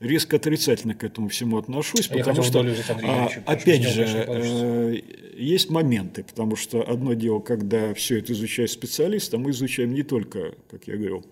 резко 0.00 0.36
отрицательно 0.36 0.94
к 0.94 1.04
этому 1.04 1.28
всему 1.28 1.58
отношусь, 1.58 2.08
а 2.10 2.18
потому 2.18 2.42
что, 2.42 2.66
а, 3.04 3.28
опять 3.46 3.82
же, 3.82 4.04
э, 4.04 5.00
есть 5.36 5.70
моменты, 5.70 6.24
потому 6.24 6.56
что 6.56 6.82
одно 6.88 7.14
дело, 7.14 7.38
когда 7.40 7.94
все 7.94 8.18
это 8.18 8.32
изучает 8.32 8.70
специалист, 8.70 9.32
а 9.32 9.38
мы 9.38 9.50
изучаем 9.50 9.94
не 9.94 10.02
только, 10.02 10.54
как 10.70 10.86
я 10.88 10.96
говорил, 10.96 11.24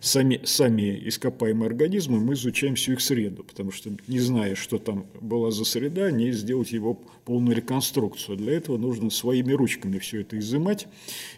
сами, 0.00 0.40
сами 0.44 1.02
ископаемые 1.08 1.66
организмы, 1.66 2.20
мы 2.20 2.34
изучаем 2.34 2.76
всю 2.76 2.92
их 2.92 3.00
среду, 3.00 3.44
потому 3.44 3.72
что 3.72 3.90
не 4.06 4.20
зная, 4.20 4.54
что 4.54 4.78
там 4.78 5.06
была 5.20 5.50
за 5.50 5.64
среда, 5.64 6.10
не 6.10 6.32
сделать 6.32 6.72
его 6.72 6.94
полную 7.24 7.56
реконструкцию. 7.56 8.36
Для 8.36 8.54
этого 8.54 8.78
нужно 8.78 9.10
своими 9.10 9.52
ручками 9.52 9.98
все 9.98 10.20
это 10.20 10.38
изымать, 10.38 10.86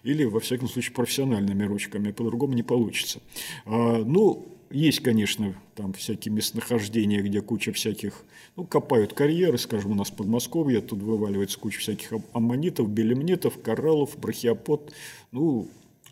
или, 0.02 0.24
во 0.24 0.40
всяком 0.40 0.68
случае, 0.68 0.92
профессиональными 0.94 1.64
ручками, 1.64 2.12
по-другому 2.12 2.54
не 2.54 2.62
получится. 2.62 3.20
А, 3.64 4.04
ну, 4.04 4.53
есть, 4.74 5.00
конечно, 5.00 5.54
там 5.76 5.92
всякие 5.92 6.34
местонахождения, 6.34 7.22
где 7.22 7.40
куча 7.40 7.72
всяких, 7.72 8.24
ну, 8.56 8.64
копают 8.64 9.12
карьеры, 9.12 9.56
скажем, 9.56 9.92
у 9.92 9.94
нас 9.94 10.10
в 10.10 10.16
Подмосковье, 10.16 10.80
тут 10.80 11.00
вываливается 11.00 11.58
куча 11.58 11.78
всяких 11.78 12.12
аммонитов, 12.32 12.90
белемнетов, 12.90 13.62
кораллов, 13.62 14.18
брахиопод. 14.18 14.92
Ну, 15.30 15.68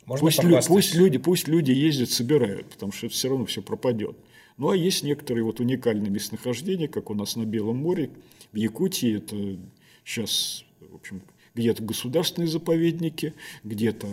Можно 0.06 0.26
пусть, 0.26 0.44
лю, 0.44 0.60
пусть, 0.68 0.94
люди, 0.94 1.18
пусть 1.18 1.48
люди 1.48 1.72
ездят, 1.72 2.10
собирают, 2.10 2.70
потому 2.70 2.92
что 2.92 3.06
это 3.06 3.14
все 3.14 3.28
равно 3.28 3.46
все 3.46 3.62
пропадет. 3.62 4.16
Ну, 4.58 4.70
а 4.70 4.76
есть 4.76 5.02
некоторые 5.02 5.44
вот 5.44 5.58
уникальные 5.58 6.10
местонахождения, 6.10 6.86
как 6.86 7.10
у 7.10 7.14
нас 7.14 7.34
на 7.34 7.44
Белом 7.44 7.78
море, 7.78 8.10
в 8.52 8.56
Якутии, 8.56 9.16
это 9.16 9.58
сейчас, 10.04 10.64
в 10.78 10.94
общем, 10.94 11.22
где-то 11.54 11.82
государственные 11.82 12.48
заповедники, 12.48 13.34
где-то 13.64 14.06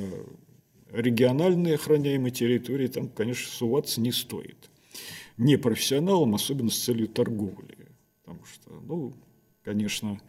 региональные 0.92 1.76
охраняемые 1.76 2.32
территории, 2.32 2.88
там, 2.88 3.10
конечно, 3.10 3.52
суваться 3.52 4.02
не 4.02 4.12
стоит. 4.12 4.70
Не 5.38 5.58
профессионалам, 5.58 6.36
особенно 6.36 6.70
с 6.70 6.78
целью 6.78 7.08
торговли. 7.08 7.78
Потому 8.24 8.46
что, 8.46 8.72
ну, 8.86 9.14
конечно, 9.64 10.20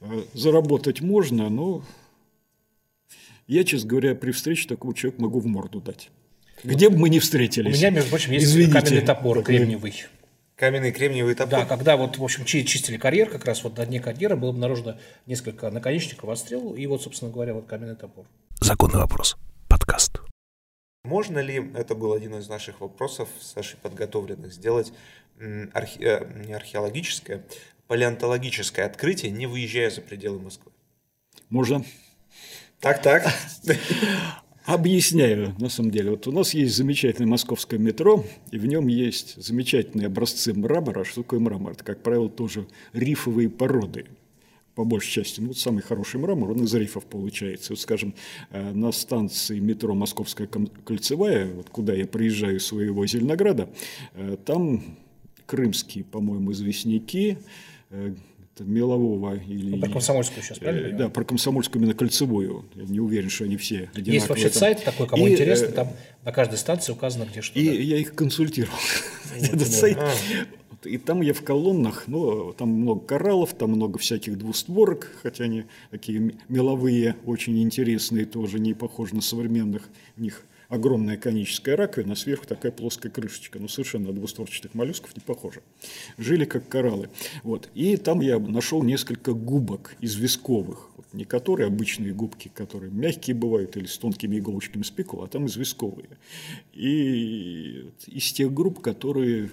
э, 0.00 0.22
заработать 0.34 1.00
можно, 1.00 1.48
но 1.48 1.84
я, 3.46 3.64
честно 3.64 3.88
говоря, 3.88 4.14
при 4.14 4.32
встрече 4.32 4.68
такого 4.68 4.94
человека 4.94 5.22
могу 5.22 5.40
в 5.40 5.46
морду 5.46 5.80
дать. 5.80 6.10
Где 6.64 6.88
бы 6.88 6.98
мы 6.98 7.08
ни 7.08 7.18
встретились. 7.18 7.74
У 7.74 7.78
меня, 7.78 7.90
между 7.90 8.10
прочим, 8.10 8.32
есть 8.32 8.46
Извините. 8.46 8.80
каменный 8.80 9.02
топор 9.02 9.42
кремниевый. 9.42 9.94
Каменный 10.56 10.90
кремниевый 10.90 11.36
топор? 11.36 11.60
Да, 11.60 11.64
когда 11.64 11.96
вот, 11.96 12.18
в 12.18 12.24
общем, 12.24 12.44
чистили 12.44 12.96
карьер, 12.96 13.30
как 13.30 13.44
раз 13.44 13.62
вот 13.62 13.78
на 13.78 13.86
дне 13.86 14.00
карьера 14.00 14.34
было 14.34 14.50
обнаружено 14.50 14.98
несколько 15.26 15.70
наконечников 15.70 16.28
отстрелу, 16.28 16.74
и 16.74 16.84
вот, 16.86 17.02
собственно 17.02 17.30
говоря, 17.30 17.54
вот 17.54 17.66
каменный 17.66 17.94
топор. 17.94 18.26
Законный 18.60 18.98
вопрос. 18.98 19.36
Можно 21.04 21.38
ли, 21.38 21.70
это 21.74 21.94
был 21.94 22.12
один 22.12 22.34
из 22.36 22.48
наших 22.48 22.80
вопросов, 22.80 23.28
Сашей 23.40 23.78
подготовленных, 23.80 24.52
сделать 24.52 24.92
архе, 25.72 25.98
э, 26.00 26.44
не 26.44 26.52
археологическое, 26.52 27.44
палеонтологическое 27.86 28.86
открытие, 28.86 29.30
не 29.30 29.46
выезжая 29.46 29.90
за 29.90 30.00
пределы 30.00 30.40
Москвы? 30.40 30.72
Можно. 31.48 31.84
Так, 32.80 33.00
так. 33.02 33.26
Объясняю, 34.66 35.54
на 35.58 35.70
самом 35.70 35.90
деле. 35.90 36.10
Вот 36.10 36.26
у 36.26 36.32
нас 36.32 36.52
есть 36.52 36.76
замечательное 36.76 37.30
московское 37.30 37.78
метро, 37.78 38.26
и 38.50 38.58
в 38.58 38.66
нем 38.66 38.88
есть 38.88 39.42
замечательные 39.42 40.08
образцы 40.08 40.52
мрамора. 40.52 41.04
Что 41.04 41.22
такое 41.22 41.40
мрамор? 41.40 41.72
Это, 41.72 41.84
как 41.84 42.02
правило, 42.02 42.28
тоже 42.28 42.66
рифовые 42.92 43.48
породы 43.48 44.06
по 44.78 44.84
большей 44.84 45.10
части, 45.10 45.40
ну, 45.40 45.54
самый 45.54 45.82
хороший 45.82 46.20
мрамор, 46.20 46.52
он 46.52 46.62
из 46.62 46.72
рифов 46.72 47.04
получается. 47.04 47.72
Вот, 47.72 47.80
скажем, 47.80 48.14
э, 48.52 48.70
на 48.70 48.92
станции 48.92 49.58
метро 49.58 49.92
Московская 49.92 50.46
кольцевая, 50.46 51.52
вот 51.52 51.68
куда 51.68 51.94
я 51.94 52.06
приезжаю 52.06 52.58
из 52.58 52.66
своего 52.66 53.04
Зеленограда, 53.04 53.68
э, 54.14 54.36
там 54.46 54.84
крымские, 55.46 56.04
по-моему, 56.04 56.52
известняки, 56.52 57.38
э, 57.90 58.14
мелового 58.60 59.34
или... 59.34 59.74
Ну, 59.74 59.80
про 59.80 59.90
комсомольскую 59.90 60.44
сейчас, 60.44 60.60
правильно? 60.60 60.96
Да, 60.96 61.08
про 61.08 61.24
комсомольскую 61.24 61.82
именно 61.82 61.94
кольцевую. 61.96 62.64
Я 62.76 62.84
не 62.84 63.00
уверен, 63.00 63.30
что 63.30 63.46
они 63.46 63.56
все 63.56 63.90
одинаковые. 63.94 64.14
Есть 64.14 64.28
вообще 64.28 64.48
там. 64.48 64.58
сайт 64.60 64.84
такой, 64.84 65.08
кому 65.08 65.26
и, 65.26 65.32
интересно, 65.32 65.68
там 65.72 65.88
на 66.24 66.30
каждой 66.30 66.56
станции 66.56 66.92
указано, 66.92 67.26
где 67.28 67.42
что. 67.42 67.58
И 67.58 67.64
я 67.64 67.96
их 67.96 68.14
консультировал. 68.14 68.78
Этот 69.40 69.66
сайт 69.66 69.98
и 70.84 70.98
там 70.98 71.20
я 71.22 71.34
в 71.34 71.42
колоннах, 71.42 72.04
ну, 72.06 72.52
там 72.52 72.68
много 72.70 73.00
кораллов, 73.00 73.54
там 73.54 73.70
много 73.70 73.98
всяких 73.98 74.38
двустворок, 74.38 75.10
хотя 75.22 75.44
они 75.44 75.64
такие 75.90 76.34
меловые, 76.48 77.16
очень 77.24 77.60
интересные, 77.62 78.24
тоже 78.24 78.58
не 78.58 78.74
похожи 78.74 79.14
на 79.14 79.22
современных. 79.22 79.88
У 80.16 80.22
них 80.22 80.44
огромная 80.68 81.16
коническая 81.16 81.76
раковина, 81.76 82.14
сверху 82.14 82.46
такая 82.46 82.72
плоская 82.72 83.10
крышечка. 83.10 83.58
Ну, 83.58 83.68
совершенно 83.68 84.08
на 84.08 84.12
двустворчатых 84.12 84.74
моллюсков 84.74 85.16
не 85.16 85.22
похоже. 85.22 85.62
Жили 86.16 86.44
как 86.44 86.68
кораллы. 86.68 87.08
Вот. 87.42 87.68
И 87.74 87.96
там 87.96 88.20
я 88.20 88.38
нашел 88.38 88.82
несколько 88.82 89.32
губок 89.32 89.96
известковых. 90.00 90.90
Вот, 90.96 91.06
не 91.12 91.24
которые 91.24 91.66
обычные 91.66 92.12
губки, 92.12 92.50
которые 92.52 92.92
мягкие 92.92 93.34
бывают 93.34 93.76
или 93.76 93.86
с 93.86 93.98
тонкими 93.98 94.38
иголочками 94.38 94.82
спекула, 94.82 95.24
а 95.24 95.28
там 95.28 95.46
известковые. 95.46 96.08
И 96.74 97.90
из 98.06 98.32
тех 98.32 98.52
групп, 98.52 98.80
которые 98.80 99.50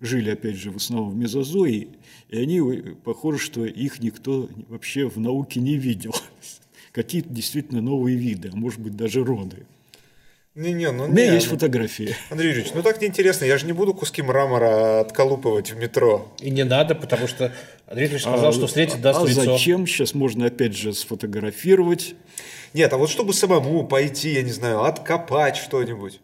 жили, 0.00 0.30
опять 0.30 0.56
же, 0.56 0.70
в 0.70 0.76
основном 0.76 1.10
в 1.10 1.16
мезозое, 1.16 1.86
и 2.28 2.38
они, 2.38 2.60
похоже, 3.04 3.38
что 3.38 3.64
их 3.64 4.00
никто 4.00 4.48
вообще 4.68 5.08
в 5.08 5.18
науке 5.18 5.60
не 5.60 5.76
видел. 5.76 6.14
Какие-то 6.92 7.28
действительно 7.28 7.80
новые 7.80 8.16
виды, 8.16 8.50
а 8.52 8.56
может 8.56 8.80
быть 8.80 8.96
даже 8.96 9.24
роды. 9.24 9.66
Не-не, 10.54 10.90
ну 10.90 11.04
У 11.04 11.08
меня 11.08 11.28
не, 11.28 11.34
есть 11.34 11.46
ну- 11.46 11.54
фотографии. 11.54 12.16
Андрей 12.30 12.48
Юрьевич, 12.48 12.72
ну 12.74 12.82
так 12.82 13.00
неинтересно, 13.00 13.44
я 13.44 13.58
же 13.58 13.66
не 13.66 13.72
буду 13.72 13.94
куски 13.94 14.22
мрамора 14.22 15.00
отколупывать 15.00 15.70
в 15.70 15.76
метро. 15.78 16.32
И 16.40 16.50
не 16.50 16.64
надо, 16.64 16.96
потому 16.96 17.28
что 17.28 17.54
Андрей 17.86 18.08
Ильич 18.08 18.22
сказал, 18.22 18.48
А, 18.48 18.52
что 18.52 18.66
встретит, 18.66 19.00
даст 19.00 19.20
а 19.22 19.26
лицо. 19.26 19.44
зачем? 19.44 19.86
Сейчас 19.86 20.14
можно 20.14 20.46
опять 20.46 20.76
же 20.76 20.92
сфотографировать. 20.94 22.16
Нет, 22.74 22.92
а 22.92 22.96
вот 22.96 23.08
чтобы 23.08 23.34
самому 23.34 23.86
пойти, 23.86 24.32
я 24.32 24.42
не 24.42 24.50
знаю, 24.50 24.82
откопать 24.82 25.56
что-нибудь 25.56 26.20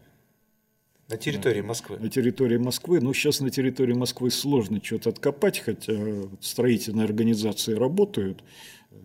на 1.07 1.17
территории 1.17 1.61
Москвы. 1.61 1.97
на 1.99 2.09
территории 2.09 2.57
Москвы. 2.57 2.99
Ну, 2.99 3.13
сейчас 3.13 3.39
на 3.39 3.49
территории 3.49 3.93
Москвы 3.93 4.31
сложно 4.31 4.81
что-то 4.83 5.09
откопать, 5.09 5.59
хотя 5.59 5.93
вот 5.93 6.43
строительные 6.43 7.05
организации 7.05 7.73
работают. 7.73 8.43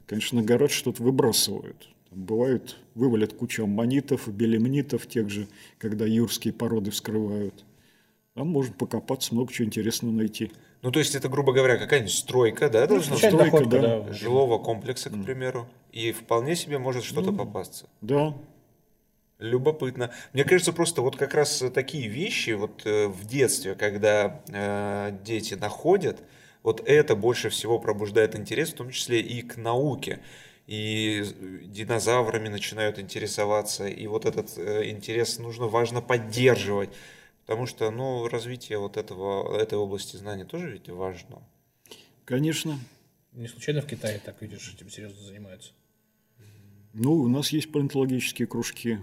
Конечно, 0.07 0.40
на 0.40 0.46
город 0.46 0.70
что-то 0.70 1.03
выбрасывают. 1.03 1.88
Там 2.09 2.24
бывают, 2.24 2.76
вывалят 2.94 3.34
кучу 3.34 3.64
аммонитов, 3.64 4.28
белемнитов, 4.28 5.07
тех 5.07 5.30
же, 5.30 5.46
когда 5.78 6.07
юрские 6.07 6.53
породы 6.53 6.90
вскрывают. 6.90 7.64
Там 8.34 8.48
можно 8.48 8.72
покопаться, 8.72 9.34
много 9.34 9.53
чего 9.53 9.66
интересного 9.66 10.12
найти. 10.12 10.51
Ну, 10.82 10.90
то 10.90 10.98
есть 10.98 11.14
это, 11.14 11.28
грубо 11.28 11.53
говоря, 11.53 11.76
какая-нибудь 11.76 12.12
стройка, 12.12 12.70
да, 12.70 12.86
должна 12.86 13.12
быть? 13.12 13.20
Случайная 13.20 13.46
стройка, 13.48 13.57
находка, 13.57 13.80
да. 13.80 14.01
да. 14.01 14.12
жилого 14.14 14.59
комплекса, 14.59 15.11
к 15.11 15.24
примеру, 15.24 15.68
и 15.92 16.12
вполне 16.12 16.57
себе 16.57 16.78
может 16.78 17.05
что-то 17.05 17.32
попасться. 17.32 17.86
Да, 18.01 18.34
Любопытно. 19.41 20.12
Мне 20.34 20.45
кажется, 20.45 20.72
просто 20.72 21.01
вот 21.01 21.16
как 21.16 21.32
раз 21.32 21.64
такие 21.72 22.09
вещи 22.09 22.51
вот 22.51 22.82
э, 22.84 23.07
в 23.07 23.26
детстве, 23.26 23.74
когда 23.74 24.43
э, 24.49 25.16
дети 25.24 25.55
находят, 25.55 26.22
вот 26.62 26.82
это 26.86 27.16
больше 27.16 27.49
всего 27.49 27.78
пробуждает 27.78 28.36
интерес, 28.36 28.70
в 28.70 28.74
том 28.74 28.91
числе 28.91 29.20
и 29.20 29.41
к 29.41 29.57
науке. 29.57 30.20
И 30.66 31.24
динозаврами 31.64 32.49
начинают 32.49 32.99
интересоваться, 32.99 33.88
и 33.88 34.07
вот 34.07 34.26
этот 34.26 34.59
э, 34.59 34.91
интерес 34.91 35.38
нужно, 35.38 35.68
важно 35.68 36.03
поддерживать, 36.03 36.91
потому 37.47 37.66
что, 37.66 37.91
ну, 37.91 38.28
развитие 38.28 38.78
вот 38.78 38.99
этого, 38.99 39.59
этой 39.59 39.78
области 39.78 40.16
знаний 40.16 40.45
тоже 40.45 40.70
ведь 40.70 40.91
важно. 40.91 41.43
конечно. 42.26 42.78
Не 43.32 43.49
случайно 43.49 43.80
в 43.80 43.86
Китае 43.86 44.20
так, 44.22 44.43
видишь, 44.43 44.74
этим 44.74 44.91
серьезно 44.91 45.22
занимаются. 45.22 45.72
Ну, 46.93 47.14
у 47.14 47.28
нас 47.28 47.53
есть 47.53 47.72
палеонтологические 47.72 48.47
кружки 48.47 48.99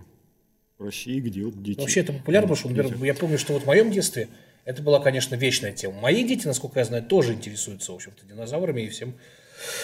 в 0.77 0.83
России, 0.83 1.19
где 1.19 1.43
вот 1.43 1.61
дети... 1.61 1.79
Вообще 1.79 2.01
это 2.01 2.13
популярно, 2.13 2.47
потому 2.47 2.57
что, 2.57 2.69
например, 2.69 3.03
я 3.03 3.13
помню, 3.13 3.37
что 3.39 3.53
вот 3.53 3.63
в 3.63 3.65
моем 3.65 3.91
детстве 3.91 4.27
это 4.65 4.83
была, 4.83 4.99
конечно, 4.99 5.35
вечная 5.35 5.71
тема. 5.71 5.99
Мои 6.01 6.23
дети, 6.23 6.45
насколько 6.45 6.79
я 6.79 6.85
знаю, 6.85 7.03
тоже 7.03 7.33
интересуются, 7.33 7.91
в 7.91 7.95
общем-то, 7.95 8.25
динозаврами 8.25 8.81
и 8.81 8.89
всем. 8.89 9.15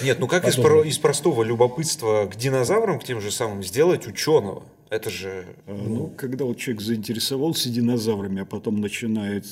Нет, 0.04 0.20
ну 0.20 0.28
как 0.28 0.48
из, 0.48 0.56
про- 0.56 0.84
из 0.84 1.00
простого 1.00 1.42
любопытства 1.42 2.30
к 2.32 2.36
динозаврам, 2.36 3.00
к 3.00 3.04
тем 3.04 3.20
же 3.22 3.32
самым, 3.32 3.64
сделать 3.64 4.06
ученого? 4.06 4.64
Это 4.92 5.10
же 5.10 5.48
А, 5.66 5.74
Ну, 5.74 6.08
когда 6.10 6.46
вот 6.46 6.60
человек 6.60 6.82
заинтересовался 6.84 7.70
динозаврами, 7.70 8.44
а 8.44 8.46
потом 8.46 8.80
начинает 8.80 9.46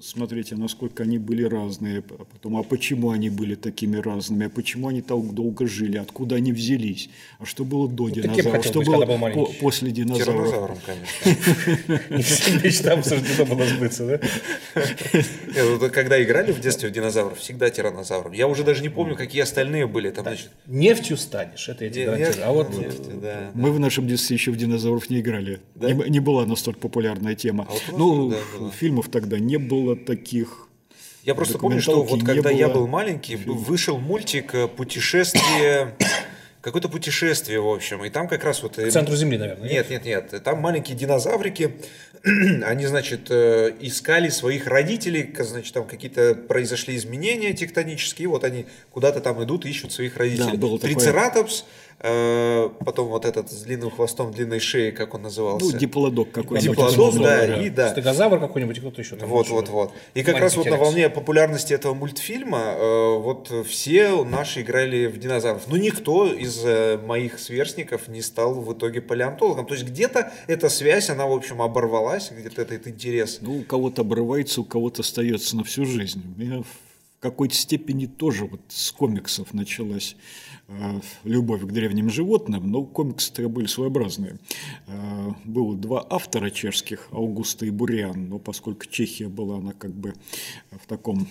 с- 0.00 0.06
смотреть, 0.08 0.52
а 0.52 0.56
насколько 0.56 1.02
они 1.02 1.18
были 1.18 1.42
разные, 1.44 1.98
а 2.10 2.24
потом, 2.24 2.56
а 2.56 2.62
почему 2.62 3.10
они 3.10 3.30
были 3.30 3.54
такими 3.54 3.96
разными, 3.96 4.46
а 4.46 4.50
почему 4.50 4.88
они 4.88 5.02
так 5.02 5.18
долго 5.34 5.66
жили, 5.66 5.96
откуда 5.98 6.36
они 6.36 6.52
взялись, 6.52 7.10
а 7.38 7.44
что 7.46 7.64
было 7.64 7.88
до 7.88 8.10
кем 8.10 8.22
динозавров, 8.24 8.52
хотел 8.52 8.70
что 8.70 8.78
быть, 8.80 8.88
было 9.08 9.30
по- 9.30 9.52
после 9.60 9.90
динозавров. 9.90 10.48
тираннозавром, 10.48 10.78
конечно. 10.86 12.58
Мечтам 12.64 13.02
суждено 13.04 13.44
было 13.46 13.66
сбыться, 13.66 14.06
да? 14.06 14.78
Когда 15.90 16.22
играли 16.22 16.52
в 16.52 16.60
детстве 16.60 16.88
в 16.88 16.92
динозавров, 16.92 17.38
всегда 17.38 17.70
тираннозавром. 17.70 18.32
Я 18.32 18.46
уже 18.48 18.64
даже 18.64 18.82
не 18.82 18.88
помню, 18.88 19.16
какие 19.16 19.42
остальные 19.42 19.86
были. 19.86 20.10
Там, 20.10 20.24
значит, 20.24 20.50
Нефтью 20.66 21.16
станешь, 21.16 21.68
это 21.68 21.84
я 21.84 21.90
тебе 21.90 22.06
гарантирую. 22.06 22.46
А 22.46 22.52
вот. 22.52 22.68
Мы 23.54 23.72
в 23.72 23.80
нашем 23.80 24.06
детстве 24.06 24.36
еще 24.36 24.50
в 24.50 24.56
динозавров 24.56 25.08
не 25.10 25.20
играли. 25.20 25.60
Не, 25.76 26.20
была 26.20 26.46
настолько 26.46 26.80
популярная 26.80 27.34
тема. 27.34 27.66
А 27.68 27.92
ну, 27.96 28.30
была. 28.30 28.70
фильмов 28.70 29.08
тогда 29.08 29.38
не 29.38 29.56
было 29.56 29.77
таких. 29.96 30.68
Я 31.24 31.34
просто 31.34 31.58
помню, 31.58 31.80
что 31.80 32.02
вот 32.02 32.24
когда 32.24 32.50
я 32.50 32.68
было. 32.68 32.74
был 32.74 32.86
маленький, 32.86 33.36
б- 33.36 33.52
вышел 33.52 33.98
мультик 33.98 34.54
э, 34.54 34.68
«Путешествие...» 34.68 35.94
Какое-то 36.60 36.88
путешествие, 36.88 37.60
в 37.60 37.68
общем. 37.68 38.04
И 38.04 38.10
там 38.10 38.26
как 38.26 38.42
раз 38.42 38.62
вот... 38.62 38.78
э, 38.78 38.88
к 38.88 38.92
центру 38.92 39.14
Земли, 39.14 39.38
наверное. 39.38 39.68
Нет, 39.68 39.90
нет, 39.90 40.04
нет. 40.04 40.42
Там 40.42 40.58
маленькие 40.58 40.96
динозаврики, 40.96 41.76
они, 42.24 42.86
значит, 42.86 43.30
э, 43.30 43.74
искали 43.80 44.28
своих 44.28 44.66
родителей, 44.66 45.32
значит, 45.38 45.72
там 45.72 45.86
какие-то 45.86 46.34
произошли 46.34 46.96
изменения 46.96 47.52
тектонические, 47.52 48.28
вот 48.28 48.42
они 48.42 48.66
куда-то 48.90 49.20
там 49.20 49.42
идут, 49.44 49.66
ищут 49.66 49.92
своих 49.92 50.16
родителей. 50.16 50.56
было 50.56 50.78
такое. 50.78 50.94
Трицератопс, 50.94 51.62
э, 51.62 51.87
потом 52.00 53.08
вот 53.08 53.24
этот 53.24 53.50
с 53.50 53.62
длинным 53.62 53.90
хвостом, 53.90 54.32
длинной 54.32 54.60
шеей, 54.60 54.92
как 54.92 55.14
он 55.14 55.22
назывался? 55.22 55.72
Ну, 55.72 55.78
диплодок 55.78 56.30
какой-то. 56.30 56.64
Диплодок, 56.64 57.14
да, 57.16 57.60
и 57.60 57.70
да. 57.70 57.90
Стегозавр 57.90 58.38
какой-нибудь, 58.38 58.78
кто-то 58.78 59.00
еще 59.00 59.16
там. 59.16 59.28
Вот, 59.28 59.48
вот, 59.48 59.68
вот. 59.68 59.92
И 60.14 60.22
как 60.22 60.38
раз 60.38 60.56
вот 60.56 60.66
на 60.66 60.76
волне 60.76 61.08
популярности 61.08 61.72
этого 61.72 61.94
мультфильма 61.94 62.74
э, 62.76 63.18
вот 63.18 63.52
все 63.66 64.24
наши 64.24 64.60
играли 64.60 65.06
в 65.06 65.18
динозавров. 65.18 65.66
Но 65.66 65.76
никто 65.76 66.26
из 66.26 66.64
э, 66.64 66.98
моих 66.98 67.38
сверстников 67.38 68.06
не 68.08 68.22
стал 68.22 68.54
в 68.54 68.72
итоге 68.72 69.00
палеонтологом. 69.00 69.66
То 69.66 69.74
есть 69.74 69.86
где-то 69.86 70.32
эта 70.46 70.68
связь, 70.68 71.10
она, 71.10 71.26
в 71.26 71.32
общем, 71.32 71.60
оборвалась, 71.62 72.30
где-то 72.30 72.62
этот 72.62 72.86
интерес. 72.86 73.38
Ну, 73.40 73.58
у 73.58 73.62
кого-то 73.62 74.02
обрывается, 74.02 74.60
у 74.60 74.64
кого-то 74.64 75.02
остается 75.02 75.56
на 75.56 75.64
всю 75.64 75.84
жизнь. 75.84 76.22
У 76.36 76.40
меня 76.40 76.62
в 76.62 77.20
какой-то 77.20 77.54
степени 77.54 78.06
тоже 78.06 78.44
вот 78.44 78.60
с 78.68 78.92
комиксов 78.92 79.52
началась 79.52 80.14
э, 80.14 80.47
любовь 81.24 81.62
к 81.62 81.72
древним 81.72 82.10
животным, 82.10 82.70
но 82.70 82.84
комиксы-то 82.84 83.48
были 83.48 83.66
своеобразные. 83.66 84.38
Э, 84.86 85.32
было 85.44 85.74
два 85.76 86.06
автора 86.08 86.50
чешских, 86.50 87.08
Аугуста 87.10 87.64
и 87.66 87.70
Буриан, 87.70 88.28
но 88.28 88.38
поскольку 88.38 88.86
Чехия 88.86 89.28
была, 89.28 89.58
она 89.58 89.72
как 89.72 89.92
бы 89.92 90.14
в 90.70 90.86
таком 90.86 91.26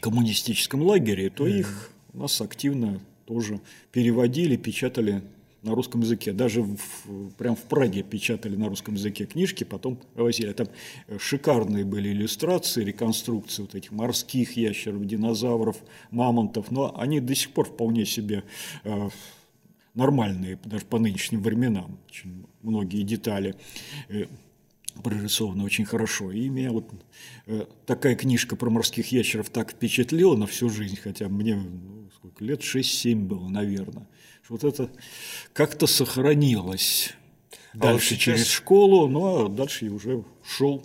коммунистическом 0.00 0.82
лагере, 0.82 1.30
то 1.30 1.46
их 1.46 1.90
у 2.12 2.18
нас 2.18 2.40
активно 2.40 3.00
тоже 3.26 3.60
переводили, 3.90 4.56
печатали 4.56 5.22
на 5.62 5.74
русском 5.74 6.00
языке. 6.00 6.32
Даже 6.32 6.62
в, 6.62 7.30
прям 7.38 7.56
в 7.56 7.62
Праге 7.62 8.02
печатали 8.02 8.56
на 8.56 8.68
русском 8.68 8.94
языке 8.94 9.26
книжки, 9.26 9.64
потом 9.64 9.98
возили. 10.14 10.52
Там 10.52 10.68
э, 11.06 11.18
шикарные 11.18 11.84
были 11.84 12.10
иллюстрации, 12.10 12.84
реконструкции 12.84 13.62
вот 13.62 13.74
этих 13.74 13.92
морских 13.92 14.56
ящеров, 14.56 15.04
динозавров, 15.06 15.76
мамонтов. 16.10 16.70
Но 16.70 16.98
они 16.98 17.20
до 17.20 17.34
сих 17.34 17.52
пор 17.52 17.66
вполне 17.66 18.04
себе 18.04 18.44
э, 18.84 19.08
нормальные, 19.94 20.58
даже 20.64 20.84
по 20.84 20.98
нынешним 20.98 21.42
временам. 21.42 21.98
Очень 22.08 22.46
многие 22.62 23.02
детали 23.02 23.54
прорисованы 25.02 25.64
очень 25.64 25.84
хорошо. 25.84 26.30
И 26.32 26.48
меня 26.48 26.70
вот 26.70 26.90
э, 27.46 27.66
такая 27.86 28.14
книжка 28.14 28.56
про 28.56 28.70
морских 28.70 29.12
ящеров 29.12 29.50
так 29.50 29.72
впечатлила 29.72 30.36
на 30.36 30.46
всю 30.46 30.68
жизнь, 30.68 30.96
хотя 30.96 31.28
мне 31.28 31.56
ну, 31.56 32.08
сколько 32.16 32.44
лет, 32.44 32.60
6-7 32.60 33.14
было, 33.16 33.48
наверное. 33.48 34.08
Что 34.42 34.54
вот 34.54 34.64
это 34.64 34.90
как-то 35.52 35.86
сохранилось 35.86 37.12
А 37.72 37.76
вот 37.78 37.82
дальше 37.82 38.08
сейчас- 38.14 38.20
через 38.22 38.46
школу, 38.48 39.08
ну 39.08 39.46
а 39.46 39.48
дальше 39.48 39.86
я 39.86 39.92
уже 39.92 40.24
шел 40.44 40.84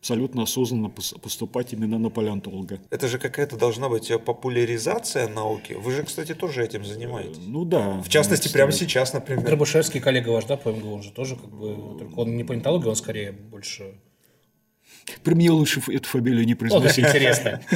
абсолютно 0.00 0.42
осознанно 0.42 0.86
пос- 0.86 1.18
поступать 1.20 1.72
именно 1.72 1.98
на 1.98 2.08
палеонтолога. 2.10 2.80
Это 2.90 3.06
же 3.06 3.18
какая-то 3.18 3.56
должна 3.56 3.88
быть 3.88 4.10
э, 4.10 4.18
популяризация 4.18 5.28
науки. 5.28 5.74
Вы 5.74 5.92
же, 5.92 6.02
кстати, 6.02 6.34
тоже 6.34 6.64
этим 6.64 6.84
занимаетесь. 6.84 7.38
Ну 7.46 7.64
да. 7.66 8.00
В 8.00 8.08
частности, 8.08 8.48
ну, 8.48 8.54
прямо 8.54 8.72
сейчас, 8.72 9.12
например. 9.12 9.44
Дробышевский, 9.44 10.00
коллега 10.00 10.30
ваш, 10.30 10.46
да, 10.46 10.56
по 10.56 10.70
МГУ, 10.70 10.94
он 10.94 11.02
же 11.02 11.12
тоже 11.12 11.36
как 11.36 11.50
бы, 11.50 11.98
только 11.98 12.18
он 12.18 12.34
не 12.36 12.44
палеонтология, 12.44 12.88
он 12.88 12.96
скорее 12.96 13.32
больше... 13.32 14.00
При 15.22 15.34
мне 15.34 15.50
лучше 15.50 15.80
эту 15.88 16.08
фамилию 16.08 16.44
не 16.46 16.54
произносить. 16.54 17.04
интересно. 17.04 17.60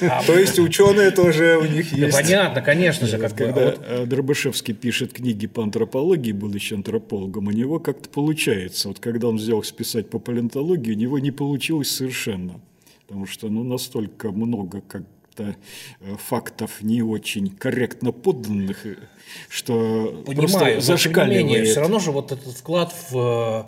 А, 0.00 0.22
То 0.24 0.38
есть 0.38 0.58
ученые 0.58 1.10
тоже 1.10 1.58
у 1.58 1.64
них 1.64 1.92
есть. 1.92 2.16
понятно, 2.16 2.60
конечно 2.62 3.06
же, 3.06 3.18
бы. 3.18 3.28
Когда 3.28 3.74
э, 3.78 4.06
Дробышевский 4.06 4.74
пишет 4.74 5.12
книги 5.12 5.46
по 5.46 5.62
антропологии, 5.62 6.32
будучи 6.32 6.74
антропологом, 6.74 7.48
у 7.48 7.50
него 7.50 7.78
как-то 7.78 8.08
получается. 8.08 8.88
Вот 8.88 8.98
когда 9.00 9.28
он 9.28 9.36
взял 9.36 9.62
списать 9.62 10.10
по 10.10 10.18
палеонтологии, 10.18 10.92
у 10.92 10.96
него 10.96 11.18
не 11.18 11.30
получилось 11.30 11.90
совершенно. 11.90 12.60
Потому 13.06 13.26
что 13.26 13.48
ну, 13.48 13.64
настолько 13.64 14.30
много 14.30 14.82
как-то 14.82 15.56
э, 16.00 16.16
фактов 16.18 16.82
не 16.82 17.02
очень 17.02 17.48
корректно 17.50 18.12
подданных, 18.12 18.84
э, 18.86 18.96
что 19.48 20.22
Понимаю, 20.26 20.48
просто 20.48 20.64
менее, 20.64 20.80
зашкаливает. 20.80 21.68
все 21.68 21.80
равно 21.80 21.98
же 21.98 22.12
вот 22.12 22.32
этот 22.32 22.54
вклад 22.54 22.94
э, 23.10 23.14
в 23.14 23.66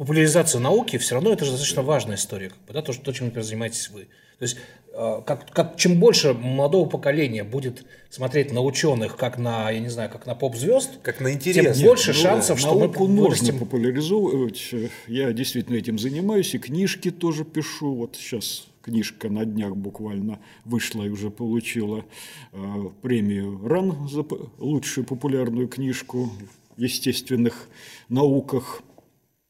популяризацию 0.00 0.62
науки 0.62 0.96
все 0.96 1.16
равно 1.16 1.30
это 1.30 1.44
же 1.44 1.50
достаточно 1.50 1.82
важная 1.82 2.16
история, 2.16 2.48
как 2.48 2.58
бы, 2.66 2.72
да, 2.72 2.80
то, 2.80 2.94
что, 2.94 3.04
то, 3.04 3.12
чем, 3.12 3.26
например, 3.26 3.44
занимаетесь 3.44 3.90
вы. 3.90 4.08
То 4.38 4.44
есть, 4.44 4.56
э, 4.94 5.20
как, 5.26 5.50
как, 5.50 5.76
чем 5.76 6.00
больше 6.00 6.32
молодого 6.32 6.88
поколения 6.88 7.44
будет 7.44 7.84
смотреть 8.08 8.50
на 8.50 8.62
ученых, 8.62 9.18
как 9.18 9.36
на, 9.36 9.70
я 9.70 9.78
не 9.78 9.90
знаю, 9.90 10.08
как 10.08 10.24
на 10.24 10.34
поп-звезд, 10.34 11.00
как 11.02 11.20
на 11.20 11.34
интерес. 11.34 11.76
тем 11.76 11.86
больше 11.86 12.12
ну, 12.12 12.14
шансов, 12.14 12.56
да. 12.56 12.62
что 12.62 12.78
Науку 12.78 13.06
мы 13.06 13.24
можно 13.24 13.52
популяризовать. 13.52 14.70
Я 15.06 15.34
действительно 15.34 15.76
этим 15.76 15.98
занимаюсь, 15.98 16.54
и 16.54 16.58
книжки 16.58 17.10
тоже 17.10 17.44
пишу. 17.44 17.94
Вот 17.94 18.16
сейчас 18.16 18.68
книжка 18.80 19.28
на 19.28 19.44
днях 19.44 19.76
буквально 19.76 20.38
вышла 20.64 21.02
и 21.02 21.10
уже 21.10 21.28
получила 21.28 22.06
э, 22.54 22.58
премию 23.02 23.60
РАН 23.68 24.08
за 24.08 24.24
лучшую 24.56 25.04
популярную 25.04 25.68
книжку 25.68 26.32
в 26.78 26.80
естественных 26.80 27.68
науках 28.08 28.82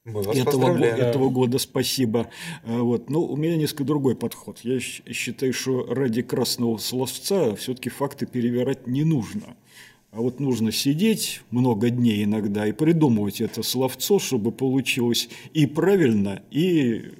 этого, 0.05 0.78
этого 0.78 1.30
года. 1.30 1.59
Спасибо. 1.59 2.30
Э, 2.64 2.78
вот. 2.78 3.11
Но 3.11 3.22
у 3.22 3.36
меня 3.36 3.57
несколько 3.57 3.84
другой 3.84 4.16
подход. 4.16 4.61
Я 4.62 4.80
считаю, 4.80 5.53
что 5.53 5.86
ради 5.92 6.22
красного 6.22 6.78
словца 6.78 7.55
все-таки 7.57 7.90
факты 7.90 8.26
перевирать 8.26 8.86
не 8.86 9.05
нужно. 9.05 9.57
А 10.12 10.20
вот 10.20 10.40
нужно 10.40 10.72
сидеть 10.72 11.42
много 11.51 11.90
дней 11.90 12.24
иногда 12.24 12.66
и 12.66 12.72
придумывать 12.72 13.40
это 13.40 13.62
словцо, 13.62 14.18
чтобы 14.18 14.51
получилось 14.51 15.28
и 15.53 15.66
правильно, 15.66 16.42
и 16.51 17.12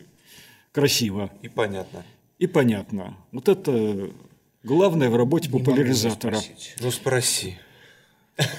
красиво. 0.73 1.31
И 1.43 1.49
понятно. 1.49 2.05
И 2.41 2.49
понятно. 2.49 3.17
Вот 3.31 3.49
это 3.49 4.11
главное 4.65 5.09
в 5.09 5.15
работе 5.15 5.49
не 5.49 5.59
популяризатора. 5.59 6.41
Ну 6.81 6.91
спроси. 6.91 7.59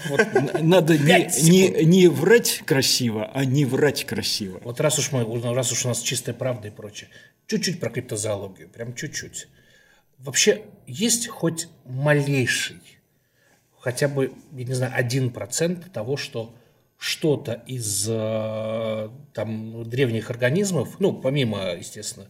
Вот 0.10 0.28
надо 0.62 0.98
не, 0.98 1.30
не, 1.44 1.86
не 1.86 2.08
врать 2.08 2.62
красиво, 2.66 3.30
а 3.34 3.46
не 3.46 3.66
врать 3.66 4.06
красиво. 4.06 4.62
Вот 4.64 4.80
раз 4.80 5.00
уж, 5.00 5.12
мы, 5.12 5.24
раз 5.54 5.72
уж 5.72 5.86
у 5.86 5.88
нас 5.90 6.02
чистая 6.02 6.36
правда 6.36 6.68
и 6.68 6.72
прочее, 6.72 7.10
чуть-чуть 7.48 7.80
про 7.80 7.90
криптозоологию, 7.90 8.70
прям 8.70 8.94
чуть-чуть. 8.94 9.48
Вообще 10.18 10.64
есть 10.86 11.28
хоть 11.28 11.68
малейший, 11.86 12.82
хотя 13.80 14.08
бы, 14.08 14.34
я 14.54 14.64
не 14.64 14.74
знаю, 14.74 14.94
один 14.96 15.32
процент 15.32 15.92
того, 15.92 16.18
что 16.18 16.56
что-то 16.98 17.64
из 17.66 18.08
э, 18.08 19.10
там, 19.34 19.90
древних 19.90 20.30
организмов, 20.30 21.00
ну, 21.00 21.14
помимо, 21.14 21.74
естественно, 21.74 22.28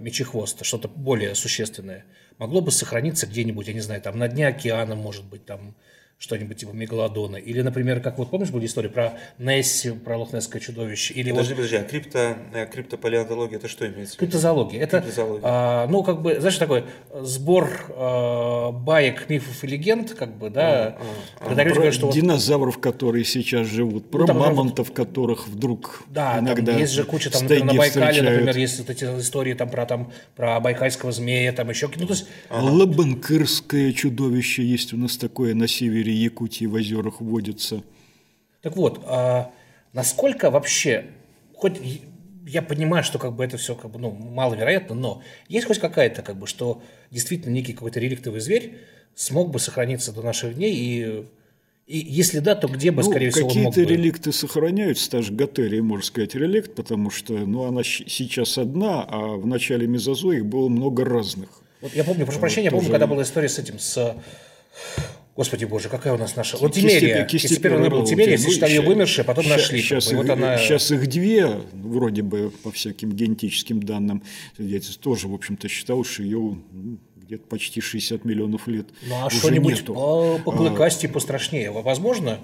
мечехвоста, 0.00 0.64
что-то 0.64 0.88
более 0.88 1.34
существенное, 1.34 2.04
могло 2.38 2.60
бы 2.60 2.70
сохраниться 2.70 3.26
где-нибудь, 3.26 3.68
я 3.68 3.74
не 3.74 3.80
знаю, 3.80 4.00
там 4.00 4.18
на 4.18 4.28
дне 4.28 4.46
океана, 4.46 4.94
может 4.94 5.24
быть, 5.24 5.44
там 5.44 5.74
что-нибудь 6.20 6.58
типа 6.58 6.72
мегалодона. 6.72 7.36
Или, 7.36 7.62
например, 7.62 8.00
как 8.00 8.18
вот 8.18 8.28
помнишь, 8.28 8.50
были 8.50 8.66
истории 8.66 8.88
про 8.88 9.14
Несси, 9.38 9.92
про 9.92 10.18
лохнесское 10.18 10.60
чудовище? 10.60 11.14
Или 11.14 11.30
подожди, 11.30 11.54
вот... 11.54 11.56
подожди, 11.56 11.76
а 11.76 11.82
крипто, 11.82 12.36
э, 12.52 12.66
криптопалеонтология 12.66 13.56
это 13.56 13.68
что 13.68 13.88
имеется? 13.88 14.18
Криптозоология. 14.18 14.82
Это, 14.82 14.98
Криптозоология. 14.98 15.42
А, 15.44 15.86
ну, 15.86 16.02
как 16.02 16.20
бы, 16.20 16.38
знаешь, 16.38 16.58
такой 16.58 16.84
сбор 17.22 17.70
а, 17.96 18.70
баек, 18.70 19.30
мифов 19.30 19.64
и 19.64 19.66
легенд, 19.66 20.12
как 20.12 20.36
бы, 20.36 20.50
да. 20.50 20.98
А, 20.98 21.02
а, 21.40 21.48
когда 21.48 21.64
люди 21.64 21.76
говорят, 21.76 21.94
что 21.94 22.12
динозавров, 22.12 22.74
вот... 22.74 22.84
которые 22.84 23.24
сейчас 23.24 23.66
живут, 23.66 24.10
про 24.10 24.20
ну, 24.20 24.26
там, 24.26 24.38
мамонтов, 24.40 24.88
вот... 24.88 24.96
которых 24.96 25.48
вдруг 25.48 26.02
да, 26.08 26.38
иногда 26.38 26.72
там 26.72 26.80
есть 26.82 26.92
же 26.92 27.04
куча, 27.04 27.30
там, 27.30 27.44
например, 27.44 27.64
на 27.64 27.72
Байкале, 27.72 28.06
встречают. 28.06 28.30
например, 28.30 28.56
есть 28.58 28.78
вот 28.78 28.90
эти 28.90 29.04
истории 29.04 29.54
там 29.54 29.70
про, 29.70 29.86
там, 29.86 30.12
про 30.36 30.60
байкальского 30.60 31.12
змея, 31.12 31.52
там 31.52 31.70
еще, 31.70 31.88
ну, 31.96 32.06
то 32.06 32.12
есть... 32.12 32.26
Лабанкырское 32.50 33.94
чудовище 33.94 34.62
есть 34.62 34.92
у 34.92 34.98
нас 34.98 35.16
такое 35.16 35.54
на 35.54 35.66
севере 35.66 36.09
севере 36.10 36.14
Якутии 36.14 36.66
в 36.66 36.74
озерах 36.74 37.20
водятся. 37.20 37.82
Так 38.62 38.76
вот, 38.76 39.00
а 39.06 39.50
насколько 39.92 40.50
вообще, 40.50 41.06
хоть 41.54 41.80
я 42.46 42.62
понимаю, 42.62 43.04
что 43.04 43.18
как 43.18 43.34
бы 43.34 43.44
это 43.44 43.56
все 43.56 43.74
как 43.74 43.90
бы, 43.90 43.98
ну, 43.98 44.10
маловероятно, 44.10 44.94
но 44.94 45.22
есть 45.48 45.66
хоть 45.66 45.78
какая-то, 45.78 46.22
как 46.22 46.36
бы, 46.36 46.46
что 46.46 46.82
действительно 47.10 47.52
некий 47.52 47.72
какой-то 47.72 48.00
реликтовый 48.00 48.40
зверь 48.40 48.78
смог 49.14 49.50
бы 49.50 49.58
сохраниться 49.58 50.12
до 50.12 50.22
наших 50.22 50.54
дней 50.54 50.74
и 50.74 51.26
и 51.86 51.98
если 51.98 52.38
да, 52.38 52.54
то 52.54 52.68
где 52.68 52.92
бы, 52.92 53.02
ну, 53.02 53.10
скорее 53.10 53.30
всего, 53.30 53.52
мог 53.52 53.74
бы? 53.74 53.84
реликты 53.84 54.30
сохраняются, 54.30 55.10
та 55.10 55.22
же 55.22 55.32
Готерия, 55.32 55.82
можно 55.82 56.06
сказать, 56.06 56.36
реликт, 56.36 56.76
потому 56.76 57.10
что 57.10 57.32
ну, 57.32 57.64
она 57.64 57.82
сейчас 57.82 58.58
одна, 58.58 59.02
а 59.02 59.18
в 59.36 59.44
начале 59.44 59.88
мезозоя 59.88 60.36
их 60.36 60.46
было 60.46 60.68
много 60.68 61.04
разных. 61.04 61.48
Вот 61.80 61.92
я 61.92 62.04
помню, 62.04 62.26
прошу 62.26 62.38
прощения, 62.38 62.66
я 62.66 62.70
помню, 62.70 62.90
когда 62.90 63.08
была 63.08 63.24
история 63.24 63.48
с 63.48 63.58
этим, 63.58 63.80
с 63.80 64.14
Господи 65.36 65.64
боже, 65.64 65.88
какая 65.88 66.12
у 66.12 66.18
нас 66.18 66.36
наша... 66.36 66.56
Вот 66.56 66.74
Тимерия. 66.74 67.24
Кистеперная 67.24 67.88
была 67.88 68.04
Тимерия, 68.04 68.36
все 68.36 68.50
считали 68.50 68.72
ее 68.72 68.82
вымершей, 68.82 69.24
потом 69.24 69.44
сейчас, 69.44 69.56
нашли. 69.56 69.80
Сейчас, 69.80 70.10
их, 70.10 70.18
вот 70.18 70.28
она... 70.28 70.58
сейчас 70.58 70.90
их 70.90 71.06
две, 71.08 71.46
вроде 71.72 72.22
бы 72.22 72.50
по 72.62 72.70
всяким 72.70 73.12
генетическим 73.12 73.82
данным, 73.82 74.22
тоже, 75.00 75.28
в 75.28 75.34
общем-то, 75.34 75.68
считал, 75.68 76.04
что 76.04 76.22
ее 76.22 76.58
ну, 76.72 76.98
где-то 77.16 77.46
почти 77.46 77.80
60 77.80 78.24
миллионов 78.24 78.66
лет 78.66 78.88
Ну, 79.06 79.24
а 79.24 79.30
что-нибудь 79.30 79.84
по, 79.84 80.38
по 80.44 80.52
клыкасти 80.52 81.06
а, 81.06 81.08
пострашнее, 81.08 81.70
возможно? 81.70 82.40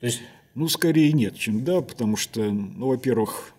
То 0.00 0.06
есть... 0.06 0.20
Ну, 0.54 0.68
скорее 0.68 1.12
нет, 1.12 1.38
чем 1.38 1.64
да, 1.64 1.80
потому 1.80 2.16
что, 2.16 2.40
ну, 2.42 2.88
во-первых, 2.88 3.52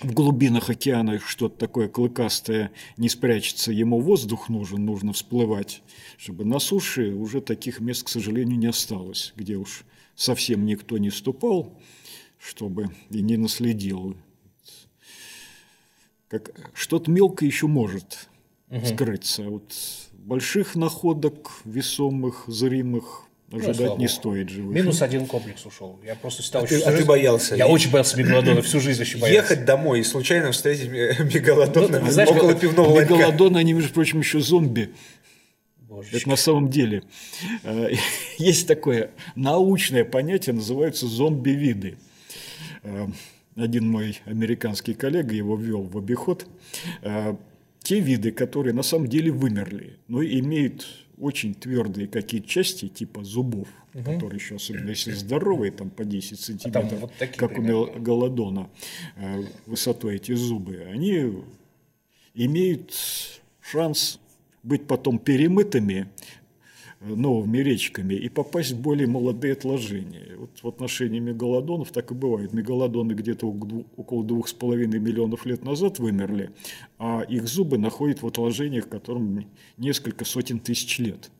в 0.00 0.12
глубинах 0.12 0.70
океана 0.70 1.18
что-то 1.18 1.58
такое 1.58 1.88
клыкастое 1.88 2.72
не 2.96 3.08
спрячется, 3.08 3.72
ему 3.72 4.00
воздух 4.00 4.48
нужен, 4.48 4.84
нужно 4.84 5.12
всплывать, 5.12 5.82
чтобы 6.16 6.44
на 6.44 6.58
суше 6.58 7.12
уже 7.12 7.40
таких 7.40 7.80
мест, 7.80 8.04
к 8.04 8.08
сожалению, 8.08 8.58
не 8.58 8.66
осталось, 8.68 9.32
где 9.36 9.56
уж 9.56 9.84
совсем 10.14 10.64
никто 10.64 10.98
не 10.98 11.10
ступал, 11.10 11.78
чтобы 12.38 12.90
и 13.10 13.20
не 13.20 13.36
наследил. 13.36 14.16
Как, 16.28 16.70
что-то 16.74 17.10
мелкое 17.10 17.48
еще 17.48 17.66
может 17.66 18.28
угу. 18.70 18.86
скрыться. 18.86 19.42
Вот 19.42 19.74
больших 20.12 20.76
находок, 20.76 21.50
весомых, 21.64 22.44
зримых, 22.46 23.24
Ожидать 23.52 23.78
ну, 23.80 23.96
не 23.98 24.06
стоит 24.06 24.48
живых. 24.48 24.76
Минус 24.76 25.02
один 25.02 25.26
комплекс 25.26 25.66
ушел. 25.66 25.98
Я 26.06 26.14
просто 26.14 26.42
считал, 26.42 26.62
а, 26.62 26.66
ты, 26.66 26.80
а 26.82 26.96
ты 26.96 27.04
боялся? 27.04 27.56
Я 27.56 27.66
очень 27.66 27.90
боялся 27.90 28.16
мегалодона, 28.16 28.62
всю 28.62 28.78
жизнь 28.78 29.02
очень 29.02 29.18
боялся. 29.18 29.42
Ехать 29.42 29.64
домой 29.64 30.00
и 30.00 30.02
случайно 30.04 30.52
встретить 30.52 30.88
мегалодона 31.34 31.98
ну, 31.98 32.10
знаешь, 32.10 32.30
около 32.30 32.54
пивного 32.54 32.90
ларька. 32.90 33.14
Мегалодон, 33.14 33.56
они, 33.56 33.72
между 33.72 33.92
прочим, 33.92 34.20
еще 34.20 34.40
зомби. 34.40 34.94
Божечки. 35.80 36.16
Это 36.16 36.28
на 36.28 36.36
самом 36.36 36.70
деле. 36.70 37.02
Э, 37.64 37.90
есть 38.38 38.68
такое 38.68 39.10
научное 39.34 40.04
понятие, 40.04 40.54
называется 40.54 41.08
зомби-виды. 41.08 41.96
Э, 42.84 43.08
один 43.56 43.90
мой 43.90 44.18
американский 44.26 44.94
коллега 44.94 45.34
его 45.34 45.56
ввел 45.56 45.82
в 45.82 45.98
обиход. 45.98 46.46
Э, 47.02 47.34
те 47.82 47.98
виды, 47.98 48.30
которые 48.30 48.74
на 48.74 48.84
самом 48.84 49.08
деле 49.08 49.32
вымерли, 49.32 49.98
но 50.06 50.22
имеют 50.22 50.86
очень 51.20 51.54
твердые 51.54 52.08
какие-то 52.08 52.48
части, 52.48 52.88
типа 52.88 53.24
зубов, 53.24 53.68
угу. 53.94 54.04
которые 54.04 54.38
еще, 54.38 54.56
особенно 54.56 54.90
если 54.90 55.12
здоровые, 55.12 55.72
там 55.72 55.90
по 55.90 56.04
10 56.04 56.38
сантиметров, 56.38 56.92
а 56.92 56.96
вот 56.96 57.12
как 57.36 57.50
примерно. 57.50 57.78
у 57.78 58.00
голодона, 58.00 58.70
э, 59.16 59.44
высотой 59.66 60.16
эти 60.16 60.32
зубы, 60.32 60.86
они 60.90 61.44
имеют 62.34 62.94
шанс 63.60 64.18
быть 64.62 64.86
потом 64.86 65.18
перемытыми 65.18 66.08
новыми 67.00 67.58
речками 67.58 68.14
и 68.14 68.28
попасть 68.28 68.72
в 68.72 68.80
более 68.80 69.06
молодые 69.06 69.54
отложения. 69.54 70.36
Вот 70.36 70.50
в 70.62 70.68
отношении 70.68 71.18
мегалодонов 71.18 71.92
так 71.92 72.10
и 72.10 72.14
бывает. 72.14 72.52
Мегалодоны 72.52 73.12
где-то 73.12 73.46
около 73.46 74.22
двух 74.22 74.48
с 74.48 74.52
половиной 74.52 74.98
миллионов 74.98 75.46
лет 75.46 75.64
назад 75.64 75.98
вымерли, 75.98 76.50
а 76.98 77.22
их 77.22 77.48
зубы 77.48 77.78
находят 77.78 78.22
в 78.22 78.26
отложениях, 78.26 78.88
которым 78.88 79.46
несколько 79.78 80.24
сотен 80.24 80.60
тысяч 80.60 80.98
лет. 80.98 81.30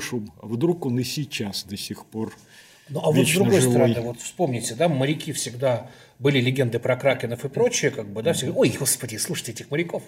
Чтобы 0.00 0.28
а 0.42 0.46
вдруг 0.46 0.84
он 0.84 0.98
и 0.98 1.04
сейчас 1.04 1.64
до 1.64 1.76
сих 1.76 2.04
пор 2.04 2.34
ну, 2.90 3.00
а 3.02 3.10
вот 3.10 3.26
с 3.26 3.34
другой 3.34 3.60
живой. 3.60 3.72
стороны, 3.72 4.00
вот 4.00 4.20
вспомните, 4.20 4.74
да, 4.74 4.88
моряки 4.88 5.32
всегда 5.32 5.90
были 6.18 6.38
легенды 6.38 6.78
про 6.78 6.96
кракенов 6.96 7.44
и 7.44 7.48
прочее, 7.48 7.90
как 7.90 8.06
бы, 8.08 8.22
да, 8.22 8.34
всегда, 8.34 8.52
ой, 8.54 8.74
господи, 8.78 9.16
слушайте 9.16 9.52
этих 9.52 9.70
моряков, 9.70 10.02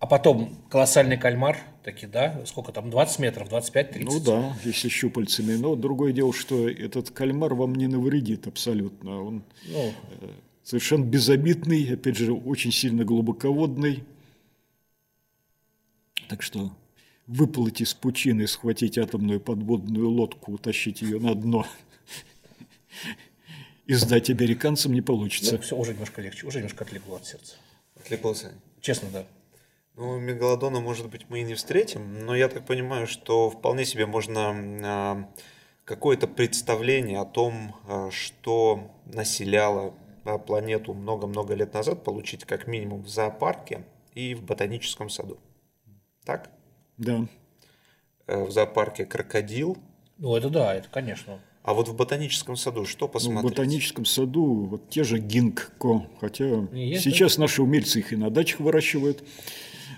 а 0.00 0.06
потом 0.06 0.56
колоссальный 0.70 1.18
кальмар, 1.18 1.58
таки, 1.84 2.06
да, 2.06 2.40
сколько 2.46 2.72
там, 2.72 2.90
20 2.90 3.18
метров, 3.18 3.48
25-30? 3.50 4.02
Ну 4.04 4.20
да, 4.20 4.56
если 4.64 4.88
щупальцами. 4.88 5.56
Но 5.56 5.76
другое 5.76 6.12
дело, 6.12 6.32
что 6.32 6.68
этот 6.68 7.10
кальмар 7.10 7.52
вам 7.52 7.74
не 7.74 7.86
навредит 7.86 8.46
абсолютно. 8.46 9.22
Он 9.22 9.44
ну. 9.66 9.92
Э, 10.22 10.28
совершенно 10.64 11.04
безобидный, 11.04 11.92
опять 11.92 12.16
же, 12.16 12.32
очень 12.32 12.72
сильно 12.72 13.04
глубоководный. 13.04 14.04
Так 16.28 16.42
что 16.42 16.72
выплыть 17.26 17.82
из 17.82 17.92
пучины, 17.92 18.46
схватить 18.46 18.96
атомную 18.96 19.38
подводную 19.38 20.08
лодку, 20.08 20.52
утащить 20.52 21.02
ее 21.02 21.20
на 21.20 21.34
дно 21.34 21.66
и 23.86 23.92
сдать 23.92 24.30
американцам 24.30 24.94
не 24.94 25.02
получится. 25.02 25.56
Ну, 25.56 25.60
все, 25.60 25.76
уже 25.76 25.92
немножко 25.92 26.22
легче, 26.22 26.46
уже 26.46 26.58
немножко 26.58 26.84
отлегло 26.84 27.16
от 27.16 27.26
сердца. 27.26 27.56
Отлегло, 27.96 28.34
Честно, 28.80 29.10
да. 29.12 29.26
Ну, 30.00 30.18
мегалодона, 30.18 30.80
может 30.80 31.10
быть, 31.10 31.26
мы 31.28 31.40
и 31.40 31.42
не 31.42 31.52
встретим, 31.52 32.24
но 32.24 32.34
я 32.34 32.48
так 32.48 32.64
понимаю, 32.64 33.06
что 33.06 33.50
вполне 33.50 33.84
себе 33.84 34.06
можно 34.06 34.54
а, 34.82 35.28
какое-то 35.84 36.26
представление 36.26 37.20
о 37.20 37.26
том, 37.26 37.76
а, 37.86 38.10
что 38.10 38.90
населяло 39.04 39.92
планету 40.46 40.94
много-много 40.94 41.52
лет 41.52 41.74
назад 41.74 42.02
получить 42.02 42.46
как 42.46 42.66
минимум 42.66 43.02
в 43.02 43.08
зоопарке 43.10 43.84
и 44.14 44.34
в 44.34 44.42
ботаническом 44.42 45.10
саду. 45.10 45.36
Так? 46.24 46.50
Да. 46.96 47.26
Э, 48.26 48.44
в 48.44 48.50
зоопарке 48.50 49.04
крокодил. 49.04 49.76
Ну, 50.16 50.34
это 50.34 50.48
да, 50.48 50.74
это 50.74 50.88
конечно. 50.88 51.40
А 51.62 51.74
вот 51.74 51.88
в 51.88 51.94
ботаническом 51.94 52.56
саду 52.56 52.86
что 52.86 53.06
посмотреть? 53.06 53.42
Ну, 53.42 53.48
в 53.48 53.50
ботаническом 53.50 54.04
саду 54.06 54.64
вот 54.64 54.88
те 54.88 55.04
же 55.04 55.18
гинкко, 55.18 56.06
хотя 56.22 56.66
Есть, 56.72 57.04
сейчас 57.04 57.36
наши 57.36 57.62
умельцы 57.62 57.98
их 57.98 58.14
и 58.14 58.16
на 58.16 58.30
дачах 58.30 58.60
выращивают. 58.60 59.22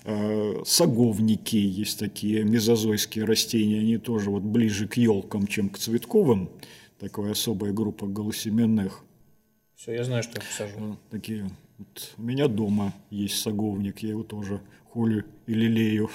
Э, 0.04 0.62
Саговники 0.64 1.56
есть 1.56 1.98
такие 1.98 2.44
мезозойские 2.44 3.24
растения, 3.24 3.80
они 3.80 3.98
тоже 3.98 4.30
вот 4.30 4.42
ближе 4.42 4.88
к 4.88 4.96
елкам, 4.96 5.46
чем 5.46 5.68
к 5.68 5.78
цветковым. 5.78 6.50
Такая 6.98 7.32
особая 7.32 7.72
группа 7.72 8.06
голосеменных. 8.06 9.04
Все, 9.76 9.92
я 9.94 10.04
знаю, 10.04 10.22
что 10.22 10.40
я 10.40 10.40
посажу. 10.40 10.74
Вот 10.78 10.98
Такие. 11.10 11.50
Вот 11.78 12.14
у 12.16 12.22
меня 12.22 12.48
дома 12.48 12.94
есть 13.10 13.40
саговник, 13.40 14.00
я 14.00 14.10
его 14.10 14.22
тоже 14.22 14.60
холю 14.90 15.24
и 15.46 15.54
лелею. 15.54 16.10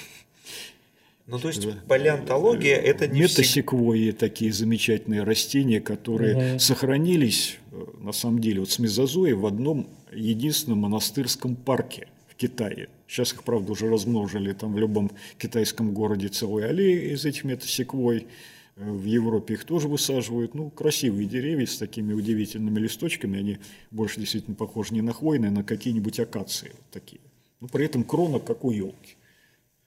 Ну, 1.25 1.39
то 1.39 1.49
есть 1.49 1.67
палеонтология 1.87 2.77
это 2.77 3.07
не. 3.07 3.21
Метасеквои 3.21 4.11
такие 4.11 4.53
замечательные 4.53 5.23
растения, 5.23 5.81
которые 5.81 6.57
сохранились, 6.57 7.57
э, 7.71 7.85
на 7.99 8.13
самом 8.13 8.39
деле, 8.39 8.61
вот 8.61 8.69
с 8.69 8.79
мезозоя 8.79 9.35
в 9.35 9.45
одном 9.45 9.89
единственном 10.13 10.79
монастырском 10.79 11.57
парке 11.57 12.07
Китае. 12.37 12.89
Сейчас 13.07 13.33
их, 13.33 13.43
правда, 13.43 13.71
уже 13.71 13.89
размножили 13.89 14.53
там 14.53 14.73
в 14.73 14.77
любом 14.77 15.11
китайском 15.37 15.93
городе 15.93 16.27
целые 16.27 16.67
аллеи 16.67 17.13
из 17.13 17.25
этих 17.25 17.43
метасеквой. 17.43 18.27
Э, 18.75 18.91
В 18.91 19.03
Европе 19.05 19.55
их 19.55 19.65
тоже 19.65 19.87
высаживают. 19.87 20.53
Ну, 20.53 20.69
красивые 20.69 21.27
деревья 21.27 21.65
с 21.65 21.77
такими 21.77 22.13
удивительными 22.13 22.79
листочками. 22.79 23.39
Они 23.39 23.57
больше 23.91 24.19
действительно 24.19 24.55
похожи 24.55 24.93
не 24.93 25.01
на 25.01 25.13
хвойные, 25.13 25.49
а 25.49 25.51
на 25.51 25.63
какие-нибудь 25.63 26.19
акации 26.19 26.69
вот 26.73 26.91
такие. 26.91 27.21
Но 27.59 27.67
при 27.67 27.85
этом 27.85 28.03
крона 28.03 28.39
как 28.39 28.63
у 28.63 28.71
елки. 28.71 29.15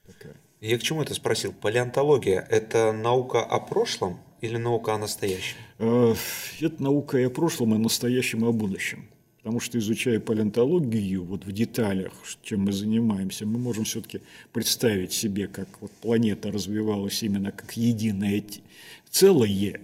Такая. 0.05 0.35
Я 0.59 0.77
к 0.77 0.83
чему 0.83 1.01
это 1.01 1.13
спросил? 1.13 1.53
Палеонтология– 1.53 2.45
это 2.49 2.91
наука 2.91 3.41
о 3.41 3.59
прошлом 3.59 4.19
или 4.41 4.57
наука 4.57 4.93
о 4.93 4.97
настоящем? 4.97 5.57
Э, 5.79 6.13
Это 6.59 6.83
наука 6.83 7.17
и 7.17 7.23
о 7.23 7.29
прошлом, 7.29 7.73
и 7.73 7.75
о 7.77 7.79
настоящем, 7.79 8.45
и 8.45 8.47
о 8.47 8.51
будущем. 8.51 9.07
Потому 9.41 9.59
что, 9.59 9.79
изучая 9.79 10.19
палеонтологию 10.19 11.23
вот 11.23 11.45
в 11.45 11.51
деталях, 11.51 12.13
чем 12.43 12.65
мы 12.65 12.71
занимаемся, 12.71 13.47
мы 13.47 13.57
можем 13.57 13.85
все-таки 13.85 14.21
представить 14.53 15.13
себе, 15.13 15.47
как 15.47 15.67
вот 15.81 15.91
планета 15.93 16.51
развивалась 16.51 17.23
именно 17.23 17.51
как 17.51 17.75
единое 17.75 18.43
целое, 19.09 19.81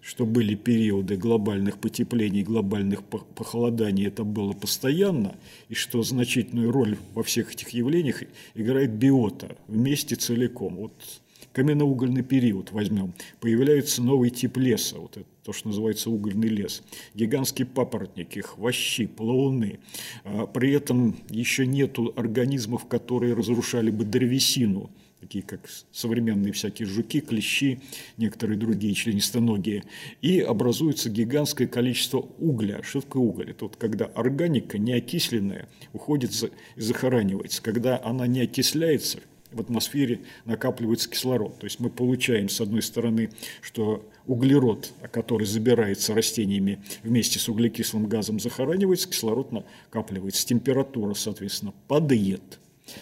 что 0.00 0.24
были 0.24 0.54
периоды 0.54 1.16
глобальных 1.16 1.78
потеплений, 1.78 2.44
глобальных 2.44 3.02
по- 3.02 3.18
похолоданий, 3.18 4.06
это 4.06 4.22
было 4.22 4.52
постоянно, 4.52 5.34
и 5.68 5.74
что 5.74 6.02
значительную 6.04 6.70
роль 6.70 6.96
во 7.14 7.24
всех 7.24 7.52
этих 7.52 7.70
явлениях 7.70 8.22
играет 8.54 8.92
биота 8.92 9.56
вместе 9.66 10.14
целиком. 10.14 10.76
Вот 10.76 10.92
каменноугольный 11.52 12.22
период 12.22 12.72
возьмем, 12.72 13.12
появляется 13.40 14.02
новый 14.02 14.30
тип 14.30 14.56
леса, 14.56 14.98
вот 14.98 15.16
это 15.16 15.26
то, 15.44 15.52
что 15.52 15.68
называется 15.68 16.10
угольный 16.10 16.48
лес, 16.48 16.82
гигантские 17.14 17.66
папоротники, 17.66 18.40
хвощи, 18.40 19.06
плауны. 19.06 19.80
А 20.24 20.46
При 20.46 20.72
этом 20.72 21.16
еще 21.28 21.66
нету 21.66 22.12
организмов, 22.16 22.86
которые 22.86 23.34
разрушали 23.34 23.90
бы 23.90 24.04
древесину, 24.04 24.90
такие 25.20 25.42
как 25.42 25.68
современные 25.92 26.52
всякие 26.52 26.86
жуки, 26.86 27.20
клещи, 27.20 27.80
некоторые 28.16 28.58
другие 28.58 28.94
членистоногие, 28.94 29.84
и 30.22 30.40
образуется 30.40 31.10
гигантское 31.10 31.66
количество 31.66 32.18
угля. 32.38 32.80
Такое 32.92 33.22
уголь? 33.22 33.50
Это 33.50 33.64
вот 33.64 33.76
когда 33.76 34.06
органика 34.06 34.78
неокисленная 34.78 35.68
уходит 35.92 36.32
и 36.76 36.80
захоранивается. 36.80 37.62
Когда 37.62 38.00
она 38.02 38.26
не 38.26 38.40
окисляется, 38.40 39.20
в 39.52 39.60
атмосфере 39.60 40.20
накапливается 40.44 41.08
кислород. 41.08 41.58
То 41.58 41.66
есть 41.66 41.80
мы 41.80 41.90
получаем, 41.90 42.48
с 42.48 42.60
одной 42.60 42.82
стороны, 42.82 43.30
что 43.60 44.08
углерод, 44.26 44.92
который 45.12 45.46
забирается 45.46 46.14
растениями 46.14 46.82
вместе 47.02 47.38
с 47.38 47.48
углекислым 47.48 48.06
газом, 48.06 48.38
захоранивается, 48.38 49.08
кислород 49.08 49.52
накапливается. 49.52 50.46
Температура, 50.46 51.14
соответственно, 51.14 51.74
падает. 51.88 52.60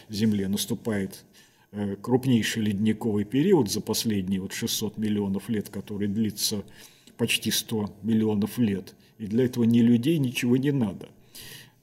В 0.09 0.13
Земле 0.13 0.49
наступает 0.49 1.25
э, 1.73 1.97
крупнейший 2.01 2.63
ледниковый 2.63 3.25
период 3.25 3.71
за 3.71 3.81
последние 3.81 4.41
вот 4.41 4.53
600 4.53 4.99
миллионов 4.99 5.49
лет, 5.49 5.69
который 5.69 6.09
длится 6.09 6.65
почти 7.17 7.51
100 7.51 7.95
миллионов 8.03 8.59
лет. 8.59 8.95
И 9.19 9.27
для 9.27 9.45
этого 9.45 9.65
ни 9.65 9.81
людей 9.81 10.19
ничего 10.19 10.57
не 10.57 10.71
надо. 10.71 11.09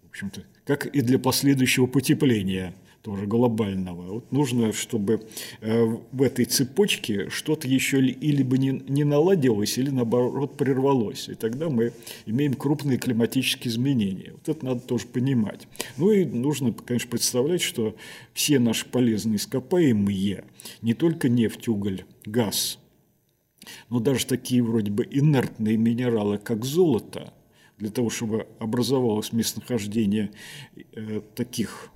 В 0.03 0.09
общем-то, 0.09 0.43
как 0.65 0.87
и 0.87 1.01
для 1.01 1.19
последующего 1.19 1.87
потепления 1.87 2.73
тоже 3.05 3.27
глобального. 3.27 4.13
Вот 4.15 4.31
нужно, 4.31 4.73
чтобы 4.73 5.27
э, 5.61 5.83
в 6.11 6.23
этой 6.23 6.45
цепочке 6.45 7.29
что-то 7.29 7.67
еще 7.67 8.01
ли- 8.01 8.11
или 8.11 8.41
бы 8.41 8.57
не, 8.57 8.81
не 8.87 9.03
наладилось, 9.03 9.77
или 9.77 9.91
наоборот 9.91 10.57
прервалось. 10.57 11.29
И 11.29 11.35
тогда 11.35 11.69
мы 11.69 11.93
имеем 12.25 12.55
крупные 12.55 12.97
климатические 12.97 13.71
изменения. 13.71 14.31
Вот 14.31 14.49
это 14.49 14.65
надо 14.65 14.79
тоже 14.79 15.05
понимать. 15.05 15.67
Ну 15.97 16.09
и 16.09 16.25
нужно, 16.25 16.73
конечно, 16.73 17.11
представлять, 17.11 17.61
что 17.61 17.95
все 18.33 18.57
наши 18.57 18.87
полезные 18.87 19.35
ископаемые, 19.35 20.45
не 20.81 20.95
только 20.95 21.29
нефть, 21.29 21.67
уголь, 21.67 22.05
газ, 22.25 22.79
но 23.91 23.99
даже 23.99 24.25
такие 24.25 24.63
вроде 24.63 24.89
бы 24.89 25.07
инертные 25.11 25.77
минералы, 25.77 26.39
как 26.39 26.65
золото, 26.65 27.31
для 27.77 27.91
того, 27.91 28.09
чтобы 28.09 28.47
образовалось 28.57 29.31
местонахождение 29.31 30.31
э, 30.93 31.21
таких 31.35 31.91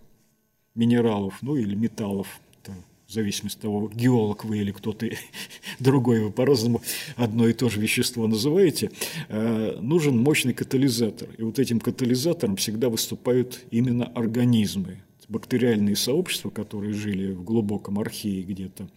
минералов, 0.80 1.38
ну 1.42 1.58
или 1.58 1.76
металлов, 1.76 2.28
там, 2.64 2.76
в 3.08 3.12
зависимости 3.14 3.58
от 3.58 3.64
того, 3.64 3.92
геолог 3.94 4.46
вы 4.46 4.60
или 4.60 4.72
кто-то 4.72 5.08
другой, 5.80 6.22
вы 6.22 6.32
по-разному 6.32 6.82
одно 7.18 7.48
и 7.48 7.54
то 7.54 7.70
же 7.70 7.82
вещество 7.82 8.26
называете, 8.28 8.92
э, 9.28 9.78
нужен 9.82 10.18
мощный 10.18 10.54
катализатор. 10.54 11.28
И 11.38 11.44
вот 11.44 11.60
этим 11.60 11.80
катализатором 11.80 12.56
всегда 12.56 12.90
выступают 12.90 13.66
именно 13.72 14.06
организмы. 14.06 15.02
Бактериальные 15.28 15.96
сообщества, 15.96 16.50
которые 16.50 16.94
жили 16.94 17.34
в 17.34 17.44
глубоком 17.44 18.00
архее 18.00 18.42
где-то 18.42 18.90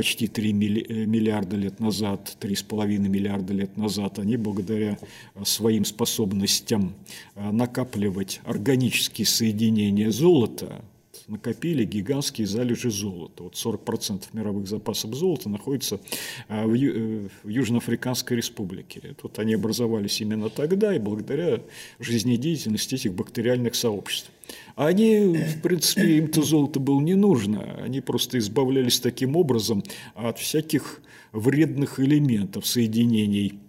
почти 0.00 0.28
3 0.28 0.54
миллиарда 0.54 1.56
лет 1.56 1.78
назад, 1.78 2.34
3,5 2.40 2.86
миллиарда 3.00 3.52
лет 3.52 3.76
назад, 3.76 4.18
они 4.18 4.38
благодаря 4.38 4.96
э, 5.34 5.44
своим 5.44 5.84
способностям 5.84 6.94
э, 7.34 7.50
накапливать 7.50 8.40
органические 8.44 9.26
соединения 9.26 10.10
золота, 10.10 10.82
накопили 11.30 11.84
гигантские 11.84 12.46
залежи 12.46 12.90
золота. 12.90 13.44
Вот 13.44 13.54
40% 13.54 14.24
мировых 14.32 14.68
запасов 14.68 15.14
золота 15.14 15.48
находится 15.48 16.00
э, 16.48 16.66
в, 16.66 16.74
Ю- 16.74 16.92
э, 16.94 17.28
в 17.44 17.48
Южноафриканской 17.48 18.36
республике. 18.36 19.14
Вот 19.22 19.38
они 19.38 19.54
образовались 19.54 20.20
именно 20.20 20.50
тогда 20.50 20.94
и 20.94 20.98
благодаря 20.98 21.60
жизнедеятельности 22.00 22.96
этих 22.96 23.14
бактериальных 23.14 23.74
сообществ. 23.74 24.30
А 24.74 24.88
Они, 24.88 25.36
в 25.36 25.62
принципе, 25.62 26.18
им-то 26.18 26.42
золото 26.42 26.80
было 26.80 27.00
не 27.00 27.14
нужно. 27.14 27.62
Они 27.82 28.00
просто 28.00 28.38
избавлялись 28.38 28.98
таким 28.98 29.36
образом 29.36 29.84
от 30.14 30.38
всяких 30.38 31.00
вредных 31.32 32.00
элементов, 32.00 32.66
соединений 32.66 33.60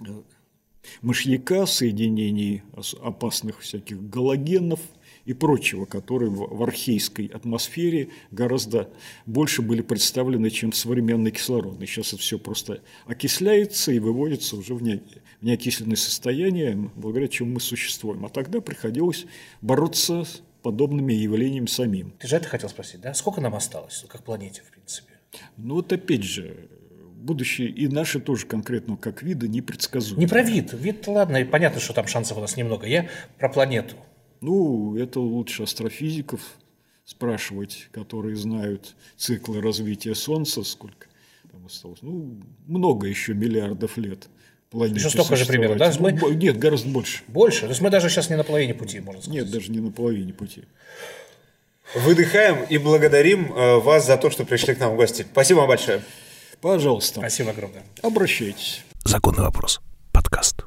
э, 0.00 0.22
мышьяка, 1.00 1.66
соединений 1.66 2.62
опасных 3.00 3.60
всяких 3.60 4.02
галогенов 4.08 4.80
и 5.24 5.32
прочего, 5.32 5.84
которые 5.84 6.30
в 6.30 6.62
архейской 6.62 7.26
атмосфере 7.26 8.08
гораздо 8.30 8.90
больше 9.26 9.62
были 9.62 9.82
представлены, 9.82 10.50
чем 10.50 10.72
современный 10.72 11.30
кислородный. 11.30 11.86
Сейчас 11.86 12.08
это 12.08 12.18
все 12.18 12.38
просто 12.38 12.80
окисляется 13.06 13.92
и 13.92 13.98
выводится 13.98 14.56
уже 14.56 14.74
в 14.74 14.82
не- 14.82 15.02
в 15.40 15.44
неокисленное 15.44 15.96
состояние, 15.96 16.90
благодаря 16.96 17.28
чему 17.28 17.54
мы 17.54 17.60
существуем. 17.60 18.24
А 18.24 18.28
тогда 18.28 18.60
приходилось 18.60 19.26
бороться 19.60 20.24
с 20.24 20.42
подобными 20.62 21.12
явлениями 21.12 21.66
самим. 21.66 22.12
Ты 22.18 22.28
же 22.28 22.36
это 22.36 22.48
хотел 22.48 22.68
спросить, 22.68 23.00
да? 23.00 23.14
Сколько 23.14 23.40
нам 23.40 23.54
осталось, 23.54 24.04
как 24.08 24.22
планете, 24.22 24.62
в 24.62 24.70
принципе? 24.70 25.12
Ну 25.56 25.74
вот 25.74 25.92
опять 25.92 26.22
же, 26.22 26.68
будущее 27.16 27.68
и 27.68 27.88
наше 27.88 28.20
тоже 28.20 28.46
конкретно 28.46 28.96
как 28.96 29.22
вида 29.22 29.48
непредсказуемо. 29.48 30.20
Не 30.20 30.26
про 30.26 30.42
вид. 30.42 30.72
Вид, 30.72 31.06
ладно, 31.06 31.38
и 31.38 31.44
понятно, 31.44 31.80
что 31.80 31.92
там 31.92 32.06
шансов 32.06 32.38
у 32.38 32.40
нас 32.40 32.56
немного. 32.56 32.86
Я 32.86 33.08
про 33.38 33.48
планету. 33.48 33.96
Ну, 34.42 34.96
это 34.98 35.20
лучше 35.20 35.62
астрофизиков 35.62 36.40
спрашивать, 37.04 37.88
которые 37.92 38.36
знают 38.36 38.94
циклы 39.16 39.60
развития 39.62 40.14
Солнца, 40.14 40.62
сколько 40.64 41.06
там 41.50 41.64
осталось. 41.66 42.00
Ну, 42.02 42.36
много 42.66 43.06
еще 43.06 43.32
миллиардов 43.34 43.96
лет 43.96 44.28
планете 44.70 44.98
Еще 45.00 45.10
столько 45.10 45.36
же 45.36 45.46
примерно, 45.46 45.76
да? 45.76 45.90
Ну, 45.92 46.00
Мы- 46.00 46.12
бо- 46.14 46.30
Нет, 46.34 46.58
гораздо 46.58 46.88
больше. 46.88 47.22
Больше. 47.28 47.62
То 47.62 47.68
есть 47.68 47.80
мы 47.80 47.90
даже 47.90 48.08
сейчас 48.08 48.30
не 48.30 48.36
на 48.36 48.44
половине 48.44 48.74
пути, 48.74 49.00
можно 49.00 49.20
сказать. 49.22 49.42
Нет, 49.42 49.50
даже 49.50 49.70
не 49.70 49.80
на 49.80 49.90
половине 49.92 50.32
пути. 50.32 50.64
Выдыхаем 51.94 52.64
и 52.64 52.78
благодарим 52.78 53.52
э, 53.52 53.76
вас 53.78 54.06
за 54.06 54.16
то, 54.16 54.30
что 54.30 54.44
пришли 54.44 54.74
к 54.74 54.80
нам 54.80 54.92
в 54.94 54.96
гости. 54.96 55.26
Спасибо 55.30 55.58
вам 55.58 55.68
большое. 55.68 56.02
Пожалуйста, 56.62 57.20
Спасибо 57.20 57.50
огромное. 57.50 57.82
обращайтесь. 58.02 58.82
Законный 59.04 59.42
вопрос. 59.42 59.80
Подкаст. 60.12 60.64